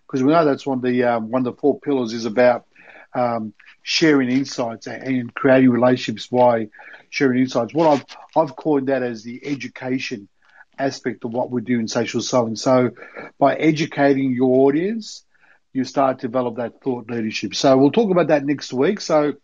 because 0.06 0.22
we 0.22 0.32
know 0.32 0.44
that's 0.44 0.66
one 0.66 0.78
of 0.78 0.84
the 0.84 1.04
um, 1.04 1.30
one 1.30 1.46
of 1.46 1.54
the 1.54 1.60
four 1.60 1.80
pillars 1.80 2.12
is 2.12 2.24
about 2.24 2.66
um, 3.14 3.54
sharing 3.82 4.30
insights 4.30 4.86
and 4.88 5.32
creating 5.34 5.70
relationships 5.70 6.28
by 6.28 6.68
sharing 7.10 7.40
insights. 7.42 7.74
What 7.74 7.88
I've 7.88 8.04
I've 8.36 8.56
called 8.56 8.86
that 8.86 9.02
as 9.02 9.22
the 9.24 9.40
education 9.46 10.28
aspect 10.78 11.24
of 11.24 11.32
what 11.32 11.50
we 11.50 11.62
do 11.62 11.78
in 11.78 11.88
social 11.88 12.20
selling. 12.22 12.56
So 12.56 12.90
by 13.38 13.54
educating 13.56 14.32
your 14.32 14.66
audience 14.68 15.24
you 15.78 15.84
start 15.84 16.20
to 16.20 16.28
develop 16.28 16.56
that 16.56 16.82
thought 16.82 17.10
leadership. 17.10 17.54
So 17.54 17.76
we'll 17.78 17.92
talk 17.92 18.10
about 18.10 18.28
that 18.28 18.44
next 18.44 18.72
week. 18.72 19.00
So 19.00 19.34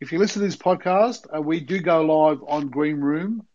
if 0.00 0.12
you 0.12 0.18
listen 0.18 0.42
to 0.42 0.48
this 0.48 0.56
podcast, 0.56 1.26
uh, 1.36 1.42
we 1.42 1.60
do 1.60 1.80
go 1.80 2.02
live 2.02 2.38
on 2.46 2.68
Green 2.68 2.96
Room 3.00 3.46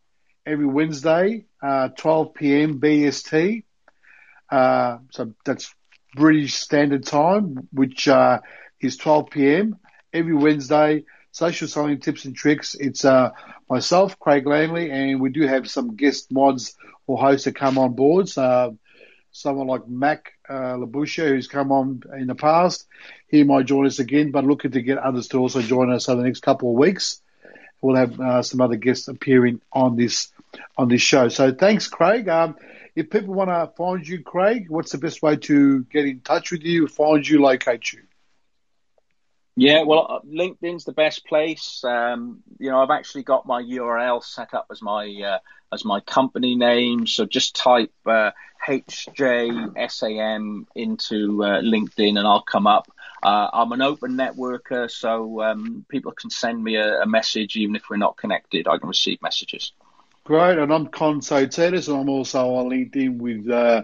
every 0.45 0.65
Wednesday, 0.67 1.45
uh, 1.63 1.89
12 1.89 2.33
p.m. 2.35 2.79
BST. 2.79 3.63
Uh, 4.51 4.97
so 5.11 5.33
that's 5.45 5.73
British 6.15 6.55
Standard 6.55 7.05
Time, 7.05 7.67
which 7.71 8.07
uh, 8.07 8.39
is 8.81 8.97
12 8.97 9.29
p.m. 9.29 9.77
every 10.13 10.35
Wednesday. 10.35 11.05
Social 11.31 11.67
selling 11.67 11.99
tips 11.99 12.25
and 12.25 12.35
tricks. 12.35 12.75
It's 12.75 13.05
uh, 13.05 13.31
myself, 13.69 14.19
Craig 14.19 14.45
Langley, 14.47 14.89
and 14.91 15.21
we 15.21 15.29
do 15.29 15.47
have 15.47 15.69
some 15.69 15.95
guest 15.95 16.31
mods 16.31 16.75
or 17.07 17.17
hosts 17.19 17.45
that 17.45 17.55
come 17.55 17.77
on 17.77 17.93
board. 17.93 18.27
So 18.27 18.77
someone 19.39 19.67
like 19.67 19.87
Mac 19.87 20.33
uh, 20.49 20.75
Labusha, 20.75 21.29
who's 21.29 21.47
come 21.47 21.71
on 21.71 22.03
in 22.17 22.27
the 22.27 22.35
past. 22.35 22.85
He 23.27 23.43
might 23.43 23.65
join 23.65 23.85
us 23.85 23.99
again, 23.99 24.31
but 24.31 24.43
looking 24.43 24.71
to 24.71 24.81
get 24.81 24.97
others 24.97 25.29
to 25.29 25.37
also 25.37 25.61
join 25.61 25.91
us 25.91 26.09
over 26.09 26.21
the 26.21 26.27
next 26.27 26.41
couple 26.41 26.71
of 26.71 26.77
weeks. 26.77 27.21
We'll 27.81 27.95
have 27.95 28.19
uh, 28.19 28.43
some 28.43 28.59
other 28.59 28.75
guests 28.75 29.07
appearing 29.07 29.61
on 29.71 29.95
this 29.95 30.33
on 30.77 30.89
this 30.89 31.01
show. 31.01 31.29
So 31.29 31.53
thanks, 31.53 31.87
Craig. 31.87 32.27
Um, 32.27 32.57
if 32.95 33.09
people 33.09 33.33
want 33.33 33.49
to 33.49 33.71
find 33.77 34.05
you, 34.05 34.21
Craig, 34.21 34.65
what's 34.69 34.91
the 34.91 34.97
best 34.97 35.21
way 35.21 35.37
to 35.37 35.83
get 35.85 36.05
in 36.05 36.19
touch 36.19 36.51
with 36.51 36.63
you, 36.63 36.87
find 36.87 37.25
you, 37.25 37.41
locate 37.41 37.93
you? 37.93 38.01
Yeah, 39.55 39.83
well, 39.83 40.07
uh, 40.09 40.19
LinkedIn's 40.27 40.85
the 40.85 40.93
best 40.93 41.25
place. 41.25 41.83
Um, 41.83 42.39
you 42.59 42.69
know, 42.69 42.81
I've 42.81 42.91
actually 42.91 43.23
got 43.23 43.45
my 43.45 43.61
URL 43.61 44.23
set 44.23 44.53
up 44.53 44.67
as 44.71 44.81
my 44.81 45.05
uh, 45.21 45.39
as 45.73 45.85
my 45.85 45.99
company 45.99 46.55
name. 46.55 47.07
So 47.07 47.25
just 47.25 47.55
type 47.55 47.91
uh, 48.05 48.31
HJSAM 48.65 50.65
into 50.75 51.43
uh, 51.43 51.61
LinkedIn 51.61 52.17
and 52.17 52.27
I'll 52.27 52.43
come 52.43 52.67
up. 52.67 52.91
Uh, 53.21 53.49
I'm 53.51 53.71
an 53.73 53.81
open 53.81 54.13
networker, 54.13 54.89
so 54.89 55.41
um, 55.41 55.85
people 55.89 56.13
can 56.13 56.29
send 56.29 56.63
me 56.63 56.77
a, 56.77 57.01
a, 57.01 57.05
message 57.05 57.57
even 57.57 57.75
if 57.75 57.89
we're 57.89 57.97
not 57.97 58.15
connected. 58.15 58.65
I 58.65 58.77
can 58.77 58.87
receive 58.87 59.21
messages. 59.21 59.73
Great, 60.23 60.57
and 60.57 60.71
I'm 60.71 60.87
Conso 60.87 61.51
Titus, 61.51 61.89
and 61.89 61.97
I'm 61.97 62.07
also 62.07 62.55
on 62.55 62.69
LinkedIn 62.69 63.17
with 63.17 63.49
uh, 63.49 63.83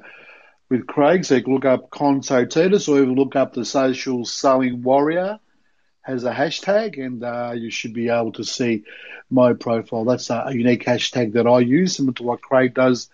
with 0.69 0.87
Craig. 0.87 1.25
So 1.25 1.35
you 1.35 1.43
can 1.43 1.53
look 1.53 1.65
up 1.65 1.89
Conso 1.89 2.49
Titus, 2.49 2.87
or 2.87 2.99
even 2.99 3.15
look 3.15 3.35
up 3.35 3.53
the 3.53 3.65
Social 3.65 4.23
Selling 4.23 4.83
Warrior 4.83 5.39
has 6.05 6.23
a 6.23 6.31
hashtag, 6.31 7.03
and 7.03 7.23
uh, 7.23 7.53
you 7.55 7.71
should 7.71 7.93
be 7.93 8.09
able 8.09 8.31
to 8.33 8.43
see 8.43 8.83
my 9.31 9.53
profile. 9.53 10.05
That's 10.05 10.29
a, 10.29 10.45
unique 10.51 10.85
hashtag 10.85 11.33
that 11.33 11.47
I 11.47 11.59
use, 11.59 11.95
similar 11.95 12.13
to 12.13 12.23
what 12.23 12.41
Craig 12.41 12.75
does 12.75 13.09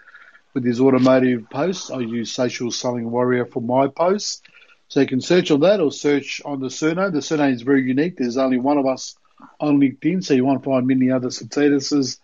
with 0.53 0.65
his 0.65 0.81
automotive 0.81 1.49
posts. 1.49 1.89
I 1.89 1.99
use 1.99 2.33
Social 2.33 2.69
Selling 2.69 3.09
Warrior 3.09 3.45
for 3.45 3.61
my 3.61 3.87
posts. 3.87 4.41
So 4.89 4.99
you 4.99 5.07
can 5.07 5.21
search 5.21 5.51
on 5.51 5.61
that 5.61 5.79
or 5.79 5.89
search 5.89 6.41
on 6.43 6.59
the 6.59 6.69
surname. 6.69 7.13
The 7.13 7.21
surname 7.21 7.53
is 7.53 7.61
very 7.61 7.83
unique. 7.83 8.17
There's 8.17 8.35
only 8.35 8.59
one 8.59 8.77
of 8.77 8.85
us 8.85 9.15
on 9.61 9.79
LinkedIn, 9.79 10.21
so 10.21 10.33
you 10.33 10.43
won't 10.43 10.65
find 10.65 10.85
many 10.85 11.11
other 11.11 11.29
Satitas 11.29 12.19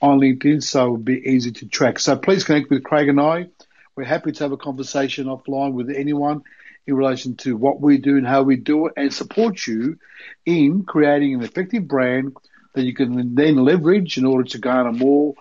on 0.00 0.20
LinkedIn, 0.20 0.62
so 0.62 0.84
it'll 0.84 0.96
be 0.96 1.20
easy 1.28 1.52
to 1.52 1.68
track. 1.68 1.98
So 1.98 2.16
please 2.16 2.44
connect 2.44 2.70
with 2.70 2.82
Craig 2.82 3.08
and 3.08 3.20
I. 3.20 3.48
We're 3.94 4.04
happy 4.04 4.32
to 4.32 4.44
have 4.44 4.52
a 4.52 4.56
conversation 4.56 5.26
offline 5.26 5.74
with 5.74 5.90
anyone 5.90 6.44
in 6.88 6.94
relation 6.94 7.36
to 7.36 7.54
what 7.54 7.80
we 7.82 7.98
do 7.98 8.16
and 8.16 8.26
how 8.26 8.42
we 8.42 8.56
do 8.56 8.86
it 8.86 8.94
and 8.96 9.12
support 9.12 9.66
you 9.66 9.98
in 10.46 10.84
creating 10.84 11.34
an 11.34 11.42
effective 11.42 11.86
brand 11.86 12.34
that 12.74 12.82
you 12.82 12.94
can 12.94 13.34
then 13.34 13.56
leverage 13.56 14.16
in 14.16 14.24
order 14.24 14.48
to 14.48 14.58
garner 14.58 14.92
more 14.92 15.34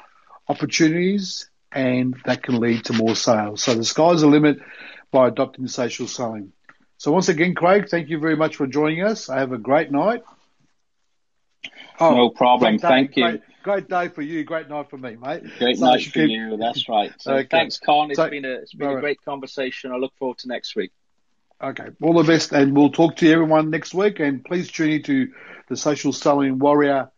opportunities 0.49 1.49
and 1.71 2.17
that 2.25 2.43
can 2.43 2.59
lead 2.59 2.83
to 2.83 2.93
more 2.93 3.15
sales. 3.15 3.63
So 3.63 3.75
the 3.75 3.85
sky's 3.85 4.21
the 4.21 4.27
limit 4.27 4.59
by 5.09 5.29
adopting 5.29 5.67
social 5.67 6.05
selling. 6.05 6.51
So 6.97 7.13
once 7.13 7.29
again, 7.29 7.55
Craig, 7.55 7.87
thank 7.87 8.09
you 8.09 8.19
very 8.19 8.35
much 8.35 8.57
for 8.57 8.67
joining 8.67 9.03
us. 9.03 9.29
I 9.29 9.39
Have 9.39 9.53
a 9.53 9.57
great 9.57 9.89
night. 9.89 10.23
Oh, 11.99 12.13
no 12.13 12.29
problem. 12.29 12.77
Thank 12.77 13.15
you. 13.15 13.39
Great, 13.63 13.87
day 13.87 14.09
for 14.09 14.21
you. 14.21 14.43
Great 14.43 14.69
night 14.69 14.89
for 14.89 14.97
me, 14.97 15.15
mate. 15.15 15.43
Great 15.59 15.77
so 15.77 15.85
night 15.85 16.03
for 16.03 16.11
keep... 16.11 16.29
you. 16.29 16.57
That's 16.57 16.87
right. 16.89 17.13
So 17.19 17.35
okay. 17.35 17.47
thanks, 17.49 17.79
Con. 17.79 18.11
It's 18.11 18.17
so, 18.17 18.29
been 18.29 18.45
a 18.45 18.51
it's 18.51 18.73
been 18.73 18.89
a 18.89 18.99
great 18.99 19.21
conversation. 19.23 19.91
I 19.91 19.95
look 19.95 20.13
forward 20.17 20.37
to 20.39 20.47
next 20.47 20.75
week. 20.75 20.91
Okay. 21.62 21.86
All 22.01 22.14
the 22.14 22.24
best, 22.24 22.51
and 22.51 22.76
we'll 22.76 22.91
talk 22.91 23.16
to 23.18 23.32
everyone 23.32 23.72
next 23.72 23.93
week. 23.93 24.20
And 24.20 24.43
please 24.43 24.70
tune 24.72 24.91
in 24.91 25.03
to 25.03 25.32
the 25.70 25.76
Social 25.78 26.14
Selling 26.14 26.60
Warrior 26.60 27.10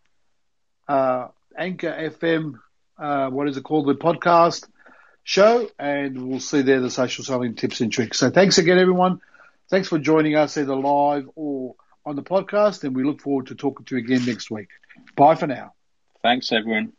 uh, 0.87 1.27
Anchor 1.57 1.91
FM. 1.91 2.53
Uh, 2.97 3.29
what 3.29 3.49
is 3.49 3.57
it 3.57 3.63
called? 3.63 3.87
The 3.87 3.95
podcast 3.95 4.67
show, 5.23 5.69
and 5.77 6.27
we'll 6.27 6.39
see 6.39 6.61
there 6.61 6.79
the 6.79 6.89
social 6.89 7.23
selling 7.23 7.55
tips 7.55 7.81
and 7.81 7.91
tricks. 7.91 8.17
So 8.17 8.29
thanks 8.29 8.57
again, 8.57 8.79
everyone. 8.79 9.19
Thanks 9.69 9.87
for 9.89 9.99
joining 9.99 10.35
us 10.35 10.57
either 10.57 10.75
live 10.75 11.29
or 11.35 11.75
on 12.05 12.15
the 12.15 12.23
podcast, 12.23 12.83
and 12.83 12.95
we 12.95 13.03
look 13.03 13.21
forward 13.21 13.47
to 13.47 13.55
talking 13.55 13.85
to 13.85 13.95
you 13.97 14.03
again 14.03 14.25
next 14.25 14.49
week. 14.49 14.69
Bye 15.15 15.35
for 15.35 15.47
now. 15.47 15.73
Thanks, 16.23 16.51
everyone. 16.51 16.93